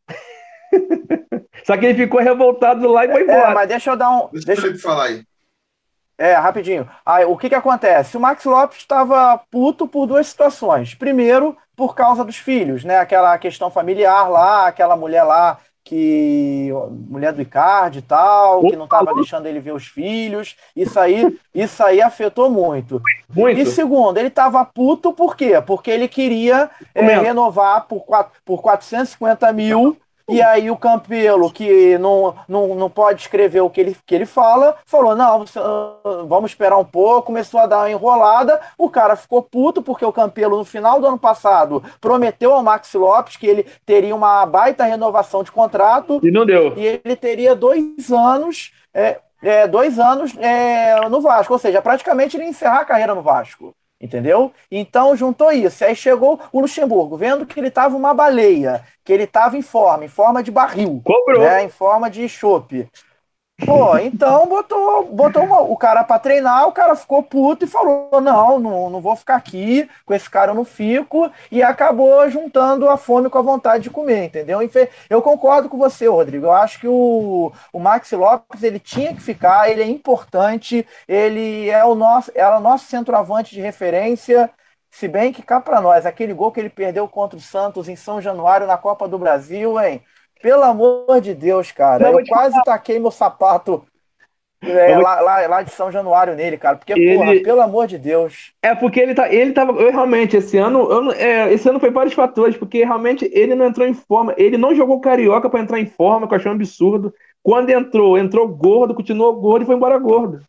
[1.66, 3.50] Só que ele ficou revoltado lá e foi é, embora.
[3.50, 4.28] É, mas deixa eu dar um.
[4.32, 5.24] Deixa, deixa eu falar aí.
[6.16, 6.88] É, rapidinho.
[7.04, 8.16] Aí, o que que acontece?
[8.16, 10.94] O Max Lopes estava puto por duas situações.
[10.94, 12.98] Primeiro, por causa dos filhos, né?
[12.98, 18.86] Aquela questão familiar lá, aquela mulher lá que mulher do Icardi e tal, que não
[18.86, 20.56] estava deixando ele ver os filhos.
[20.74, 23.02] Isso aí, isso aí afetou muito.
[23.28, 23.60] muito.
[23.60, 25.60] E segundo, ele estava puto por quê?
[25.60, 28.02] Porque ele queria é, renovar por,
[28.44, 29.98] por 450 mil
[30.28, 34.24] e aí o Campelo, que não, não, não pode escrever o que ele, que ele
[34.24, 35.44] fala, falou: não,
[36.26, 38.60] vamos esperar um pouco, começou a dar uma enrolada.
[38.78, 42.96] O cara ficou puto, porque o Campelo, no final do ano passado, prometeu ao Maxi
[42.96, 46.20] Lopes que ele teria uma baita renovação de contrato.
[46.22, 46.72] E não deu.
[46.76, 48.72] E ele teria dois anos.
[48.94, 53.14] É, é, dois anos é, no Vasco, ou seja, praticamente ele ia encerrar a carreira
[53.14, 53.74] no Vasco.
[54.04, 54.52] Entendeu?
[54.70, 55.82] Então juntou isso.
[55.82, 60.04] Aí chegou o Luxemburgo, vendo que ele estava uma baleia, que ele estava em forma,
[60.04, 61.40] em forma de barril, Cobrou.
[61.40, 62.86] Né, em forma de chope.
[63.56, 68.20] Pô, então botou, botou uma, o cara para treinar, o cara ficou puto e falou:
[68.20, 72.88] não, não, não vou ficar aqui, com esse cara eu não fico, e acabou juntando
[72.88, 74.58] a fome com a vontade de comer, entendeu?
[75.08, 76.46] Eu concordo com você, Rodrigo.
[76.46, 81.70] Eu acho que o, o Max Lopes ele tinha que ficar, ele é importante, ele
[81.70, 84.50] é o nosso, é o nosso centroavante de referência.
[84.90, 87.96] Se bem que cá para nós, aquele gol que ele perdeu contra o Santos em
[87.96, 90.02] São Januário na Copa do Brasil, hein?
[90.44, 92.12] Pelo amor de Deus, cara.
[92.12, 92.64] Não, eu quase falar.
[92.64, 93.82] taquei meu sapato
[94.60, 96.76] é, lá, lá, lá, de São Januário nele, cara.
[96.76, 97.16] Porque, ele...
[97.16, 98.52] porra, pelo amor de Deus.
[98.62, 99.32] É porque ele tá.
[99.32, 99.72] Ele tava.
[99.72, 100.80] Eu realmente, esse ano.
[100.80, 104.34] Eu, é, esse ano foi vários fatores, porque realmente ele não entrou em forma.
[104.36, 107.14] Ele não jogou carioca para entrar em forma, que eu achei um absurdo.
[107.42, 110.42] Quando entrou, entrou gordo, continuou gordo e foi embora gordo.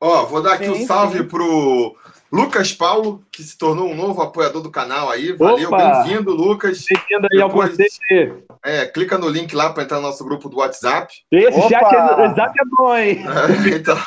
[0.00, 1.28] Ó, vou dar aqui sim, um salve sim.
[1.28, 1.94] pro
[2.30, 5.32] Lucas Paulo, que se tornou um novo apoiador do canal aí.
[5.32, 6.84] Valeu, bem-vindo, Lucas.
[6.84, 8.44] Bem-vindo aí ao conselho.
[8.62, 11.12] É, clica no link lá para entrar no nosso grupo do WhatsApp.
[11.32, 11.68] Esse Opa.
[11.68, 13.24] chat é, WhatsApp é bom, hein?
[13.26, 13.98] É, então,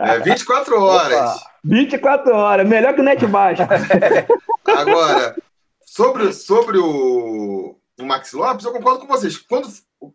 [0.00, 1.36] é 24 horas.
[1.36, 1.48] Opa.
[1.64, 3.62] 24 horas, melhor que o net baixo.
[4.66, 5.36] Agora,
[5.84, 9.36] sobre, sobre o, o Max Lopes, eu concordo com vocês.
[9.36, 9.68] Quando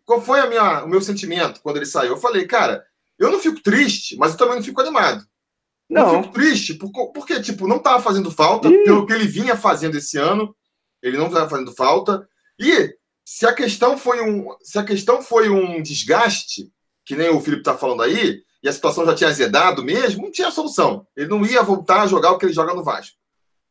[0.04, 2.12] qual foi a minha, o meu sentimento quando ele saiu?
[2.12, 2.84] Eu falei, cara,
[3.18, 5.24] eu não fico triste, mas eu também não fico animado.
[5.88, 8.84] Não, não fico triste, porque, porque, tipo, não estava fazendo falta, Ih.
[8.84, 10.54] pelo que ele vinha fazendo esse ano,
[11.02, 12.26] ele não estava fazendo falta.
[12.58, 12.94] E
[13.24, 16.70] se a questão foi um, se a questão foi um desgaste,
[17.04, 20.32] que nem o Felipe está falando aí, e a situação já tinha azedado mesmo, não
[20.32, 21.06] tinha solução.
[21.14, 23.16] Ele não ia voltar a jogar o que ele joga no Vasco.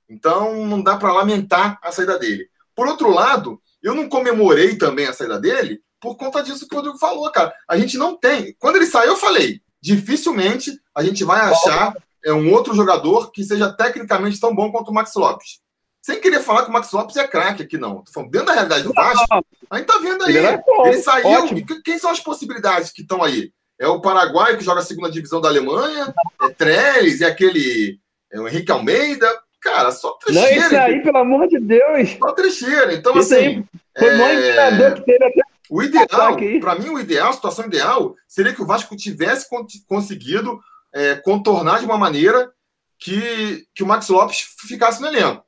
[0.07, 2.47] Então não dá para lamentar a saída dele.
[2.75, 6.77] Por outro lado, eu não comemorei também a saída dele por conta disso que o
[6.77, 7.53] Rodrigo falou, cara.
[7.67, 8.53] A gente não tem.
[8.59, 11.93] Quando ele saiu, eu falei: dificilmente a gente vai achar
[12.23, 15.61] é, um outro jogador que seja tecnicamente tão bom quanto o Max Lopes.
[16.01, 18.01] Sem querer falar que o Max Lopes é craque aqui, não.
[18.01, 20.37] Tô falando, dentro da realidade do Vasco, a gente tá vendo aí.
[20.37, 21.27] Ele, é ele saiu.
[21.27, 21.65] Ótimo.
[21.83, 23.51] Quem são as possibilidades que estão aí?
[23.79, 27.99] É o Paraguai, que joga a segunda divisão da Alemanha, é Trellis, é aquele.
[28.31, 29.27] É o Henrique Almeida.
[29.61, 30.59] Cara, só trecheira.
[30.59, 32.09] Não, esse aí, pelo amor de Deus.
[32.17, 32.93] Só trecheira.
[32.93, 33.65] Então, esse assim.
[33.97, 34.15] foi é...
[34.15, 38.53] o maior que teve até o ideal, para mim, o ideal, a situação ideal, seria
[38.53, 39.47] que o Vasco tivesse
[39.87, 40.59] conseguido
[40.93, 42.51] é, contornar de uma maneira
[42.99, 45.43] que, que o Max Lopes ficasse no elenco.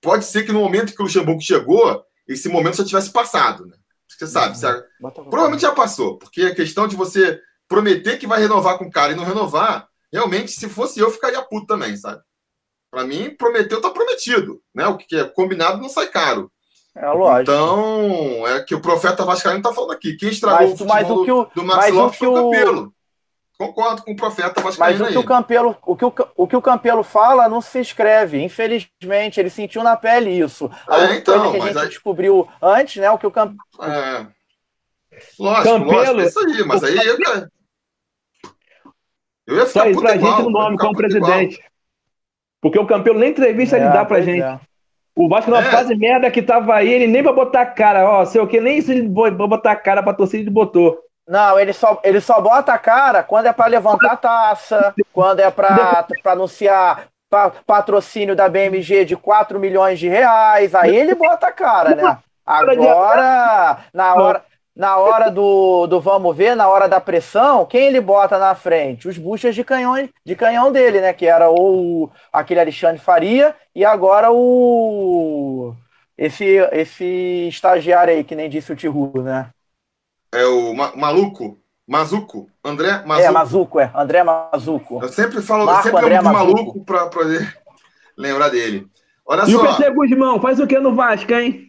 [0.00, 3.66] Pode ser que no momento que o Luxemburgo chegou, esse momento já tivesse passado.
[3.66, 3.76] Né?
[4.08, 4.56] Você sabe,
[5.00, 5.10] uhum.
[5.10, 9.12] provavelmente já passou, porque a questão de você prometer que vai renovar com o cara
[9.12, 12.22] e não renovar, realmente, se fosse eu, ficaria puto também, sabe?
[12.90, 14.62] Para mim, prometeu, tá prometido.
[14.72, 14.86] Né?
[14.86, 16.52] O que é combinado não sai caro.
[16.96, 17.50] É lógico.
[17.50, 20.16] Então, é que o profeta Vascaíno está falando aqui.
[20.16, 22.94] Quem estragou mas, o mas o que o, do Max Lopes foi o Campelo.
[23.58, 25.00] Concordo com o profeta Vascaíno.
[25.00, 27.80] Mas o que o, Campelo, o, que o, o que o Campelo fala não se
[27.80, 28.42] escreve.
[28.42, 30.70] Infelizmente, ele sentiu na pele isso.
[30.88, 31.88] A é, então, que a gente aí...
[31.88, 33.10] descobriu antes, né?
[33.10, 33.58] O que o Campelo.
[33.82, 34.26] É.
[35.38, 37.16] Lógico, Campelo, lógico, é isso aí, mas aí eu,
[39.46, 41.54] eu ia ficar Só pra igual, gente no nome como presidente.
[41.54, 41.70] Igual.
[42.60, 44.42] Porque o Campelo nem entrevista é, ele dá pra gente.
[44.42, 44.60] É.
[45.16, 45.64] O Vasco não é.
[45.64, 48.60] fase merda que tava aí, ele nem vai botar a cara, ó, sei o que,
[48.60, 50.98] nem isso ele vai botar a cara pra torcida ele botou.
[51.26, 55.40] Não, ele só, ele só bota a cara quando é para levantar a taça, quando
[55.40, 61.46] é para anunciar pa, patrocínio da BMG de 4 milhões de reais, aí ele bota
[61.46, 62.18] a cara, né?
[62.44, 64.42] Agora, na hora,
[64.74, 69.06] na hora do, do vamos ver, na hora da pressão, quem ele bota na frente?
[69.06, 69.94] Os buchas de canhão,
[70.24, 71.12] de canhão dele, né?
[71.12, 75.74] Que era o aquele Alexandre Faria e agora o
[76.18, 79.50] esse esse estagiário aí que nem disse o Tiru, né?
[80.32, 81.56] É o ma maluco,
[81.86, 83.28] Mazuco, André é, Mazuco.
[83.28, 85.00] É, Mazuco, é, André Mazuco.
[85.02, 87.56] Eu sempre falo, Marco sempre André maluco para poder
[88.18, 88.88] lembrar dele.
[89.24, 89.52] Olha e só.
[89.52, 91.68] E o PC Guzmão, faz o que no Vasco, hein?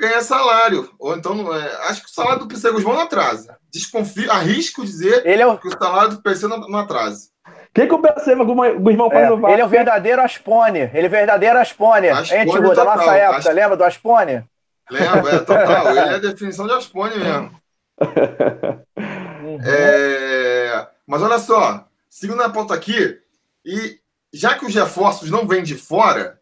[0.00, 0.90] Ganha salário.
[0.98, 3.58] Ou então, é, acho que o salário do PC Guzmão não atrasa.
[3.70, 5.58] Desconfio, arrisco dizer ele é o...
[5.58, 7.28] que o salário do PC não, não atrasa.
[7.46, 9.52] O que, que o PC Guzmão faz é, no Vasco?
[9.52, 10.90] Ele é o verdadeiro Aspone.
[10.92, 12.08] Ele é o verdadeiro Aspone.
[12.08, 13.52] Aspone Hein, da nossa época, Asp...
[13.52, 14.44] lembra do Aspone?
[14.90, 15.90] Lembra, é total.
[15.90, 17.60] ele é a definição de Aspone mesmo.
[19.64, 20.86] é...
[21.06, 23.18] Mas olha só, segundo a pauta aqui,
[23.64, 23.98] e
[24.32, 26.39] já que os reforços não vêm de fora,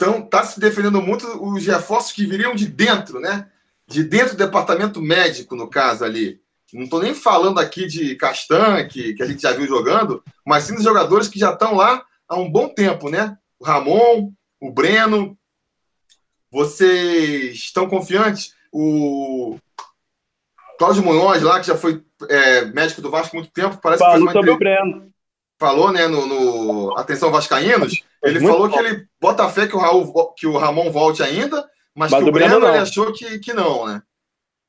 [0.00, 3.50] então, está se defendendo muito os reforços que viriam de dentro, né?
[3.86, 6.40] De dentro do departamento médico, no caso ali.
[6.72, 10.64] Não estou nem falando aqui de Castan, que, que a gente já viu jogando, mas
[10.64, 13.36] sim dos jogadores que já estão lá há um bom tempo, né?
[13.58, 15.36] O Ramon, o Breno.
[16.50, 18.54] Vocês estão confiantes?
[18.72, 19.58] O
[20.78, 24.10] Cláudio Munhoz lá, que já foi é, médico do Vasco há muito tempo, parece que
[24.10, 25.10] fez uma o Breno
[25.60, 28.72] falou, né, no, no Atenção Vascaínos, ele falou bom.
[28.72, 32.30] que ele bota fé que o, Raul, que o Ramon volte ainda, mas, mas que
[32.30, 34.02] o Breno, Breno ele achou que, que não, né?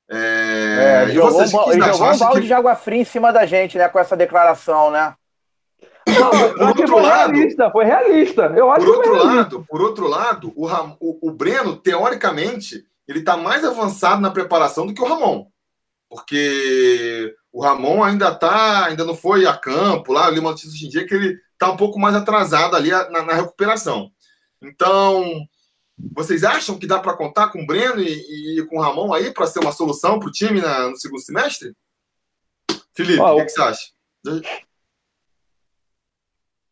[0.09, 2.47] É, é, jogou, vocês, ele jogou um balde que...
[2.47, 5.15] de água fria em cima da gente, né, com essa declaração, né?
[6.05, 8.41] Não, por outro foi lado, realista, foi realista.
[8.55, 13.19] Eu acho por outro lado, por outro lado, o, Ram, o, o Breno, teoricamente, ele
[13.19, 15.45] está mais avançado na preparação do que o Ramon,
[16.09, 20.69] porque o Ramon ainda tá, ainda não foi a campo lá, eu li uma notícia
[20.69, 24.09] hoje em dia que ele está um pouco mais atrasado ali na, na recuperação.
[24.61, 25.45] Então,
[26.13, 29.33] vocês acham que dá para contar com o Breno e, e, com o Ramon aí
[29.33, 31.75] para ser uma solução para o time na, no segundo semestre?
[32.95, 33.91] Felipe, o que, que, você acha?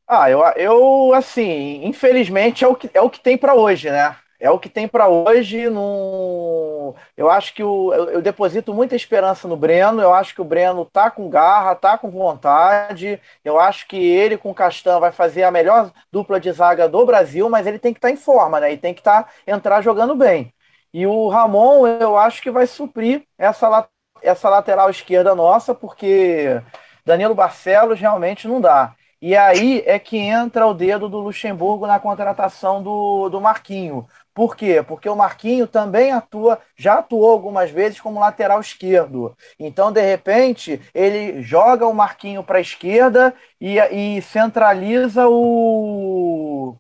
[0.08, 4.16] Ah, eu, eu assim, infelizmente é o que, é o que tem para hoje, né?
[4.40, 5.70] É o que tem para hoje.
[5.70, 6.96] No...
[7.18, 7.94] Eu acho que o...
[7.94, 10.02] eu deposito muita esperança no Breno.
[10.02, 13.20] Eu acho que o Breno tá com garra, tá com vontade.
[13.44, 17.06] Eu acho que ele com o Castan vai fazer a melhor dupla de zaga do
[17.06, 18.72] Brasil, mas ele tem que estar tá em forma, né?
[18.74, 20.54] E tem que tá, entrar jogando bem.
[20.94, 23.88] E o Ramon, eu acho que vai suprir essa,
[24.22, 26.62] essa lateral esquerda nossa, porque
[27.06, 28.96] Danilo Barcelos realmente não dá.
[29.22, 34.08] E aí é que entra o dedo do Luxemburgo na contratação do, do Marquinho.
[34.40, 34.82] Por quê?
[34.82, 39.36] Porque o Marquinho também atua, já atuou algumas vezes como lateral esquerdo.
[39.60, 46.74] Então, de repente, ele joga o Marquinho para a esquerda e, e centraliza o,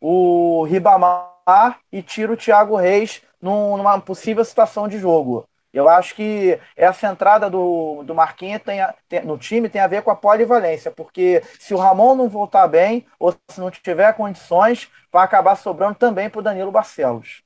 [0.00, 5.49] o Ribamar e tira o Thiago Reis num, numa possível situação de jogo.
[5.72, 10.02] Eu acho que essa entrada do, do Marquinhos tem, tem, no time tem a ver
[10.02, 14.88] com a polivalência, porque se o Ramon não voltar bem, ou se não tiver condições,
[15.12, 17.42] vai acabar sobrando também para o Danilo Barcelos.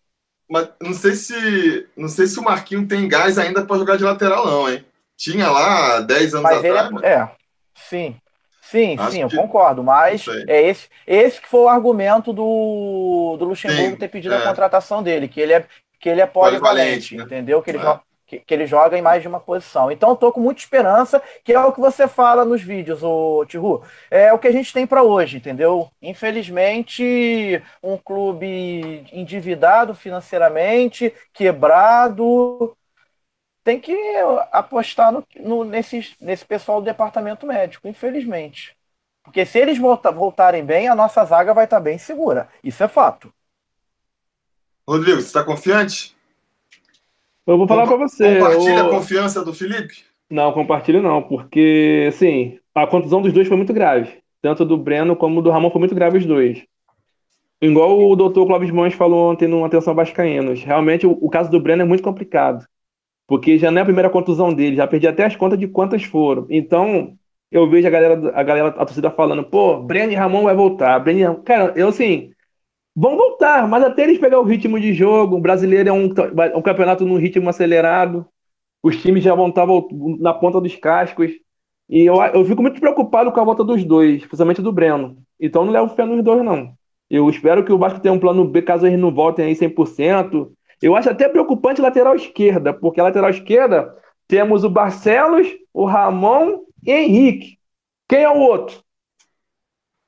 [0.48, 4.04] Mas não sei se não sei se o Marquinhos tem gás ainda para jogar de
[4.04, 4.84] lateral, não, hein?
[5.16, 6.90] Tinha lá 10 anos mas atrás.
[6.90, 7.30] Ele é, é,
[7.74, 8.16] sim.
[8.60, 13.44] Sim, Acho sim, eu concordo, mas é esse, esse que foi o argumento do, do
[13.44, 14.38] Luxemburgo sim, ter pedido é.
[14.38, 15.66] a contratação dele, que ele é,
[16.00, 17.24] que ele é polivalente, polivalente né?
[17.24, 17.62] entendeu?
[17.62, 19.90] Que ele, é que, que, ele joga em mais de uma posição.
[19.90, 23.44] Então eu tô com muita esperança, que é o que você fala nos vídeos, o
[23.46, 23.82] Tihu.
[24.10, 25.90] É o que a gente tem para hoje, entendeu?
[26.02, 32.76] Infelizmente, um clube endividado financeiramente, quebrado,
[33.64, 33.96] tem que
[34.52, 38.76] apostar no, no, nesse, nesse pessoal do departamento médico, infelizmente.
[39.22, 42.46] Porque se eles volta, voltarem bem, a nossa zaga vai estar tá bem segura.
[42.62, 43.32] Isso é fato.
[44.86, 46.13] Rodrigo, você está confiante?
[47.46, 48.38] Eu vou falar para você.
[48.38, 50.04] Compartilha a confiança do Felipe?
[50.30, 54.10] Não, compartilho não, porque, assim, a contusão dos dois foi muito grave.
[54.40, 56.64] Tanto do Breno como do Ramon foi muito grave os dois.
[57.60, 60.62] Igual o doutor Clóvis Mães falou ontem no Atenção Vascaínos.
[60.62, 62.66] Realmente, o, o, caso do Breno é muito complicado.
[63.26, 66.02] Porque já não é a primeira contusão dele, já perdi até as contas de quantas
[66.04, 66.46] foram.
[66.50, 67.16] Então,
[67.50, 70.98] eu vejo a galera, a galera, a torcida falando, pô, Breno e Ramon vai voltar.
[70.98, 71.36] Breno.
[71.42, 72.32] Cara, eu assim,
[72.94, 76.04] vão voltar, mas até eles pegar o ritmo de jogo, o brasileiro é um,
[76.54, 78.26] um campeonato num ritmo acelerado,
[78.82, 79.66] os times já vão estar
[80.18, 81.32] na ponta dos cascos.
[81.88, 85.16] E eu, eu fico muito preocupado com a volta dos dois, principalmente do Breno.
[85.40, 86.74] Então não levo fé nos dois, não.
[87.10, 90.50] Eu espero que o Vasco tenha um plano B caso eles não voltem aí 100%.
[90.80, 93.94] Eu acho até preocupante lateral esquerda, porque a lateral esquerda
[94.26, 97.58] temos o Barcelos, o Ramon e Henrique.
[98.08, 98.82] Quem é o outro?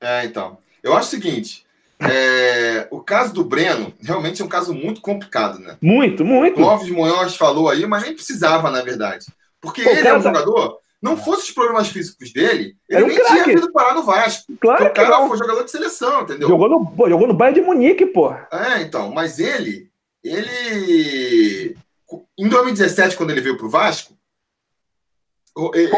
[0.01, 0.57] É, então.
[0.83, 1.65] Eu acho o seguinte:
[1.99, 5.77] é, o caso do Breno realmente é um caso muito complicado, né?
[5.81, 6.53] Muito, muito.
[6.53, 9.25] O Clóvis Munhoz falou aí, mas nem precisava, na verdade.
[9.59, 13.07] Porque Pô, ele é um tá- jogador, não fosse os problemas físicos dele, ele um
[13.07, 13.33] nem craque.
[13.33, 14.53] tinha vindo parar no Vasco.
[14.59, 16.47] Claro o cara foi jogador de seleção, entendeu?
[16.47, 18.31] Jogou no, jogou no Bayern de Munique, pô.
[18.51, 19.89] É, então, mas ele,
[20.23, 21.75] ele.
[22.37, 24.13] Em 2017, quando ele veio pro Vasco,
[25.73, 25.91] ele,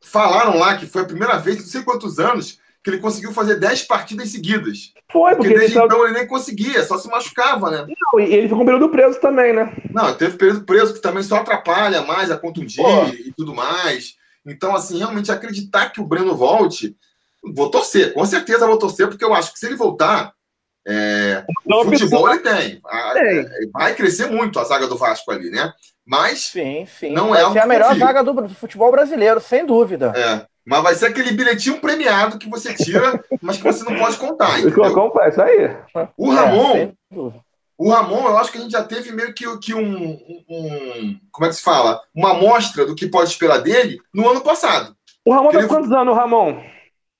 [0.00, 3.56] falaram lá que foi a primeira vez, não sei quantos anos, que ele conseguiu fazer
[3.56, 4.92] 10 partidas seguidas.
[5.10, 7.84] Foi, porque, porque desde ele então ele nem conseguia, só se machucava, né?
[7.84, 9.74] Não, e ele ficou um período preso também, né?
[9.92, 13.06] Não, teve período preso que também só atrapalha mais a contundir Pô.
[13.06, 14.14] e tudo mais.
[14.46, 16.96] Então, assim, realmente acreditar que o Breno volte,
[17.56, 20.32] vou torcer, com certeza vou torcer, porque eu acho que se ele voltar,
[20.86, 22.80] é, o futebol ele tem.
[23.72, 25.72] Vai crescer muito a zaga do Vasco ali, né?
[26.06, 27.10] Mas sim, sim.
[27.10, 30.12] não é ser a melhor zaga do, do futebol brasileiro, sem dúvida.
[30.14, 30.46] É.
[30.66, 34.58] Mas vai ser aquele bilhetinho premiado que você tira, mas que você não pode contar.
[34.58, 35.12] Entendeu?
[35.28, 35.76] Isso aí.
[36.16, 36.92] O Ramon, é,
[37.78, 40.18] o Ramon, eu acho que a gente já teve meio que, que um,
[40.48, 42.00] um, Como é que se fala?
[42.12, 44.96] Uma amostra do que pode esperar dele no ano passado.
[45.24, 45.68] O Ramon tá ele...
[45.68, 46.60] quantos anos, o Ramon?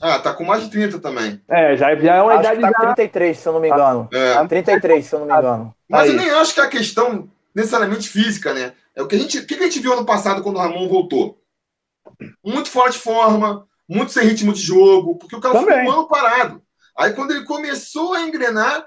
[0.01, 1.41] Ah, tá com mais de 30 também.
[1.49, 2.57] É, já, já é uma acho idade.
[2.57, 4.09] Que tá com 33, se eu não me engano.
[4.13, 4.45] É.
[4.45, 5.75] 33, se eu não me engano.
[5.89, 6.09] Mas aí.
[6.09, 8.73] eu nem acho que é a questão necessariamente física, né?
[8.95, 10.89] É o que a gente, o que a gente viu ano passado quando o Ramon
[10.89, 11.39] voltou
[12.45, 15.79] muito fora de forma, muito sem ritmo de jogo, porque o cara Também.
[15.81, 16.63] ficou um ano parado.
[16.99, 18.87] Aí quando ele começou a engrenar,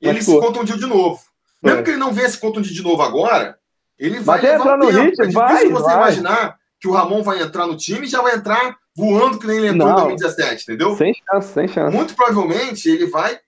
[0.00, 0.40] ele Mas, se pô.
[0.40, 1.20] contundiu de novo.
[1.62, 3.58] Mesmo que ele não venha se contundir de novo agora,
[3.98, 4.92] ele vai Mas levar um tempo.
[5.02, 5.94] Ritmo, é difícil vai, você vai.
[5.96, 9.58] imaginar que o Ramon vai entrar no time e já vai entrar voando que nem
[9.58, 10.10] ele entrou não.
[10.10, 10.96] em 2017, entendeu?
[10.96, 11.94] Sem chance, sem chance.
[11.94, 13.38] Muito provavelmente ele vai.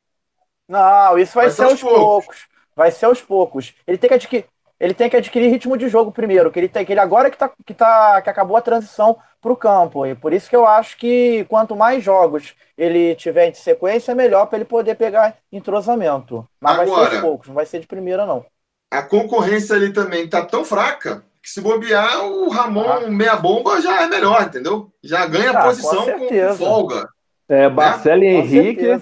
[0.68, 1.98] Não, isso vai, vai ser aos poucos.
[2.00, 2.36] poucos.
[2.76, 3.74] Vai ser aos poucos.
[3.86, 4.46] Ele tem que adquirir
[4.82, 7.38] ele tem que adquirir ritmo de jogo primeiro, que ele tem que ele agora que,
[7.38, 10.04] tá, que, tá, que acabou a transição para o campo.
[10.04, 14.46] E por isso que eu acho que quanto mais jogos ele tiver de sequência, melhor
[14.46, 16.44] para ele poder pegar entrosamento.
[16.60, 18.44] Mas agora, vai ser aos poucos, não vai ser de primeira, não.
[18.90, 23.00] A concorrência ali também tá tão fraca que se bobear, o Ramon ah.
[23.08, 24.90] meia bomba já é melhor, entendeu?
[25.00, 27.08] Já ganha ah, posição com, com, folga.
[27.48, 28.26] É, Marcelo né?
[28.26, 29.00] e Henrique.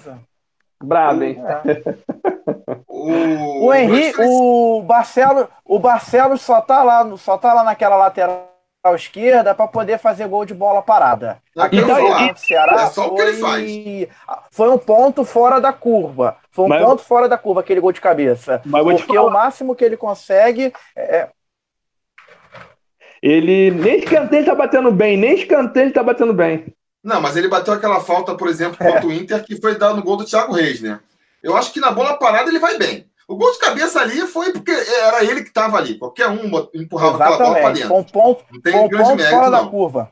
[0.83, 1.41] Brabo, hein?
[1.43, 2.51] É.
[3.01, 8.47] o, o Henrique, o Barcelo, o Barcelos só tá lá, só tá lá naquela lateral
[8.95, 11.37] esquerda para poder fazer gol de bola parada.
[11.57, 14.47] Aquele então, Ceará é só foi, o que ele faz.
[14.51, 16.37] foi um ponto fora da curva.
[16.51, 18.61] Foi um mas, ponto fora da curva aquele gol de cabeça.
[18.69, 21.29] porque o máximo que ele consegue é
[23.21, 26.73] ele nem escanteio tá batendo bem, nem escanteio ele tá batendo bem.
[27.03, 30.03] Não, mas ele bateu aquela falta, por exemplo, contra o Inter, que foi dado no
[30.03, 30.99] gol do Thiago Reis, né?
[31.43, 33.09] Eu acho que na bola parada ele vai bem.
[33.27, 35.97] O gol de cabeça ali foi porque era ele que estava ali.
[35.97, 37.33] Qualquer um empurrava Exatamente.
[37.33, 37.95] aquela bola para dentro.
[37.95, 39.63] Um ponto, não tem um grande ponto mérito, fora não.
[39.63, 40.11] da curva.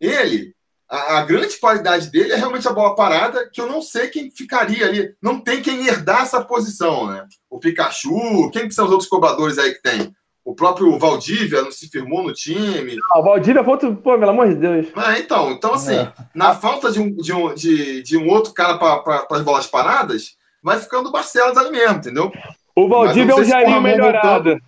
[0.00, 0.54] Ele,
[0.88, 4.30] a, a, grande qualidade dele é realmente a bola parada, que eu não sei quem
[4.30, 5.14] ficaria ali.
[5.20, 7.26] Não tem quem herdar essa posição, né?
[7.50, 10.14] O Pikachu, quem que são os outros cobradores aí que tem?
[10.48, 12.96] O próprio Valdívia não se firmou no time.
[13.12, 14.86] Ah, o Valdívia foi outro, pô, pelo amor de Deus.
[14.96, 16.10] Ah, então, então assim, é.
[16.34, 20.36] na falta de um, de um, de, de um outro cara para as bolas paradas,
[20.62, 22.32] vai ficando o Barcelos ali mesmo, entendeu?
[22.74, 24.52] O Valdívia é um Jairinho melhorado.
[24.52, 24.62] Voltando,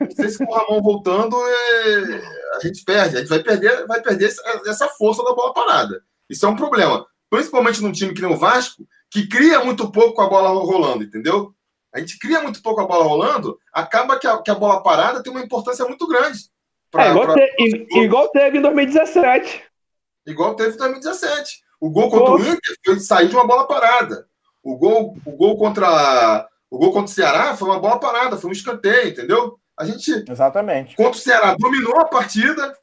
[0.00, 2.22] não sei se com o Ramon voltando, é,
[2.56, 3.14] a gente perde.
[3.14, 4.34] A gente vai perder, vai perder
[4.66, 6.02] essa força da bola parada.
[6.28, 7.06] Isso é um problema.
[7.30, 11.04] Principalmente num time que nem o Vasco, que cria muito pouco com a bola rolando,
[11.04, 11.54] entendeu?
[11.92, 15.22] A gente cria muito pouco a bola rolando, acaba que a, que a bola parada
[15.22, 16.38] tem uma importância muito grande.
[16.90, 17.34] Pra, é, igual, pra...
[17.34, 19.64] te, igual teve em 2017.
[20.26, 21.60] Igual teve em 2017.
[21.80, 24.26] O gol contra o Inter foi sair de uma bola parada.
[24.62, 28.50] O gol, o gol contra o gol contra o Ceará foi uma bola parada, foi
[28.50, 29.58] um escanteio, entendeu?
[29.76, 30.94] A gente Exatamente.
[30.94, 32.76] contra o Ceará dominou a partida,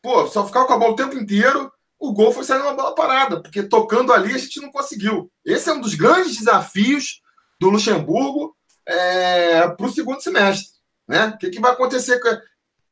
[0.00, 1.70] pô, só ficava com a bola o tempo inteiro.
[1.98, 5.30] O gol foi sair uma bola parada, porque tocando ali a gente não conseguiu.
[5.44, 7.20] Esse é um dos grandes desafios
[7.60, 8.54] do Luxemburgo
[8.86, 10.68] é, para o segundo semestre.
[11.08, 11.26] Né?
[11.26, 12.20] O que, que vai acontecer.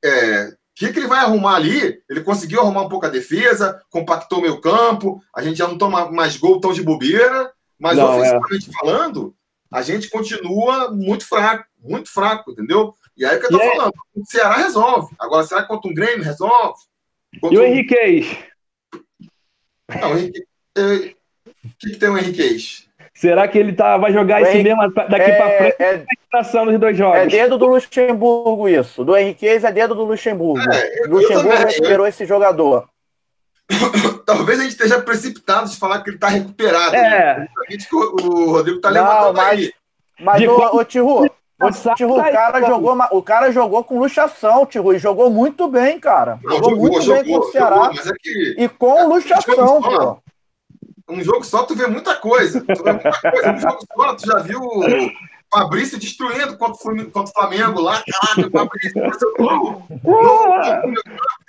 [0.05, 2.03] É, o que, que ele vai arrumar ali?
[2.09, 5.77] Ele conseguiu arrumar um pouco a defesa, compactou o meio campo, a gente já não
[5.77, 8.17] toma mais gol tão de bobeira, mas não, é.
[8.17, 8.73] ofensivamente é.
[8.73, 9.37] falando,
[9.71, 12.95] a gente continua muito fraco, muito fraco, entendeu?
[13.17, 14.21] E aí é o que eu tô e falando, é...
[14.21, 15.15] o Ceará resolve.
[15.19, 16.81] Agora, será que contra um Grêmio resolve?
[17.41, 18.39] Contra e o Henriquez?
[20.01, 20.47] Não, o Henrique...
[21.65, 22.89] O que, que tem o Henriquez?
[23.15, 25.77] Será que ele tá, vai jogar esse mesmo daqui é, para frente?
[25.79, 27.19] É, é, dos dois jogos.
[27.19, 29.05] É dedo do Luxemburgo isso.
[29.05, 30.59] Do Henriquez é dedo do Luxemburgo.
[30.73, 32.89] É, o Luxemburgo recuperou esse jogador.
[34.25, 36.97] Talvez a gente esteja precipitado de falar que ele está recuperado.
[36.97, 37.39] É.
[37.39, 37.49] Né?
[37.93, 39.73] O Rodrigo está levantando mas, aí.
[40.19, 44.95] Mas, ô, ô Tiru, o, Tiru, o, cara jogou, o cara jogou com luxação, Tiru,
[44.95, 46.39] e jogou muito bem, cara.
[46.43, 47.91] Jogou, jogou muito jogou, bem com o Ceará.
[47.93, 50.22] Jogou, é que, e com luxação, pô
[51.13, 52.61] um jogo só tu vê muita coisa.
[52.61, 53.53] Tu vê muita coisa.
[53.53, 55.11] Um jogo só, tu já viu o
[55.53, 58.03] Fabrício destruindo contra o Flamengo lá.
[58.11, 59.03] Caraca, o Fabrício.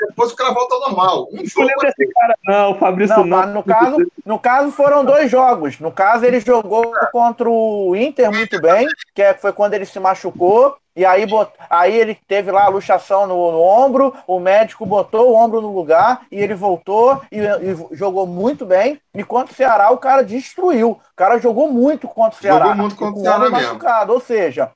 [0.07, 1.30] Depois o cara volta ao normal.
[1.31, 1.69] Um jogo.
[1.81, 3.45] Não esse cara, não, o Fabrício não.
[3.45, 3.53] não.
[3.53, 5.80] No, caso, no caso, foram dois jogos.
[5.80, 9.99] No caso, ele jogou contra o Inter muito bem, que é, foi quando ele se
[9.99, 10.77] machucou.
[10.95, 11.52] E aí, bot...
[11.70, 15.74] aí ele teve lá a luxação no, no, ombro, o médico botou o ombro no
[15.74, 19.02] lugar e ele voltou e, e, jogou muito bem.
[19.14, 20.91] E contra o Ceará, o cara destruiu.
[20.91, 22.65] O cara jogou muito contra o Ceará.
[22.65, 23.56] Jogou muito contra o Ceará mesmo.
[23.56, 24.14] machucado.
[24.14, 24.72] Ou seja,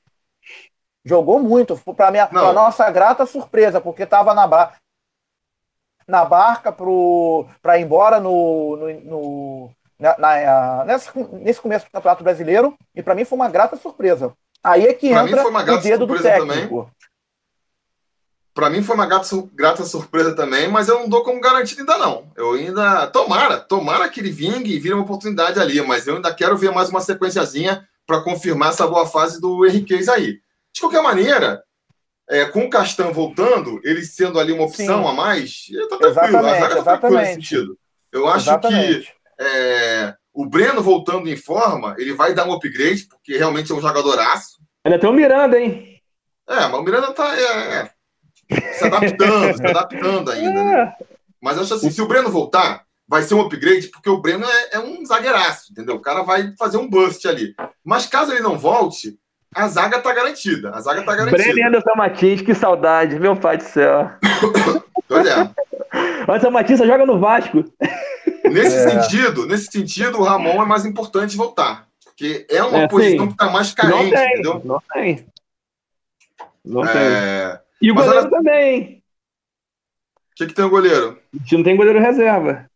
[1.04, 1.76] jogou muito.
[1.94, 4.72] Para minha pra nossa grata surpresa, porque estava na,
[6.06, 12.24] na barca para ir embora no, no, no na, na, nessa, nesse começo do Campeonato
[12.24, 12.76] Brasileiro.
[12.92, 14.34] E para mim foi uma grata surpresa.
[14.62, 16.90] Aí é que pra entra o dedo do técnico.
[18.54, 21.96] Para mim foi uma grata, grata surpresa também, mas eu não dou como garantido ainda
[21.96, 22.32] não.
[22.36, 26.34] Eu ainda tomara, tomara que ele vingue e vire uma oportunidade ali, mas eu ainda
[26.34, 30.40] quero ver mais uma sequenciazinha para confirmar essa boa fase do Henriquez aí.
[30.74, 31.62] De qualquer maneira,
[32.28, 35.08] é, com o Castan voltando, ele sendo ali uma opção Sim.
[35.08, 36.38] a mais, tá tranquilo.
[36.38, 37.78] Exatamente, a tá tranquilo nesse sentido.
[38.10, 39.06] Eu acho exatamente.
[39.06, 43.74] que é, o Breno voltando em forma, ele vai dar um upgrade, porque realmente é
[43.74, 44.60] um jogadoraço.
[44.84, 46.00] Ainda tem o Miranda, hein?
[46.48, 47.90] É, mas o Miranda tá é,
[48.52, 50.94] é, se adaptando, se adaptando ainda, né?
[51.42, 54.46] Mas eu acho assim, se o Breno voltar, vai ser um upgrade, porque o Breno
[54.48, 55.96] é, é, um zagueiraço, entendeu?
[55.96, 57.52] O cara vai fazer um bust ali.
[57.84, 59.18] Mas caso ele não volte,
[59.54, 60.70] a zaga tá garantida.
[60.70, 61.42] A zaga tá garantida.
[61.42, 64.10] Breno e Anderson Martins, que saudade, meu pai do céu.
[65.08, 65.50] pois é.
[66.28, 67.64] Anderson Martins só joga no Vasco.
[68.44, 68.88] Nesse é.
[68.90, 71.86] sentido, nesse sentido, o Ramon é mais importante voltar.
[72.04, 73.26] Porque é uma é, posição sim.
[73.26, 74.62] que está mais carente, não tem, entendeu?
[74.64, 75.26] Não tem.
[76.64, 76.92] Não é...
[76.92, 77.60] tem.
[77.80, 79.02] E o Mas goleiro também.
[80.32, 81.18] O que, que tem o goleiro?
[81.34, 82.68] A gente não tem goleiro reserva.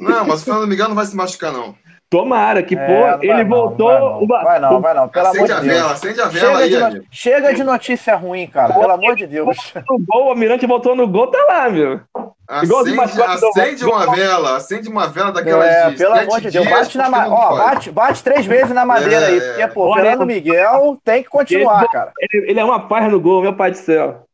[0.00, 1.76] Não, mas o Fernando Miguel não vai se machucar, não.
[2.10, 3.88] Tomara, que, é, pô, ele não, voltou.
[3.88, 5.78] Vai não, vai não, vai não, pelo acende amor de Deus.
[5.78, 9.14] Vela, acende a vela chega, aí, de, chega de notícia ruim, cara, pô, pelo amor
[9.14, 9.74] de Deus.
[9.74, 12.00] No gol, o Almirante voltou no gol, tá lá, meu.
[12.48, 17.10] Acende, acende uma vela, acende uma vela daquela é, Pelo amor de Deus, bate na
[17.10, 17.28] ma...
[17.28, 21.22] Ó, bate, bate três vezes na madeira é, aí, porque, pô, Olha, Fernando Miguel tem
[21.22, 22.10] que continuar, ele, cara.
[22.18, 24.24] Ele, ele, é uma paz no gol, meu pai do céu.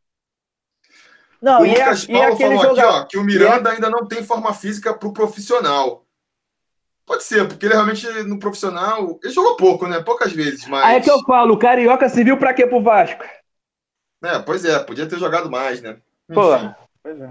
[1.41, 2.89] Não, o e é Lucas é, Paulo e falou jogador...
[2.89, 6.04] aqui, ó, que o Miranda ainda não tem forma física pro profissional.
[7.05, 9.19] Pode ser, porque ele realmente no profissional.
[9.23, 10.01] Ele jogou pouco, né?
[10.01, 10.83] Poucas vezes, mas.
[10.83, 13.23] Aí é que eu falo, o Carioca se viu pra quê pro Vasco?
[14.23, 15.97] É, pois é, podia ter jogado mais, né?
[16.29, 16.33] Enfim.
[16.33, 16.57] Pô.
[17.03, 17.29] Pois é.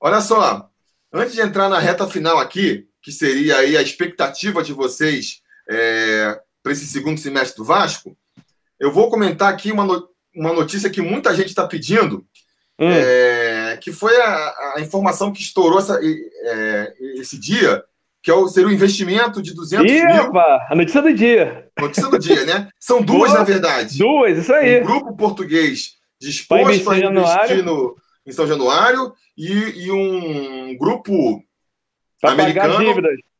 [0.00, 0.68] Olha só.
[1.12, 6.40] Antes de entrar na reta final aqui, que seria aí a expectativa de vocês é,
[6.60, 8.16] para esse segundo semestre do Vasco,
[8.80, 12.26] eu vou comentar aqui uma, no, uma notícia que muita gente está pedindo,
[12.78, 12.90] hum.
[12.90, 17.84] é, que foi a, a, informação que estourou essa, é, esse dia,
[18.24, 20.40] que é o, seria o investimento de 200 Epa, mil.
[20.70, 21.68] A notícia do dia.
[21.78, 22.70] Notícia do dia, né?
[22.80, 23.98] São duas, na verdade.
[23.98, 24.80] Duas, isso aí.
[24.80, 27.94] Um grupo português disposto a investir no,
[28.24, 29.52] em São Januário e,
[29.84, 31.44] e um grupo
[32.18, 32.78] pra americano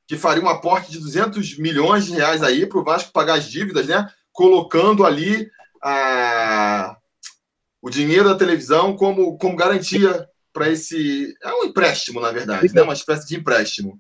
[0.07, 3.49] que faria um aporte de 200 milhões de reais aí para o Vasco pagar as
[3.49, 4.07] dívidas, né?
[4.33, 5.51] Colocando ali
[5.83, 6.95] a,
[7.81, 11.35] o dinheiro da televisão como, como garantia para esse.
[11.43, 12.83] É um empréstimo, na verdade, né?
[12.83, 13.99] uma espécie de empréstimo.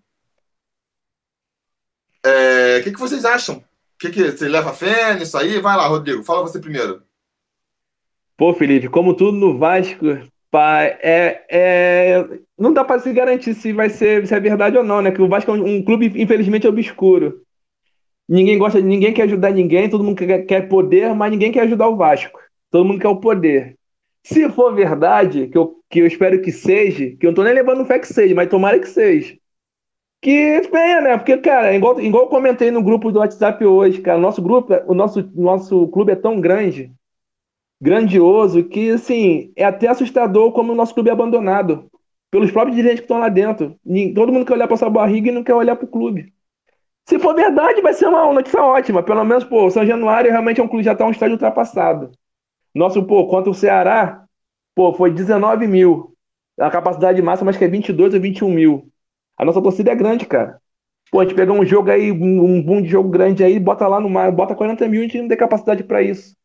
[2.24, 3.62] É, o que, que vocês acham?
[3.98, 5.60] Que, que você leva fé nisso aí?
[5.60, 7.02] Vai lá, Rodrigo, fala você primeiro.
[8.36, 10.06] Pô, Felipe, como tudo no Vasco,
[10.50, 12.28] pá, é, é,
[12.58, 15.12] não dá para se garantir se vai ser se é verdade ou não, né?
[15.12, 17.42] Que o Vasco é um, um, clube, infelizmente, obscuro.
[18.28, 21.88] Ninguém gosta, ninguém quer ajudar ninguém, todo mundo quer, quer poder, mas ninguém quer ajudar
[21.88, 22.40] o Vasco.
[22.70, 23.76] Todo mundo quer o poder.
[24.24, 27.52] Se for verdade, que eu, que eu espero que seja, que eu não tô nem
[27.52, 29.36] levando fé que seja, mas tomara que seja.
[30.24, 31.18] Que venha, né?
[31.18, 34.72] Porque, cara, igual, igual eu comentei no grupo do WhatsApp hoje, cara, o nosso grupo,
[34.86, 36.90] o nosso, nosso clube é tão grande
[37.78, 41.90] grandioso que, assim, é até assustador como o nosso clube é abandonado
[42.30, 43.78] pelos próprios dirigentes que estão lá dentro.
[44.14, 46.32] Todo mundo quer olhar para sua barriga e não quer olhar para o clube.
[47.06, 49.02] Se for verdade, vai ser uma notícia ótima.
[49.02, 52.12] Pelo menos, pô, São Januário realmente é um clube já está um estádio ultrapassado.
[52.74, 54.24] Nosso, pô, contra o Ceará,
[54.74, 56.16] pô, foi 19 mil.
[56.58, 58.90] A capacidade máxima acho que é 22 ou 21 mil.
[59.36, 60.60] A nossa torcida é grande, cara.
[61.10, 64.00] Pô, a gente pega um jogo aí, um boom de jogo grande aí, bota lá
[64.00, 66.36] no mar, bota 40 mil, a gente não tem capacidade para isso.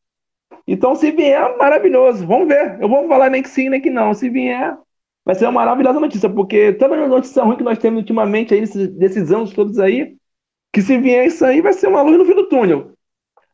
[0.68, 2.26] Então, se vier, maravilhoso.
[2.28, 2.80] Vamos ver.
[2.80, 4.14] Eu vou falar nem que sim, nem que não.
[4.14, 4.78] Se vier,
[5.26, 8.96] vai ser uma maravilhosa notícia, porque tanta notícia ruim que nós temos ultimamente aí, nesses,
[8.96, 10.16] nesses anos todos aí,
[10.74, 12.92] que se vier isso aí, vai ser uma luz no fim do túnel.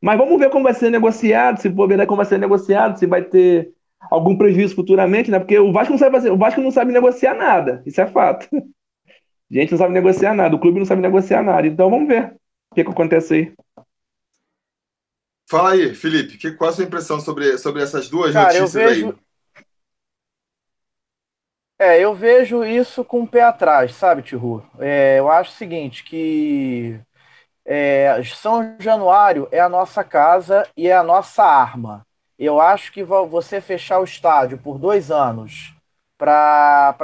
[0.02, 3.06] Mas vamos ver como vai ser negociado, se for verdade como vai ser negociado, se
[3.08, 3.74] vai ter
[4.12, 5.40] algum prejuízo futuramente, né?
[5.40, 8.48] Porque o Vasco não sabe fazer, o Vasco não sabe negociar nada, isso é fato.
[9.52, 11.68] A gente não sabe negociar nada, o clube não sabe negociar nada.
[11.68, 12.36] Então vamos ver
[12.72, 13.54] o que, que acontece aí.
[15.48, 19.10] Fala aí, Felipe, que, qual a sua impressão sobre, sobre essas duas Cara, notícias vejo...
[19.10, 19.16] aí?
[21.78, 24.66] É, eu vejo isso com o pé atrás, sabe, Tihu?
[24.80, 27.00] É, eu acho o seguinte, que
[27.66, 32.08] é, São Januário é a nossa casa e é a nossa arma.
[32.40, 35.75] Eu acho que você fechar o estádio por dois anos
[36.18, 36.96] para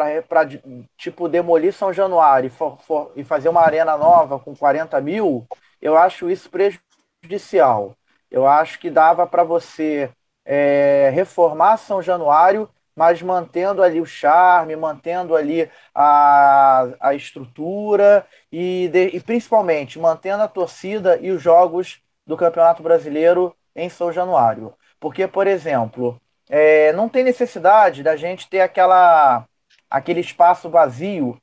[0.98, 5.46] tipo demolir São Januário e, for, for, e fazer uma arena nova com 40 mil,
[5.82, 7.96] eu acho isso prejudicial.
[8.30, 10.10] Eu acho que dava para você
[10.46, 18.90] é, reformar São Januário, mas mantendo ali o charme, mantendo ali a, a estrutura e,
[18.90, 24.74] de, e principalmente mantendo a torcida e os jogos do Campeonato Brasileiro em São Januário.
[25.00, 26.22] Porque, por exemplo,
[26.52, 29.46] é, não tem necessidade da gente ter aquela,
[29.90, 31.42] aquele espaço vazio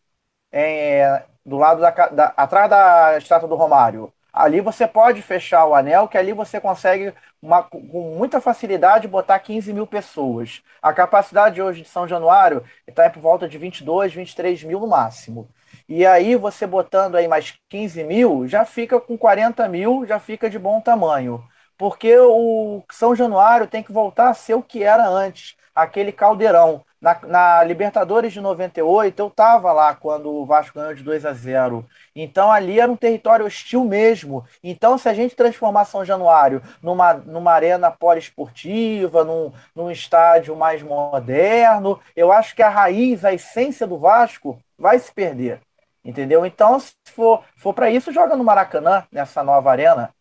[0.53, 4.13] é, do lado da, da, atrás da estátua do Romário.
[4.33, 7.81] Ali você pode fechar o anel, que ali você consegue uma, com
[8.19, 10.63] muita facilidade botar 15 mil pessoas.
[10.83, 15.49] A capacidade hoje de São Januário está por volta de 22, 23 mil no máximo.
[15.89, 20.51] E aí você botando aí mais 15 mil, já fica com 40 mil, já fica
[20.51, 21.43] de bom tamanho.
[21.79, 26.85] Porque o São Januário tem que voltar a ser o que era antes, aquele caldeirão.
[27.01, 31.33] Na, na, Libertadores de 98, eu estava lá quando o Vasco ganhou de 2 a
[31.33, 31.87] 0.
[32.17, 34.45] Então ali era um território hostil mesmo.
[34.65, 40.83] Então, se a gente transformar São Januário numa, numa arena poliesportiva, num, num estádio mais
[40.83, 45.61] moderno, eu acho que a raiz, a essência do Vasco vai se perder.
[46.05, 46.45] Entendeu?
[46.45, 50.13] Então, se for, for para isso, joga no Maracanã, nessa nova arena.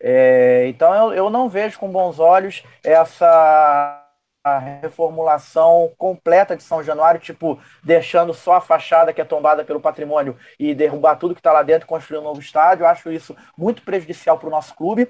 [0.00, 4.00] É, então, eu, eu não vejo com bons olhos essa
[4.82, 10.36] reformulação completa de São Januário, tipo, deixando só a fachada que é tombada pelo patrimônio
[10.58, 12.84] e derrubar tudo que está lá dentro e construir um novo estádio.
[12.84, 15.08] Eu acho isso muito prejudicial para o nosso clube.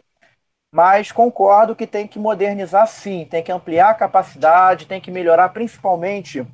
[0.72, 5.50] Mas concordo que tem que modernizar sim, tem que ampliar a capacidade, tem que melhorar
[5.50, 6.44] principalmente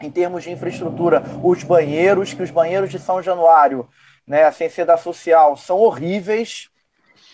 [0.00, 3.88] em termos de infraestrutura os banheiros, que os banheiros de São Januário,
[4.24, 6.68] né, sem ser da social, são horríveis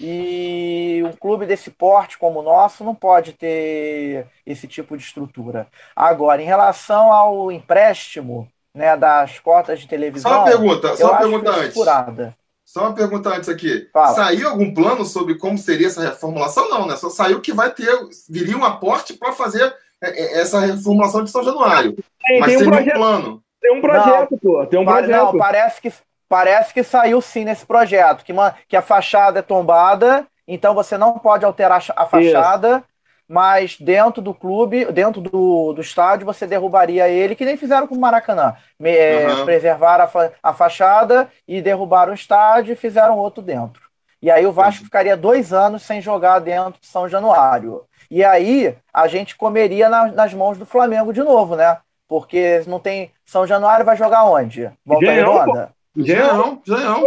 [0.00, 5.68] e um clube desse porte como o nosso não pode ter esse tipo de estrutura.
[5.94, 10.30] Agora, em relação ao empréstimo né, das cotas de televisão.
[10.30, 11.74] Só uma pergunta, só uma pergunta antes.
[11.74, 12.36] Furada.
[12.64, 13.88] Só uma pergunta antes aqui.
[13.92, 14.14] Fala.
[14.14, 16.68] Saiu algum plano sobre como seria essa reformulação?
[16.68, 16.96] Não, né?
[16.96, 17.88] Só saiu que vai ter,
[18.28, 21.96] viria um aporte para fazer é, é, essa reformulação de São Januário.
[22.26, 23.42] Tem, Mas tem um, projeto, um plano.
[23.60, 24.66] Tem um projeto, não, pô.
[24.66, 25.32] Tem um projeto.
[25.32, 25.92] Não, parece que,
[26.28, 30.98] parece que saiu sim nesse projeto, que, uma, que a fachada é tombada, então você
[30.98, 32.78] não pode alterar a fachada.
[32.78, 32.94] Isso
[33.28, 37.94] mas dentro do clube, dentro do, do estádio, você derrubaria ele, que nem fizeram com
[37.94, 38.54] o Maracanã.
[38.82, 39.44] É, uhum.
[39.44, 43.82] Preservaram a, fa a fachada e derrubaram o estádio e fizeram outro dentro.
[44.20, 44.84] E aí o Vasco uhum.
[44.84, 47.82] ficaria dois anos sem jogar dentro de São Januário.
[48.10, 51.78] E aí a gente comeria na, nas mãos do Flamengo de novo, né?
[52.06, 53.10] Porque não tem.
[53.24, 54.70] São Januário vai jogar onde?
[54.84, 55.73] Volta Redonda?
[55.96, 57.06] Engenhão, Engenhão.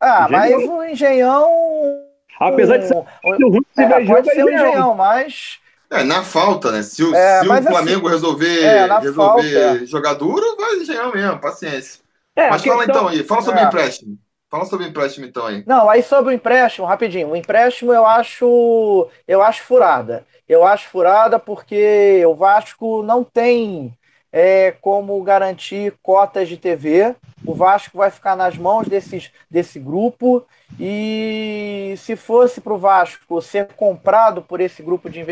[0.00, 2.08] Ah, mas o Engenhão
[2.38, 2.94] Apesar de ser
[3.24, 3.38] ruim
[3.76, 5.58] de é, pode ser um engenhão, mas.
[5.90, 6.82] É, na falta, né?
[6.82, 9.86] Se, o, é, se o assim, Flamengo assim, resolver, é, resolver falta, é.
[9.86, 12.00] jogar duro, vai engenhão mesmo, paciência.
[12.36, 14.18] É, mas fala então aí, fala sobre o empréstimo.
[14.50, 15.64] Fala sobre o empréstimo então aí.
[15.66, 17.30] Não, aí sobre o empréstimo, rapidinho.
[17.30, 20.24] O empréstimo eu acho, eu acho furada.
[20.48, 23.97] Eu acho furada porque o Vasco não tem
[24.32, 27.14] é, como garantir cotas de TV.
[27.44, 30.46] O Vasco vai ficar nas mãos desses, desse grupo.
[30.78, 35.24] E se fosse para o Vasco ser comprado por esse grupo de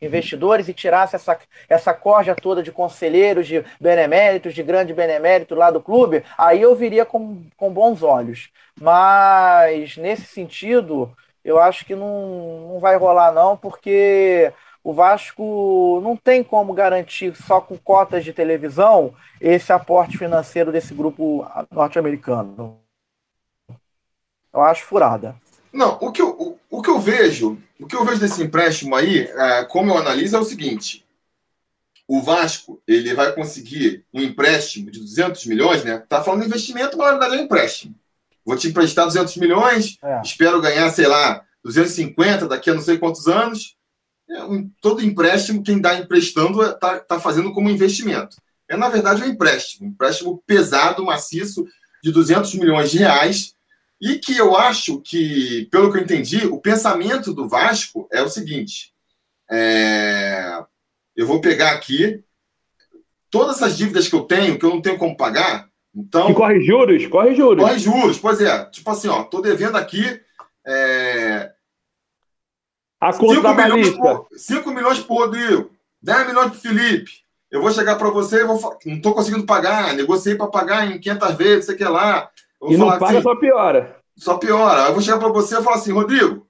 [0.00, 1.38] investidores e tirasse essa,
[1.68, 6.74] essa corja toda de conselheiros, de beneméritos, de grande benemérito lá do clube, aí eu
[6.74, 8.50] viria com, com bons olhos.
[8.80, 11.14] Mas nesse sentido,
[11.44, 14.52] eu acho que não, não vai rolar, não, porque
[14.84, 20.92] o Vasco não tem como garantir só com cotas de televisão esse aporte financeiro desse
[20.92, 22.78] grupo norte-americano.
[24.52, 25.36] Eu acho furada.
[25.72, 28.94] Não, o que eu, o, o, que eu vejo, o que eu vejo desse empréstimo
[28.94, 31.06] aí, é, como eu analiso, é o seguinte:
[32.06, 36.02] o Vasco ele vai conseguir um empréstimo de 200 milhões, né?
[36.08, 37.94] Tá falando de investimento, mas na verdade é um empréstimo.
[38.44, 40.20] Vou te emprestar 200 milhões, é.
[40.22, 43.76] espero ganhar, sei lá, 250 daqui a não sei quantos anos.
[44.32, 48.36] É todo empréstimo, quem dá emprestando está tá fazendo como investimento.
[48.68, 49.86] É, na verdade, um empréstimo.
[49.86, 51.66] Um empréstimo pesado, maciço,
[52.02, 53.54] de 200 milhões de reais.
[54.00, 58.28] E que eu acho que, pelo que eu entendi, o pensamento do Vasco é o
[58.28, 58.92] seguinte:
[59.50, 60.64] é,
[61.14, 62.24] eu vou pegar aqui
[63.30, 65.68] todas essas dívidas que eu tenho, que eu não tenho como pagar.
[65.94, 67.62] Então, e corre juros, corre juros.
[67.62, 68.64] Corre juros, pois é.
[68.66, 70.20] Tipo assim, ó, tô devendo aqui
[70.66, 71.52] é,
[73.02, 77.10] a conta 5 da milhões, por, 5 milhões pro Rodrigo, 10 milhões pro Felipe.
[77.50, 81.00] Eu vou chegar para você e vou não estou conseguindo pagar, negociei para pagar em
[81.00, 82.30] 500 vezes, sei que lá.
[82.62, 83.96] e não paga, assim, só piora.
[84.16, 84.82] Só piora.
[84.82, 86.46] Eu vou chegar para você e falar assim, Rodrigo,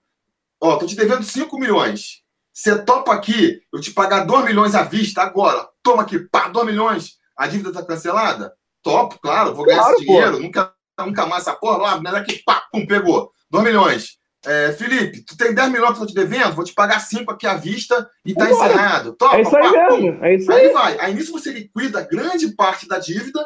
[0.60, 2.20] ó, tô te devendo 5 milhões.
[2.52, 5.66] Você topa aqui eu te pagar 2 milhões à vista agora.
[5.82, 7.16] Toma aqui, pá, 2 milhões.
[7.34, 8.52] A dívida tá cancelada?
[8.82, 10.38] Topo, claro, vou ganhar claro, esse dinheiro.
[10.38, 13.32] Nunca, nunca mais essa porra lá, mas aqui, pá, pum, pegou.
[13.50, 14.21] 2 milhões.
[14.44, 17.30] É, Felipe, tu tem 10 milhões que eu tô te devendo, vou te pagar 5
[17.30, 19.12] aqui à vista e tá encerrado.
[19.12, 20.24] Topa, é isso aí pá, mesmo.
[20.24, 20.66] É isso aí.
[20.66, 20.98] aí vai.
[20.98, 23.44] Aí nisso você liquida grande parte da dívida,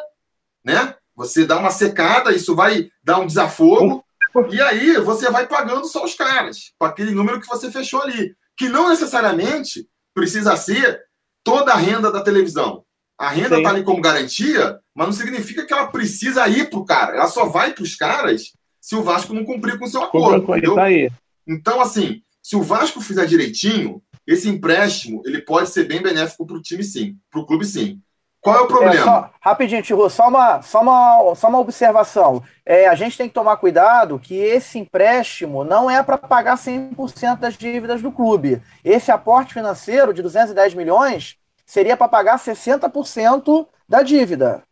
[0.65, 0.95] né?
[1.15, 4.03] Você dá uma secada, isso vai dar um desafogo.
[4.51, 8.35] E aí você vai pagando só os caras, com aquele número que você fechou ali.
[8.55, 11.01] Que não necessariamente precisa ser
[11.43, 12.83] toda a renda da televisão.
[13.17, 16.85] A renda está ali como garantia, mas não significa que ela precisa ir para o
[16.85, 17.15] cara.
[17.15, 18.51] Ela só vai para os caras
[18.87, 20.47] se o Vasco não cumprir com o seu acordo.
[20.73, 21.11] Tá aí.
[21.45, 26.55] Então, assim, se o Vasco fizer direitinho, esse empréstimo ele pode ser bem benéfico para
[26.55, 27.17] o time, sim.
[27.29, 27.99] Para o clube, sim.
[28.39, 28.95] Qual é o problema?
[28.95, 32.41] É, só, rapidinho, Tiro, só uma, só uma, só uma observação.
[32.65, 37.39] É, a gente tem que tomar cuidado que esse empréstimo não é para pagar 100%
[37.39, 38.61] das dívidas do clube.
[38.85, 41.35] Esse aporte financeiro de 210 milhões
[41.65, 44.63] seria para pagar 60% da dívida.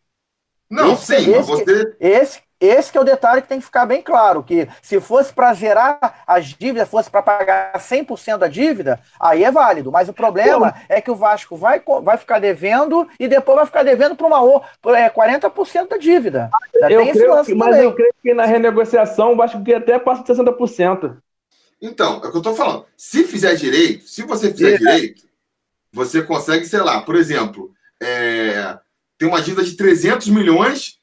[0.70, 1.96] Não, esse, sim, esse, você...
[2.00, 5.32] esse, esse que é o detalhe que tem que ficar bem claro, que se fosse
[5.32, 9.92] para zerar as dívidas, fosse para pagar 100% da dívida, aí é válido.
[9.92, 10.78] Mas o problema Pô.
[10.88, 14.62] é que o Vasco vai, vai ficar devendo e depois vai ficar devendo para uma
[14.96, 16.50] é, 40% da dívida.
[16.80, 20.32] Já eu creio que, mas eu creio que na renegociação o Vasco até passa de
[20.32, 21.16] 60%.
[21.80, 22.86] Então, é o que eu estou falando.
[22.96, 24.78] Se fizer direito, se você fizer é.
[24.78, 25.22] direito,
[25.92, 27.70] você consegue, sei lá, por exemplo,
[28.02, 28.78] é,
[29.18, 30.98] tem uma dívida de 300 milhões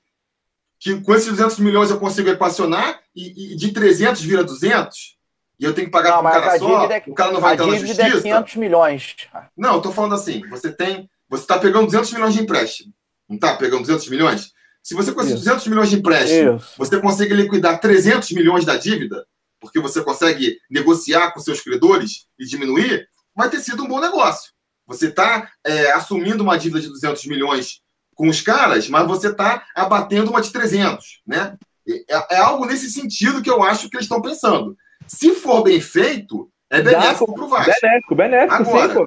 [0.83, 5.17] que com esses 200 milhões eu consigo equacionar e, e de 300 vira 200
[5.57, 7.67] e eu tenho que pagar para um cara só, é, o cara não vai entrar
[7.67, 8.01] na justiça.
[8.01, 9.15] É 500 milhões.
[9.55, 12.93] Não, eu tô falando assim, você tem, você está pegando 200 milhões de empréstimo,
[13.29, 14.51] não está pegando 200 milhões?
[14.81, 16.73] Se você com esses 200 milhões de empréstimo, Isso.
[16.77, 19.25] você consegue liquidar 300 milhões da dívida,
[19.61, 24.51] porque você consegue negociar com seus credores e diminuir, vai ter sido um bom negócio.
[24.85, 27.82] Você está é, assumindo uma dívida de 200 milhões
[28.15, 31.57] com os caras, mas você está abatendo uma de 300, né?
[32.09, 34.75] É, é, algo nesse sentido que eu acho que eles estão pensando.
[35.05, 37.73] Se for bem feito, é benéfico para o Vasco.
[37.81, 39.05] Benéfico, benéfico, Agora, sim,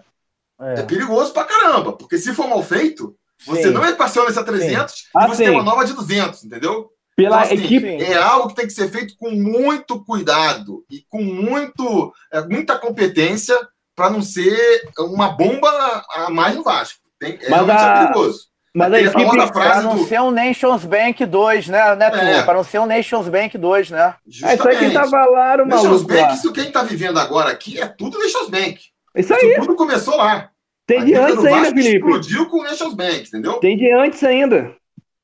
[0.61, 0.81] é.
[0.81, 3.70] é perigoso para caramba, porque se for mal feito, Você Sim.
[3.70, 5.01] não equaciona essa 300 Sim.
[5.03, 6.91] e ah, você tem uma nova de 200, entendeu?
[7.15, 8.03] Pela então, assim, equipe.
[8.03, 12.78] É algo que tem que ser feito com muito cuidado e com muito, é, muita
[12.78, 13.57] competência
[13.95, 15.70] para não ser uma bomba
[16.15, 17.01] a mais no Vasco.
[17.19, 18.07] Tem, é mas a...
[18.07, 18.47] perigoso.
[18.77, 20.05] Mas a equipe, para não do...
[20.05, 22.43] ser um Nations Bank 2, né, né é.
[22.43, 24.15] Para não ser um Nations Bank 2, né?
[24.27, 24.53] Justamente.
[24.53, 27.81] É isso aí que tava lá, o Nations Bank, isso quem está vivendo agora aqui
[27.81, 28.78] é tudo Nations Bank.
[29.16, 29.53] Isso aí.
[29.53, 30.51] Isso tudo começou lá.
[30.86, 31.97] Tem de antes ainda, Felipe.
[31.97, 33.55] Explodiu com o Nations Bank, entendeu?
[33.55, 34.77] Tem de antes ainda.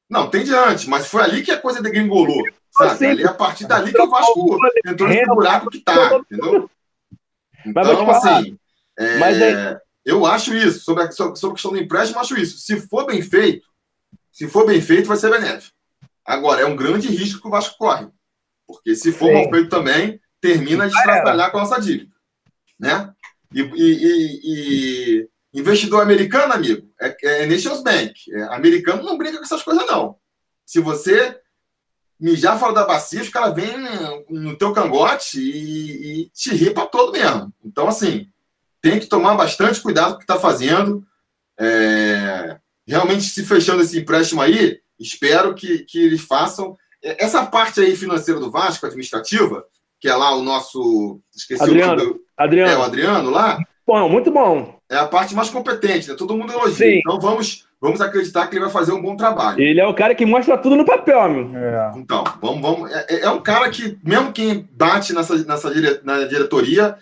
[0.08, 2.42] Não, tem de antes, mas foi ali que a coisa degringolou.
[2.70, 3.06] Sabe?
[3.06, 4.56] Ali, a partir dali que o Vasco
[4.86, 6.70] entrou nesse buraco que tá, entendeu?
[7.66, 8.56] Então, assim,
[8.98, 9.78] é, mas é...
[10.04, 10.80] eu acho isso.
[10.80, 12.58] Sobre a, sobre a questão do empréstimo, eu acho isso.
[12.58, 13.66] Se for bem feito,
[14.30, 15.76] se for bem feito, vai ser benéfico.
[16.24, 18.08] Agora, é um grande risco que o Vasco corre.
[18.66, 19.34] Porque se for Sim.
[19.34, 22.12] mal feito também, termina de trabalhar com a nossa dívida.
[22.78, 23.12] Né?
[23.54, 28.14] E, e, e, e, investidor americano, amigo, é, é Nations Bank.
[28.32, 30.16] É, americano não brinca com essas coisas, não.
[30.64, 31.38] Se você
[32.18, 33.76] mijar fora da bacia, os caras vêm
[34.30, 37.52] no teu cangote e, e te ripa todo mesmo.
[37.64, 38.31] Então, assim,
[38.82, 41.04] tem que tomar bastante cuidado com o que está fazendo.
[41.58, 42.56] É,
[42.86, 46.76] realmente, se fechando esse empréstimo aí, espero que, que eles façam.
[47.00, 49.64] Essa parte aí financeira do Vasco, administrativa,
[50.00, 51.20] que é lá o nosso.
[51.34, 52.72] Esqueci Adriano, o Adriano.
[52.72, 53.58] É, o Adriano lá.
[53.86, 54.78] Bom, muito bom.
[54.90, 56.16] É a parte mais competente, né?
[56.16, 56.74] Todo mundo elogia.
[56.74, 56.98] Sim.
[56.98, 59.60] Então vamos, vamos acreditar que ele vai fazer um bom trabalho.
[59.60, 61.56] Ele é o cara que mostra tudo no papel, meu.
[61.56, 61.92] É.
[61.96, 62.90] Então, vamos, vamos.
[62.92, 66.96] É, é, um cara que, mesmo quem bate nessa, nessa dire, na diretoria,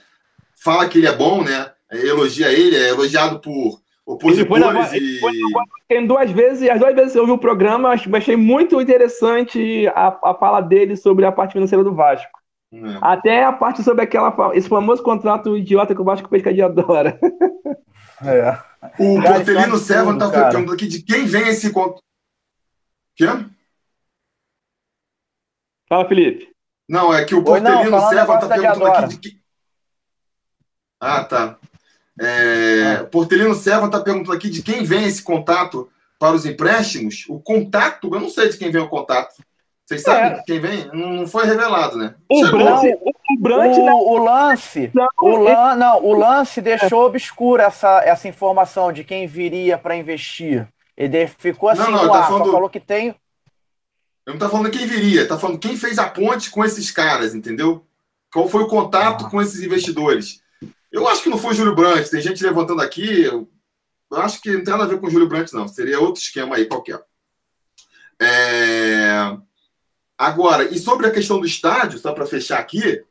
[0.62, 1.72] fala que ele é bom, né?
[1.90, 5.52] Elogia ele, é elogiado por opositores ele foi na, e...
[5.52, 10.16] Foi tem duas vezes, as duas vezes eu vi o programa, achei muito interessante a,
[10.22, 12.38] a fala dele sobre a parte financeira do Vasco.
[12.72, 12.78] É.
[13.00, 17.18] Até a parte sobre aquela, esse famoso contrato idiota que o Vasco Pescaria adora.
[18.22, 18.56] É.
[18.98, 22.02] O Portelino Servan tá perguntando aqui de quem vem esse contrato.
[23.16, 23.26] Quê?
[25.88, 26.48] Fala, Felipe.
[26.88, 29.39] Não, é que o Portelino Servan tá perguntando aqui de quem.
[31.00, 31.56] Ah, tá.
[32.20, 33.02] É.
[33.04, 37.24] Portelino Serva está perguntando aqui de quem vem esse contato para os empréstimos.
[37.28, 39.34] O contato, eu não sei de quem vem o contato.
[39.86, 40.42] Vocês sabem é.
[40.46, 40.88] quem vem?
[40.92, 42.14] Não foi revelado, né?
[42.30, 43.92] O, Brant, o, Brant, o, né?
[43.92, 49.26] o, lance, não, o, lan, não, o lance deixou obscura essa, essa informação de quem
[49.26, 50.68] viria para investir.
[50.96, 52.52] Ele ficou assim, não, não, tá falando...
[52.52, 53.16] falou que tem.
[54.26, 57.34] Eu não tá falando quem viria, tá falando quem fez a ponte com esses caras,
[57.34, 57.84] entendeu?
[58.32, 59.30] Qual foi o contato ah.
[59.30, 60.40] com esses investidores?
[60.90, 62.10] Eu acho que não foi o Júlio Brandt.
[62.10, 63.24] Tem gente levantando aqui.
[63.24, 63.48] Eu
[64.12, 65.68] acho que não tem nada a ver com o Júlio Brandt, não.
[65.68, 67.00] Seria outro esquema aí qualquer.
[68.20, 69.36] É...
[70.18, 73.02] Agora, e sobre a questão do estádio, só para fechar aqui,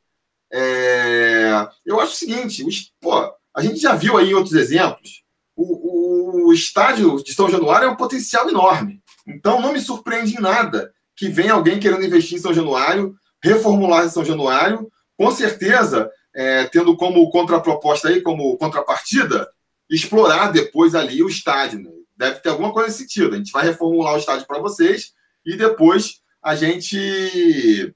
[0.51, 1.67] é...
[1.85, 3.13] eu acho o seguinte: pô,
[3.55, 5.23] a gente já viu aí em outros exemplos,
[5.55, 9.01] o, o estádio de São Januário é um potencial enorme.
[9.27, 14.05] Então, não me surpreende em nada que venha alguém querendo investir em São Januário, reformular
[14.05, 14.89] em São Januário.
[15.17, 16.09] Com certeza,
[16.39, 19.49] é, tendo como contraproposta aí, como contrapartida,
[19.89, 21.79] explorar depois ali o estádio.
[21.81, 21.89] Né?
[22.15, 23.35] Deve ter alguma coisa nesse sentido.
[23.35, 25.11] A gente vai reformular o estádio para vocês
[25.45, 27.93] e depois a gente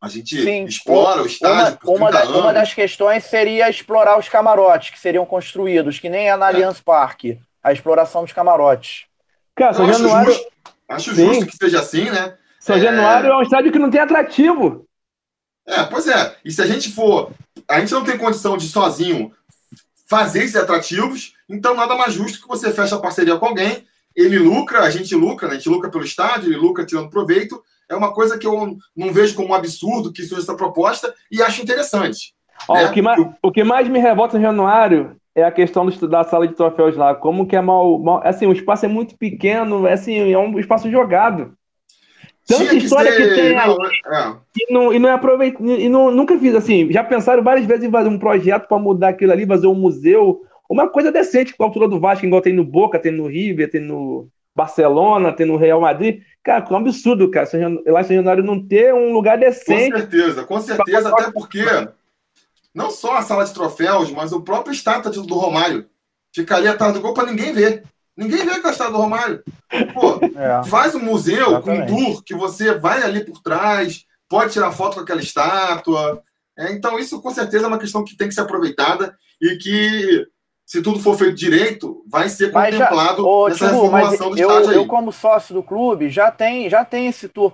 [0.00, 4.28] a gente Sim, explora o estádio uma, uma, da, uma, das questões seria explorar os
[4.28, 6.48] camarotes que seriam construídos, que nem é na é.
[6.50, 9.06] Allianz Parque, a exploração dos camarotes.
[9.56, 10.30] Cara, São Januário...
[10.30, 10.52] Acho justo,
[10.88, 12.38] acho justo que seja assim, né?
[12.60, 12.80] São é...
[12.80, 14.88] Januário é um estádio que não tem atrativo.
[15.68, 16.34] É, pois é.
[16.42, 17.30] E se a gente for.
[17.66, 19.32] A gente não tem condição de sozinho
[20.08, 23.84] fazer esses atrativos, então nada mais justo que você feche a parceria com alguém,
[24.16, 25.54] ele lucra, a gente lucra, né?
[25.54, 27.62] a gente lucra pelo estádio, ele lucra tirando proveito.
[27.88, 31.40] É uma coisa que eu não vejo como um absurdo que surja essa proposta e
[31.40, 32.34] acho interessante.
[32.68, 32.86] Ó, né?
[32.86, 36.24] o, que mais, o que mais me revolta no Januário é a questão do, da
[36.24, 37.14] sala de troféus lá.
[37.14, 38.20] Como que é mal, mal.
[38.24, 41.54] Assim, o espaço é muito pequeno, assim, é um espaço jogado.
[42.48, 43.28] Tanta história que, ser...
[43.28, 44.36] que tem não, é.
[44.56, 45.20] e, não, e não é
[45.78, 46.90] e não, nunca fiz assim.
[46.90, 50.40] Já pensaram várias vezes em fazer um projeto para mudar aquilo ali, fazer um museu,
[50.66, 53.70] uma coisa decente com a altura do Vasco, igual tem no Boca, tem no River,
[53.70, 56.22] tem no Barcelona, tem no Real Madrid.
[56.42, 57.46] Cara, é um absurdo, cara.
[57.86, 59.92] Lá em São Januário não ter um lugar decente.
[59.92, 61.64] Com certeza, com certeza, até porque
[62.74, 65.84] não só a sala de troféus, mas o próprio estátua do Romário
[66.34, 67.84] ficaria atrás do gol para ninguém ver.
[68.18, 69.44] Ninguém vê história do Romário.
[69.94, 71.92] Pô, é, faz um museu exatamente.
[71.92, 76.20] com um tour que você vai ali por trás, pode tirar foto com aquela estátua.
[76.58, 80.26] É, então, isso com certeza é uma questão que tem que ser aproveitada e que,
[80.66, 84.48] se tudo for feito direito, vai ser mas contemplado já, ô, nessa reformulação do eu,
[84.48, 84.76] estádio aí.
[84.76, 87.52] Eu, como sócio do clube, já tem, já tem esse tour.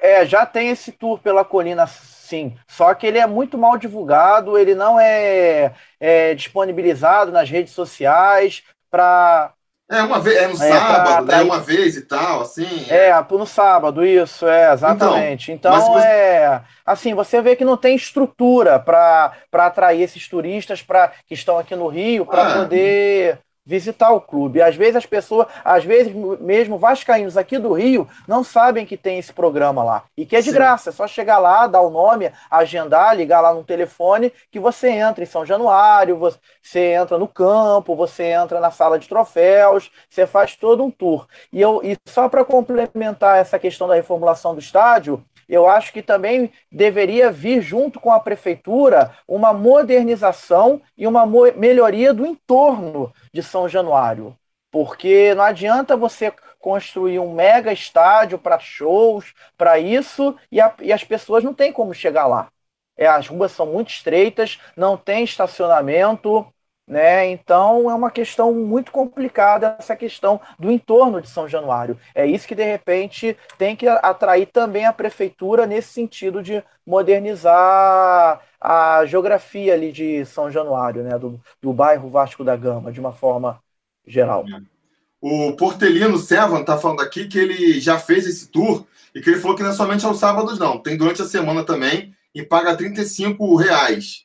[0.00, 2.56] É, já tem esse tour pela colina sim.
[2.68, 8.62] Só que ele é muito mal divulgado, ele não é, é disponibilizado nas redes sociais
[8.88, 9.52] para
[9.90, 11.42] É, uma vez, é no é, sábado, né?
[11.42, 12.86] Uma vez e tal, assim.
[12.88, 15.50] É, é no sábado, isso, é, exatamente.
[15.50, 16.06] Então, então você...
[16.06, 16.60] é.
[16.86, 21.74] Assim, você vê que não tem estrutura para atrair esses turistas pra, que estão aqui
[21.74, 24.62] no Rio para ah, poder visitar o clube.
[24.62, 29.18] Às vezes as pessoas, às vezes mesmo vascaínos aqui do Rio, não sabem que tem
[29.18, 30.04] esse programa lá.
[30.16, 30.54] E que é de Sim.
[30.54, 34.88] graça, é só chegar lá, dar o nome, agendar, ligar lá no telefone, que você
[34.88, 40.26] entra em São Januário, você entra no campo, você entra na sala de troféus, você
[40.26, 41.26] faz todo um tour.
[41.52, 46.00] E, eu, e só para complementar essa questão da reformulação do estádio, eu acho que
[46.00, 51.26] também deveria vir junto com a prefeitura uma modernização e uma
[51.56, 54.36] melhoria do entorno de São Januário.
[54.70, 60.92] Porque não adianta você construir um mega estádio para shows, para isso, e, a, e,
[60.92, 62.50] as pessoas não têm como chegar lá.
[62.96, 66.46] É, as ruas são muito estreitas, não tem estacionamento,
[66.90, 67.30] né?
[67.30, 71.96] Então é uma questão muito complicada essa questão do entorno de São Januário.
[72.12, 78.40] É isso que de repente tem que atrair também a prefeitura nesse sentido de modernizar
[78.60, 81.16] a geografia ali de São Januário, né?
[81.16, 83.62] Do, do bairro Vasco da Gama, de uma forma
[84.04, 84.44] geral.
[85.20, 88.84] O Portelino Sevan está falando aqui que ele já fez esse tour
[89.14, 90.76] e que ele falou que não é somente aos sábados, não.
[90.76, 94.24] Tem durante a semana também e paga 35 reais.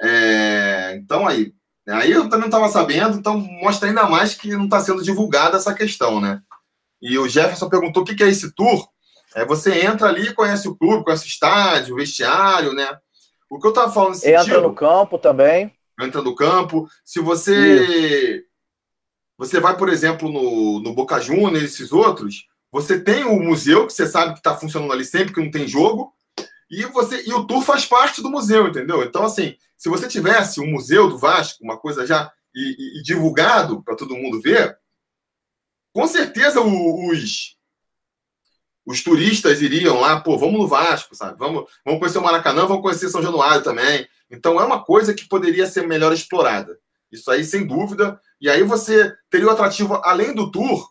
[0.00, 0.94] É...
[0.96, 1.52] Então aí,
[1.88, 5.56] Aí eu também não estava sabendo, então mostra ainda mais que não está sendo divulgada
[5.56, 6.40] essa questão, né?
[7.00, 8.88] E o Jefferson perguntou o que é esse tour.
[9.34, 12.88] É, você entra ali, conhece o clube, conhece o estádio, o vestiário, né?
[13.50, 15.72] O que eu estava falando nesse Entra sentido, no campo também.
[16.00, 16.88] Entra no campo.
[17.04, 18.44] Se você Isso.
[19.36, 23.92] você vai, por exemplo, no, no Boca Juniors, esses outros, você tem o museu, que
[23.92, 26.13] você sabe que está funcionando ali sempre, que não tem jogo,
[26.80, 29.02] e você e o tour faz parte do museu, entendeu?
[29.02, 33.02] Então, assim, se você tivesse um museu do Vasco, uma coisa já e, e, e
[33.02, 34.76] divulgado para todo mundo ver,
[35.92, 37.56] com certeza os,
[38.86, 41.38] os turistas iriam lá, pô, vamos no Vasco, sabe?
[41.38, 44.06] Vamos, vamos conhecer o Maracanã, vamos conhecer São Januário também.
[44.30, 46.78] Então é uma coisa que poderia ser melhor explorada.
[47.10, 48.20] Isso aí, sem dúvida.
[48.40, 50.90] E aí você teria o atrativo, além do tour,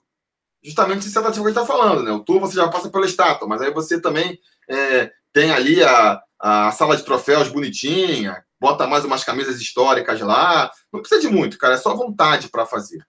[0.64, 2.11] justamente esse atrativo que a gente está falando, né?
[2.11, 4.39] O tour você já passa pela estátua, mas aí você também
[4.69, 10.72] é, tem ali a, a sala de troféus bonitinha, bota mais umas camisas históricas lá.
[10.91, 13.05] Não precisa de muito, cara, é só vontade para fazer.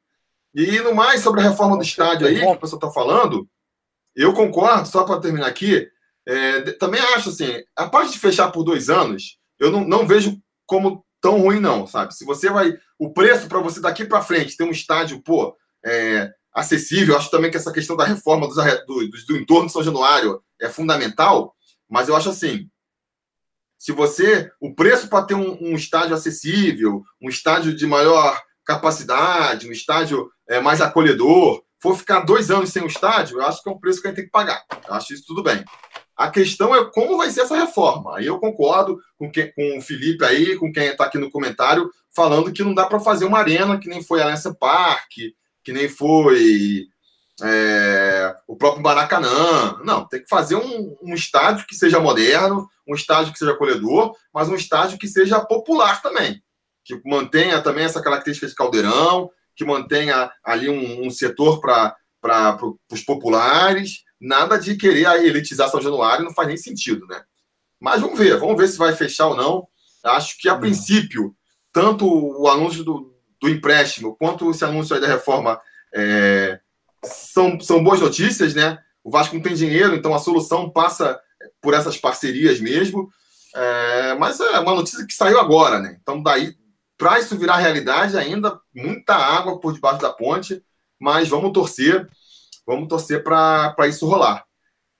[0.54, 3.48] E no mais, sobre a reforma do estádio aí, que o pessoal está falando,
[4.16, 5.88] eu concordo, só para terminar aqui,
[6.26, 10.40] é, também acho assim, a parte de fechar por dois anos, eu não, não vejo
[10.66, 12.14] como tão ruim, não, sabe?
[12.14, 12.78] Se você vai.
[12.98, 17.50] O preço para você daqui para frente ter um estádio, pô, é, acessível, acho também
[17.50, 21.53] que essa questão da reforma do, do, do entorno de São Januário é fundamental,
[21.94, 22.68] mas eu acho assim,
[23.78, 24.50] se você.
[24.60, 30.28] O preço para ter um, um, estádio acessível, um estádio de maior capacidade, um estádio
[30.48, 33.78] é, mais acolhedor, for ficar dois anos sem o estádio, eu acho que é um
[33.78, 34.60] preço que a gente tem que pagar.
[34.88, 35.64] Eu acho isso tudo bem.
[36.16, 38.16] A questão é como vai ser essa reforma.
[38.16, 41.88] Aí eu concordo com, que, com o Felipe aí, com quem está aqui no comentário,
[42.12, 45.72] falando que não dá para fazer uma arena que nem foi a Allianz Parque, que
[45.72, 46.88] nem foi
[47.42, 49.78] é, o próprio Maracanã.
[49.84, 54.14] Não, tem que fazer um, um, estádio que seja moderno, um estádio que seja acolhedor,
[54.32, 56.42] mas um estádio que seja popular também,
[56.84, 61.96] que mantenha também essa característica de caldeirão, que mantenha ali um, um setor para
[62.90, 64.04] os populares.
[64.20, 67.22] Nada de querer elitizar São Januário, não faz nem sentido, né?
[67.80, 69.68] Mas vamos ver, vamos ver se vai fechar ou não.
[70.02, 71.34] Acho que, a princípio,
[71.72, 75.60] tanto o anúncio do, do empréstimo quanto esse anúncio aí da reforma
[75.94, 76.60] é,
[77.04, 78.78] são, são boas notícias, né?
[79.02, 81.18] O Vasco não tem dinheiro, então a solução passa
[81.60, 83.08] por essas parcerias mesmo.
[83.54, 85.96] É, mas é uma notícia que saiu agora, né?
[86.00, 86.54] Então, daí,
[86.98, 90.62] para isso virar realidade, ainda muita água por debaixo da ponte,
[90.98, 92.08] mas vamos torcer,
[92.66, 94.44] vamos torcer para isso rolar.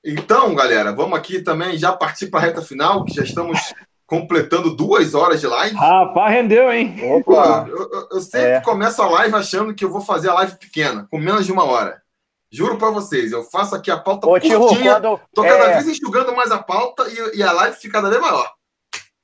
[0.04, 3.58] Então, galera, vamos aqui também já partir para a reta final, que já estamos
[4.06, 5.76] completando duas horas de live.
[5.76, 6.96] Rapaz, rendeu, hein?
[7.16, 7.66] Opa!
[7.68, 8.60] Eu, eu, eu sempre é.
[8.60, 11.64] começo a live achando que eu vou fazer a live pequena, com menos de uma
[11.64, 12.02] hora.
[12.52, 15.72] Juro para vocês, eu faço aqui a pauta Ô, curtinha, quando, tô cada é...
[15.74, 18.48] vez enxugando mais a pauta e, e, a live fica cada vez maior.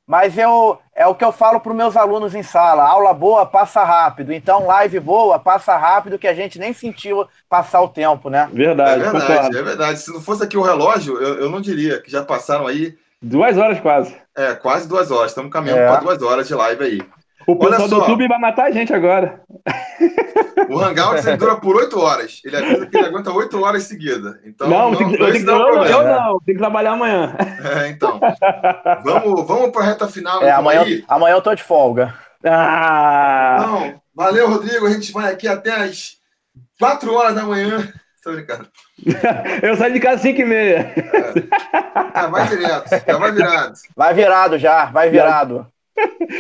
[0.05, 3.47] Mas eu, é o que eu falo para os meus alunos em sala, aula boa,
[3.47, 4.33] passa rápido.
[4.33, 8.51] Então, live boa, passa rápido, que a gente nem sentiu passar o tempo, né?
[8.53, 10.01] Verdade, é verdade, é verdade.
[10.01, 13.59] Se não fosse aqui o relógio, eu, eu não diria que já passaram aí Duas
[13.59, 14.17] horas quase.
[14.37, 15.31] É, quase duas horas.
[15.31, 15.89] Estamos caminhando é.
[15.89, 17.01] para duas horas de live aí.
[17.47, 19.43] O pessoal do YouTube vai matar a gente agora.
[20.69, 22.41] O Hangout ele dura por oito horas.
[22.45, 24.37] Ele avisa que ele aguenta oito horas seguidas.
[24.45, 27.37] Então, não, não, tem que, eu, tenho, não, eu, não, tem que trabalhar amanhã.
[27.77, 28.21] É, então.
[29.05, 30.43] Vamos, vamos para a reta final.
[30.43, 31.05] É, então, amanhã, aí.
[31.09, 32.15] amanhã eu tô de folga.
[32.45, 33.57] Ah!
[33.59, 34.87] Então, valeu, Rodrigo.
[34.87, 36.17] A gente vai aqui até as
[36.79, 37.93] 4 horas da manhã.
[38.23, 38.69] Tô brincando.
[39.63, 40.93] Eu saio de casa 5 e meia.
[40.97, 41.33] É.
[42.13, 43.75] Ah, vai direto, já vai virado.
[43.97, 45.67] Vai virado já, vai virado.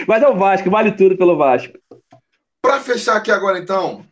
[0.06, 1.78] Mas é o Vasco, vale tudo pelo Vasco.
[2.60, 4.04] Para fechar aqui agora, então,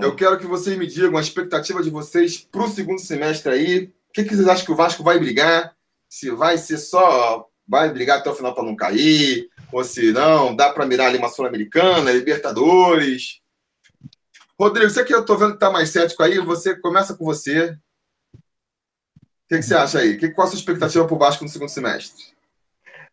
[0.00, 3.84] eu quero que vocês me digam a expectativa de vocês para o segundo semestre aí.
[3.84, 5.72] O que, que vocês acham que o Vasco vai brigar?
[6.08, 7.46] Se vai ser só.
[7.66, 9.48] Vai brigar até o final para não cair?
[9.72, 13.40] Ou se não, dá para mirar ali uma Sul-Americana, Libertadores?
[14.60, 17.70] Rodrigo, você que eu tô vendo que tá mais cético aí, você começa com você.
[17.70, 18.38] O
[19.48, 20.18] que, que você acha aí?
[20.18, 22.22] Que, qual a sua expectativa para o Vasco no segundo semestre?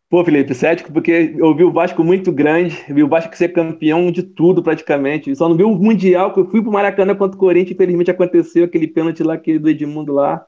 [0.09, 4.11] Pô, Felipe, cético, porque eu vi o Vasco muito grande, vi o Vasco ser campeão
[4.11, 5.33] de tudo praticamente.
[5.37, 8.65] Só não vi o Mundial, que eu fui pro Maracanã contra o Corinthians, infelizmente aconteceu
[8.65, 10.45] aquele pênalti lá aquele do Edmundo lá.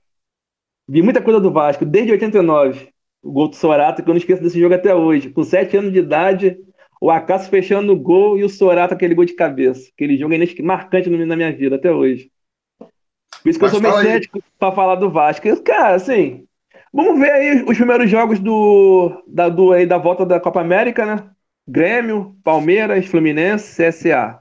[0.86, 2.90] Vi muita coisa do Vasco, desde 89.
[3.24, 5.30] O gol do Sorata, que eu não esqueço desse jogo até hoje.
[5.30, 6.58] Com sete anos de idade,
[7.02, 9.90] o Acaso fechando o gol e o Sorata aquele gol de cabeça.
[9.94, 12.32] Aquele jogo é marcante na minha vida até hoje.
[12.80, 15.64] Por isso que Mas eu sou meio cético pra falar do Vasco.
[15.64, 16.46] Cara, assim,
[16.92, 21.06] Vamos ver aí os primeiros jogos do, da, do, aí, da volta da Copa América,
[21.06, 21.30] né?
[21.68, 24.40] Grêmio, Palmeiras, Fluminense, CSA.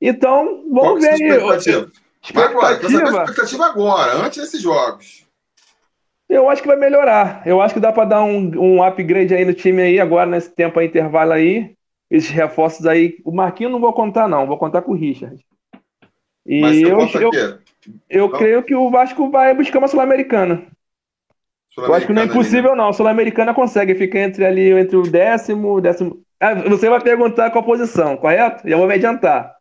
[0.00, 1.22] Então, vamos Qual ver aí.
[1.22, 1.90] Expectativa?
[2.34, 5.23] Agora, expectativa agora, antes desses jogos.
[6.28, 7.42] Eu acho que vai melhorar.
[7.46, 10.50] Eu acho que dá para dar um, um upgrade aí no time aí agora, nesse
[10.50, 11.74] tempo aí, intervalo aí.
[12.10, 13.18] Esses reforços aí.
[13.24, 14.46] O Marquinhos não vou contar, não.
[14.46, 15.44] Vou contar com o Richard.
[16.46, 17.30] E Mas eu, eu,
[18.08, 20.66] eu creio que o Vasco vai buscar uma Sul-Americana.
[21.76, 22.84] Eu acho que não é impossível, ali, né?
[22.84, 22.92] não.
[22.92, 26.22] Sul-Americana consegue, fica entre ali, entre o décimo, décimo.
[26.38, 28.68] Ah, você vai perguntar qual posição, correto?
[28.68, 29.56] Já vou me adiantar.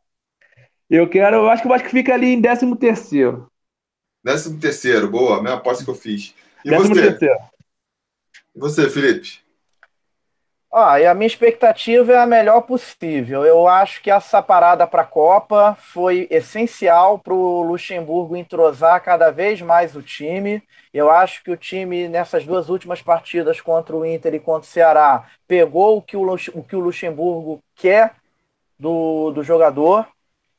[0.90, 3.48] Eu quero, eu acho que o Vasco fica ali em décimo terceiro.
[4.24, 6.36] Décimo terceiro, boa, minha aposta que eu fiz.
[6.66, 7.02] E décimo você?
[7.12, 7.40] Terceiro.
[8.56, 9.44] E você, Felipe?
[10.76, 13.46] Ah, e a minha expectativa é a melhor possível.
[13.46, 19.30] Eu acho que essa parada para a Copa foi essencial para o Luxemburgo entrosar cada
[19.30, 20.64] vez mais o time.
[20.92, 24.72] Eu acho que o time, nessas duas últimas partidas contra o Inter e contra o
[24.72, 28.16] Ceará, pegou o que o, o, que o Luxemburgo quer
[28.80, 30.08] do, do jogador.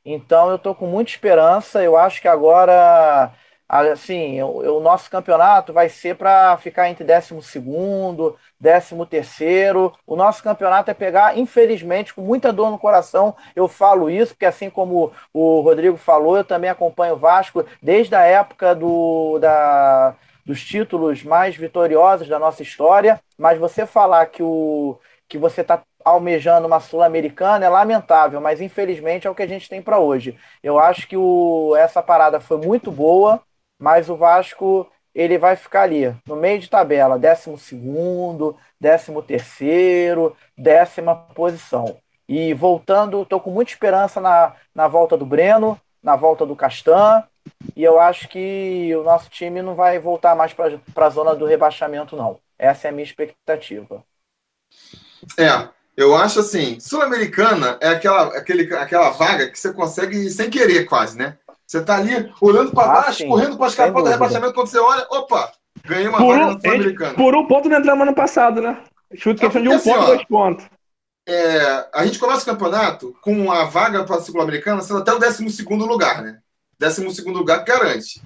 [0.04, 1.82] Então eu estou com muita esperança.
[1.82, 3.32] Eu acho que agora
[3.68, 9.92] assim, o, nosso campeonato vai ser para ficar entre 12 segundo, 13 terceiro.
[10.06, 14.46] O nosso campeonato é pegar, infelizmente, com muita dor no coração, eu falo isso, porque
[14.46, 20.14] assim como o Rodrigo falou, eu também acompanho o Vasco desde a época do, da,
[20.44, 25.82] dos títulos mais vitoriosos da nossa história, mas você falar que o que você está
[26.04, 30.36] almejando uma sul-americana é lamentável, mas infelizmente é o que a gente tem para hoje.
[30.62, 33.42] Eu acho que o, essa parada foi muito boa
[33.78, 40.36] mas o Vasco ele vai ficar ali no meio de tabela, 12 segundo, 13 terceiro,
[40.56, 41.96] décima posição.
[42.28, 47.22] E voltando, estou com muita esperança na, na volta do Breno, na volta do Castan,
[47.76, 51.46] e eu acho que o nosso time não vai voltar mais para a zona do
[51.46, 52.38] rebaixamento, não.
[52.58, 54.04] Essa é a minha expectativa.
[55.38, 60.86] É, eu acho assim, Sul-Americana é aquela, aquele, aquela vaga que você consegue sem querer,
[60.86, 61.38] quase, né?
[61.66, 63.28] Você está ali olhando para ah, baixo, sim.
[63.28, 64.54] correndo para escapar do rebaixamento.
[64.54, 65.52] Quando você olha, opa,
[65.84, 67.14] ganhei uma por vaga um, Sul-Americana.
[67.14, 68.82] Por um ponto não entramos ano passado, né?
[69.14, 70.66] Chute questão de um assim, ponto, ó, dois pontos.
[71.26, 75.18] É, a gente começa o campeonato com a vaga para a Sul-Americana sendo até o
[75.18, 76.38] 12 lugar, né?
[76.78, 78.20] 12 lugar garante.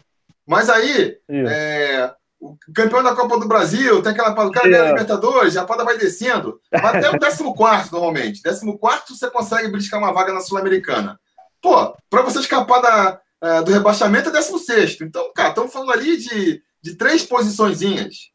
[0.46, 2.10] Mas aí, é,
[2.40, 4.88] o campeão da Copa do Brasil, tem aquela o cara ganha é.
[4.88, 6.60] Libertadores, a pada vai descendo.
[6.72, 8.42] Vai até o 14 normalmente.
[8.42, 8.64] 14
[9.08, 11.20] você consegue briscar uma vaga na Sul-Americana.
[11.60, 15.00] Pô, para você escapar da, é, do rebaixamento é 16.
[15.02, 18.30] Então, cara, estamos falando ali de, de três posiçõezinhas.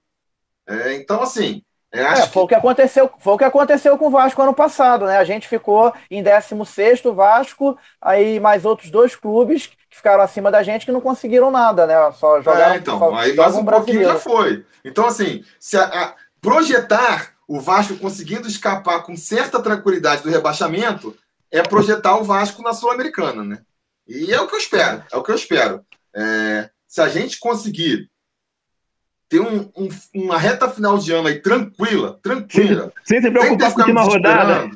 [0.67, 1.61] É, então, assim.
[1.91, 5.17] É, foi, o que aconteceu, foi o que aconteceu com o Vasco ano passado, né?
[5.17, 10.63] A gente ficou em 16 Vasco, aí mais outros dois clubes que ficaram acima da
[10.63, 11.93] gente que não conseguiram nada, né?
[12.13, 12.73] Só jogaram.
[12.73, 14.65] É, então, só, aí mais um pouquinho já foi.
[14.83, 21.15] Então, assim, se a, a, projetar o Vasco conseguindo escapar com certa tranquilidade do rebaixamento
[21.51, 23.59] é projetar o Vasco na Sul-Americana, né?
[24.07, 25.85] E é o que eu espero, é o que eu espero.
[26.15, 28.09] É, se a gente conseguir
[29.29, 32.91] ter um, um, uma reta final de ano aí tranquila, tranquila.
[33.03, 34.71] Sem, sem se preocupar com a última rodada.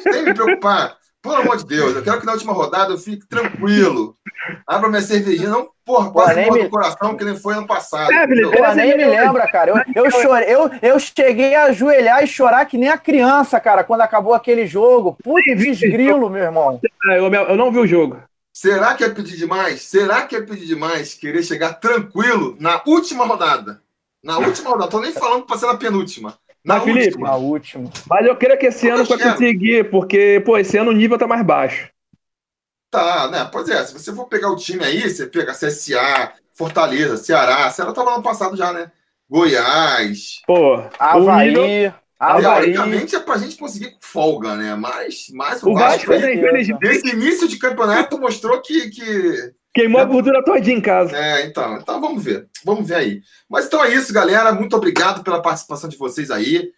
[0.00, 0.96] Sem me preocupar.
[1.20, 4.16] Pelo amor de Deus, eu quero que na última rodada eu fique tranquilo.
[4.64, 6.68] Abra minha cervejinha, não, porra, quase me...
[6.68, 8.12] coração que nem foi ano passado.
[8.12, 8.26] É,
[8.56, 9.84] porra, nem me lembra, cara.
[9.94, 13.82] Eu, eu, chorei, eu, eu cheguei a ajoelhar e chorar que nem a criança, cara,
[13.82, 15.18] quando acabou aquele jogo.
[15.22, 16.80] Puta desgrilo, meu irmão.
[17.10, 18.22] Eu, eu não vi o jogo.
[18.52, 19.82] Será que é pedir demais?
[19.82, 23.82] Será que é pedir demais querer chegar tranquilo na última rodada?
[24.22, 26.38] Na última rodada, tô nem falando para ser na penúltima.
[26.64, 27.90] Na Mas, Felipe, na última.
[28.08, 31.26] Mas eu creio que esse ano vai conseguir, porque, pô, esse ano o nível tá
[31.26, 31.88] mais baixo.
[32.90, 33.48] Tá, né?
[33.50, 37.92] Pois é, se você for pegar o time aí, você pega CSA, Fortaleza, Ceará, Ceará
[37.92, 38.90] tava ano passado já, né?
[39.30, 40.40] Goiás.
[40.46, 41.54] Pô, Havaí.
[41.54, 41.94] Nível...
[42.18, 44.74] Teoricamente é pra gente conseguir folga, né?
[44.74, 48.90] Mas, mas o, o Vasco, Vasco aí, início de campeonato mostrou que.
[48.90, 51.16] que Queimou é, a gordura todinha em casa.
[51.16, 52.48] É, então, então vamos ver.
[52.64, 53.22] Vamos ver aí.
[53.48, 54.52] Mas então é isso, galera.
[54.52, 56.72] Muito obrigado pela participação de vocês aí.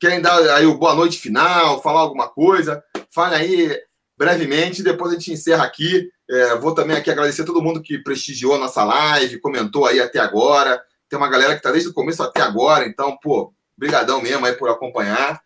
[0.00, 2.82] Querem dar aí o boa noite final, falar alguma coisa?
[3.14, 3.80] Fale aí
[4.18, 6.08] brevemente, depois a gente encerra aqui.
[6.28, 10.00] É, vou também aqui agradecer a todo mundo que prestigiou a nossa live, comentou aí
[10.00, 10.82] até agora.
[11.08, 13.52] Tem uma galera que está desde o começo até agora, então, pô,
[13.82, 15.42] brigadão mesmo aí por acompanhar.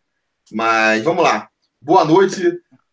[0.53, 1.49] Mas vamos lá.
[1.81, 2.43] Boa noite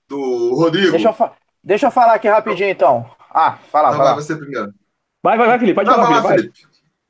[0.07, 0.91] do Rodrigo.
[0.91, 3.05] Deixa eu, Deixa eu falar aqui rapidinho, então.
[3.29, 4.13] Ah, fala, então, fala.
[4.13, 4.73] Vai você primeiro.
[5.21, 5.75] Vai, vai, vai, Felipe.
[5.75, 6.59] Pode Não, falar, vai, Felipe.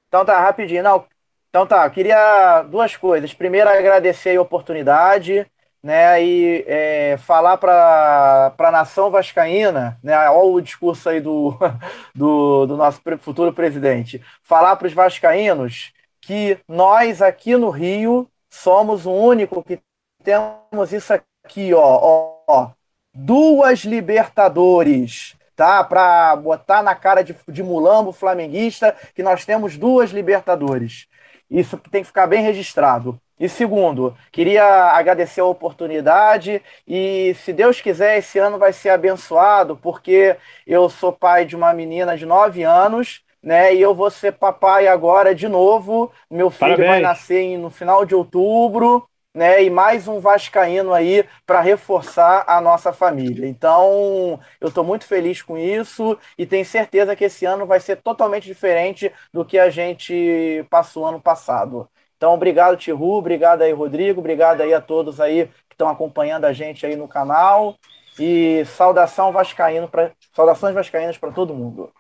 [0.08, 0.84] Então tá, rapidinho.
[0.84, 1.06] Não,
[1.50, 3.34] então tá, eu queria duas coisas.
[3.34, 5.46] Primeiro, agradecer a oportunidade
[5.84, 11.58] né, e é, falar para a nação vascaína, né, olha o discurso aí do,
[12.16, 15.92] do, do nosso futuro presidente, falar para os vascaínos
[16.24, 19.80] que nós aqui no Rio somos o único que
[20.24, 22.72] temos isso aqui, ó, ó, ó
[23.14, 25.84] duas Libertadores, tá?
[25.84, 31.08] Para botar na cara de, de mulambo flamenguista que nós temos duas Libertadores.
[31.52, 33.20] Isso tem que ficar bem registrado.
[33.40, 39.78] E segundo, queria agradecer a oportunidade e, se Deus quiser, esse ano vai ser abençoado,
[39.82, 43.76] porque eu sou pai de uma menina de 9 anos, né?
[43.76, 46.12] E eu vou ser papai agora de novo.
[46.32, 46.90] Meu filho Parabéns.
[46.90, 49.64] vai nascer no final de outubro, né?
[49.64, 53.48] E mais um vascaíno aí para reforçar a nossa família.
[53.48, 57.98] Então, eu estou muito feliz com isso e tenho certeza que esse ano vai ser
[57.98, 61.90] totalmente diferente do que a gente passou ano passado.
[62.16, 66.54] Então, obrigado, Tihu, obrigado aí, Rodrigo, obrigado aí a todos aí que estão acompanhando a
[66.54, 67.76] gente aí no canal.
[68.18, 71.92] E saudação vascaíno para saudações vascaínas para todo mundo.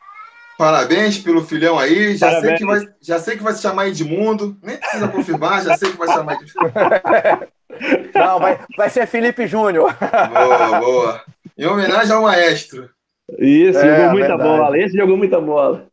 [0.58, 2.16] Parabéns pelo filhão aí.
[2.16, 4.58] Já sei, que vai, já sei que vai se chamar Edmundo.
[4.62, 6.74] Nem precisa confirmar, já sei que vai se chamar Edmundo.
[8.14, 9.96] Não, vai, vai ser Felipe Júnior.
[10.00, 11.22] Boa, boa.
[11.58, 12.90] Em homenagem ao maestro.
[13.38, 14.50] Isso, é, jogou muita verdade.
[14.50, 14.78] bola.
[14.78, 15.88] Esse jogou muita bola.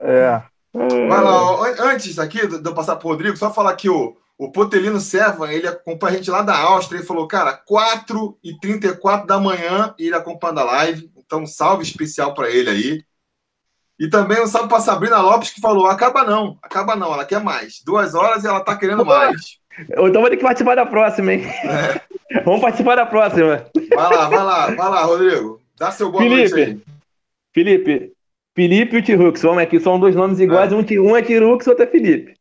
[0.00, 0.42] É.
[0.74, 4.50] Vai lá, antes aqui de eu passar para o Rodrigo, só falar que o, o
[4.50, 9.26] Potelino Servan, ele acompanha a gente lá da Áustria, ele falou, cara, 4 e 34
[9.26, 13.04] da manhã ele acompanha a live, então um salve especial para ele aí.
[14.02, 17.40] E também um salve para Sabrina Lopes, que falou, acaba não, acaba não, ela quer
[17.40, 17.80] mais.
[17.86, 19.58] Duas horas e ela tá querendo mais.
[19.78, 21.44] Então vou ter que participar da próxima, hein?
[21.46, 22.00] É.
[22.44, 23.64] Vamos participar da próxima.
[23.94, 25.60] Vai lá, vai lá, vai lá, Rodrigo.
[25.78, 26.80] Dá seu boa Felipe, noite aí.
[27.54, 28.12] Felipe,
[28.56, 30.74] Felipe e o Tirux, vamos aqui, são dois nomes iguais, é.
[30.74, 32.34] um, é Tirux, outro é Felipe.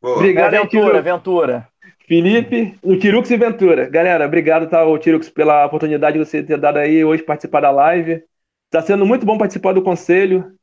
[0.00, 0.18] Boa.
[0.18, 1.68] Obrigado, é Ventura, Ventura.
[2.06, 3.90] Felipe, o Tirux e Ventura.
[3.90, 7.72] Galera, obrigado, tá, o Tirux, pela oportunidade de você ter dado aí hoje participar da
[7.72, 8.22] live.
[8.66, 10.56] Está sendo muito bom participar do conselho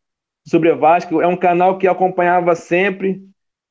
[0.46, 1.22] sobre Vasco.
[1.22, 3.22] É um canal que acompanhava sempre.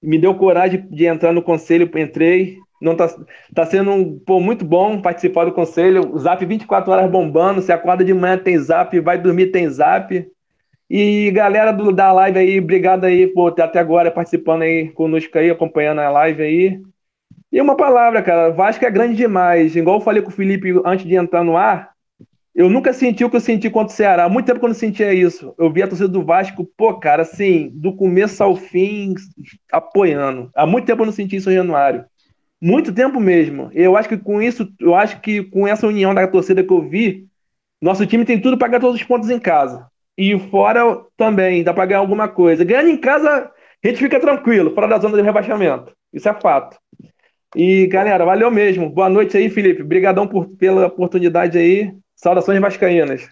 [0.03, 2.59] Me deu coragem de entrar no conselho, entrei.
[2.81, 3.09] Não tá,
[3.55, 6.13] tá sendo pô, muito bom participar do conselho.
[6.13, 7.63] O Zap 24 horas bombando.
[7.63, 10.27] Você acorda de manhã, tem Zap, vai dormir, tem Zap.
[10.91, 15.51] E galera do, da live aí, obrigado aí por até agora participando aí conosco aí,
[15.51, 16.81] acompanhando a live aí.
[17.51, 19.75] E uma palavra, cara, Vasco é grande demais.
[19.75, 21.94] Igual eu falei com o Felipe antes de entrar no ar,
[22.55, 24.25] eu nunca senti o que eu senti contra o Ceará.
[24.25, 25.53] Há muito tempo que eu não sentia isso.
[25.59, 29.15] Eu vi a torcida do Vasco, pô, cara, assim, do começo ao fim,
[29.73, 30.51] apoiando.
[30.55, 32.05] Há muito tempo eu não senti isso em Januário.
[32.63, 33.71] Muito tempo mesmo.
[33.75, 36.89] Eu acho que com isso, eu acho que com essa união da torcida que eu
[36.89, 37.27] vi,
[37.83, 39.87] nosso time tem tudo para ganhar todos os pontos em casa.
[40.17, 42.65] E fora também, dá para ganhar alguma coisa.
[42.65, 43.51] Ganhando em casa,
[43.85, 45.93] a gente fica tranquilo, fora da zona de rebaixamento.
[46.13, 46.79] Isso é fato.
[47.57, 48.89] E, galera, valeu mesmo.
[48.89, 49.83] Boa noite aí, Felipe.
[49.83, 51.93] Obrigadão por, pela oportunidade aí.
[52.17, 53.29] Saudações vascaínas.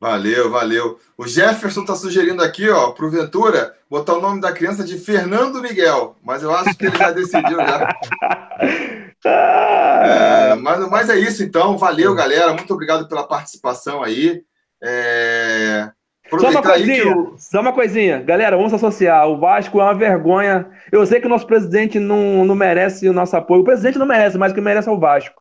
[0.00, 0.98] Valeu, valeu.
[1.16, 5.60] O Jefferson está sugerindo aqui, ó, pro Ventura, botar o nome da criança de Fernando
[5.60, 7.94] Miguel, mas eu acho que ele já decidiu já.
[9.26, 12.54] é, mas, mas é isso então, valeu, galera.
[12.54, 14.42] Muito obrigado pela participação aí.
[14.82, 15.90] É...
[16.38, 17.34] Só uma coisinha, eu...
[17.36, 18.22] só uma coisinha.
[18.22, 19.28] Galera, vamos associar.
[19.28, 20.70] O Vasco é uma vergonha.
[20.90, 23.62] Eu sei que o nosso presidente não, não merece o nosso apoio.
[23.62, 25.39] O presidente não merece, mas o que merece é o Vasco.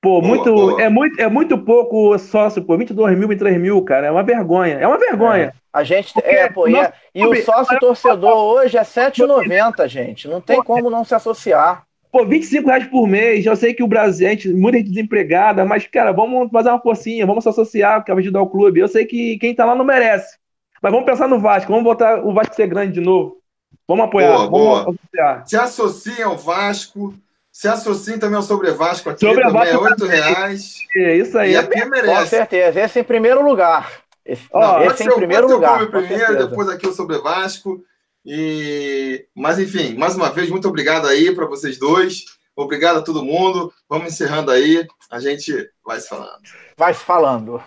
[0.00, 0.80] Pô, boa, muito, boa.
[0.80, 2.76] É, muito, é muito pouco sócio, pô.
[2.76, 4.06] 22 mil, 23 mil, cara.
[4.06, 4.78] É uma vergonha.
[4.78, 5.46] É uma vergonha.
[5.46, 5.52] É.
[5.72, 6.12] A gente.
[6.12, 10.28] Porque é, pô, e, é, e o sócio torcedor hoje é 7,90, gente.
[10.28, 11.84] Não tem como não se associar.
[12.10, 15.64] Pô, 25 reais por mês, eu sei que o Brasil, a gente, muita gente desempregada,
[15.64, 18.80] mas, cara, vamos fazer uma forcinha, vamos se associar para ajudar o clube.
[18.80, 20.38] Eu sei que quem tá lá não merece.
[20.80, 23.38] Mas vamos pensar no Vasco, vamos botar o Vasco ser grande de novo.
[23.86, 24.80] Vamos apoiar, boa, vamos boa.
[24.80, 25.46] associar.
[25.46, 27.14] Se associa ao Vasco,
[27.58, 30.76] se associa também ao Sobre Vasco aqui, sobre também Vasco é 8 reais.
[30.94, 31.50] É isso aí.
[31.50, 32.20] E aqui merece.
[32.20, 33.90] Com certeza, esse em primeiro lugar.
[34.24, 35.84] Esse, oh, não, esse em primeiro lugar.
[35.88, 37.82] Primeiro, depois aqui o sobre Vasco.
[38.24, 39.26] E...
[39.34, 42.26] Mas, enfim, mais uma vez, muito obrigado aí para vocês dois.
[42.54, 43.72] Obrigado a todo mundo.
[43.88, 44.86] Vamos encerrando aí.
[45.10, 46.38] A gente vai se falando.
[46.76, 47.60] Vai se falando.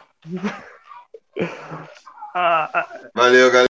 [3.13, 3.67] Valeu, galera.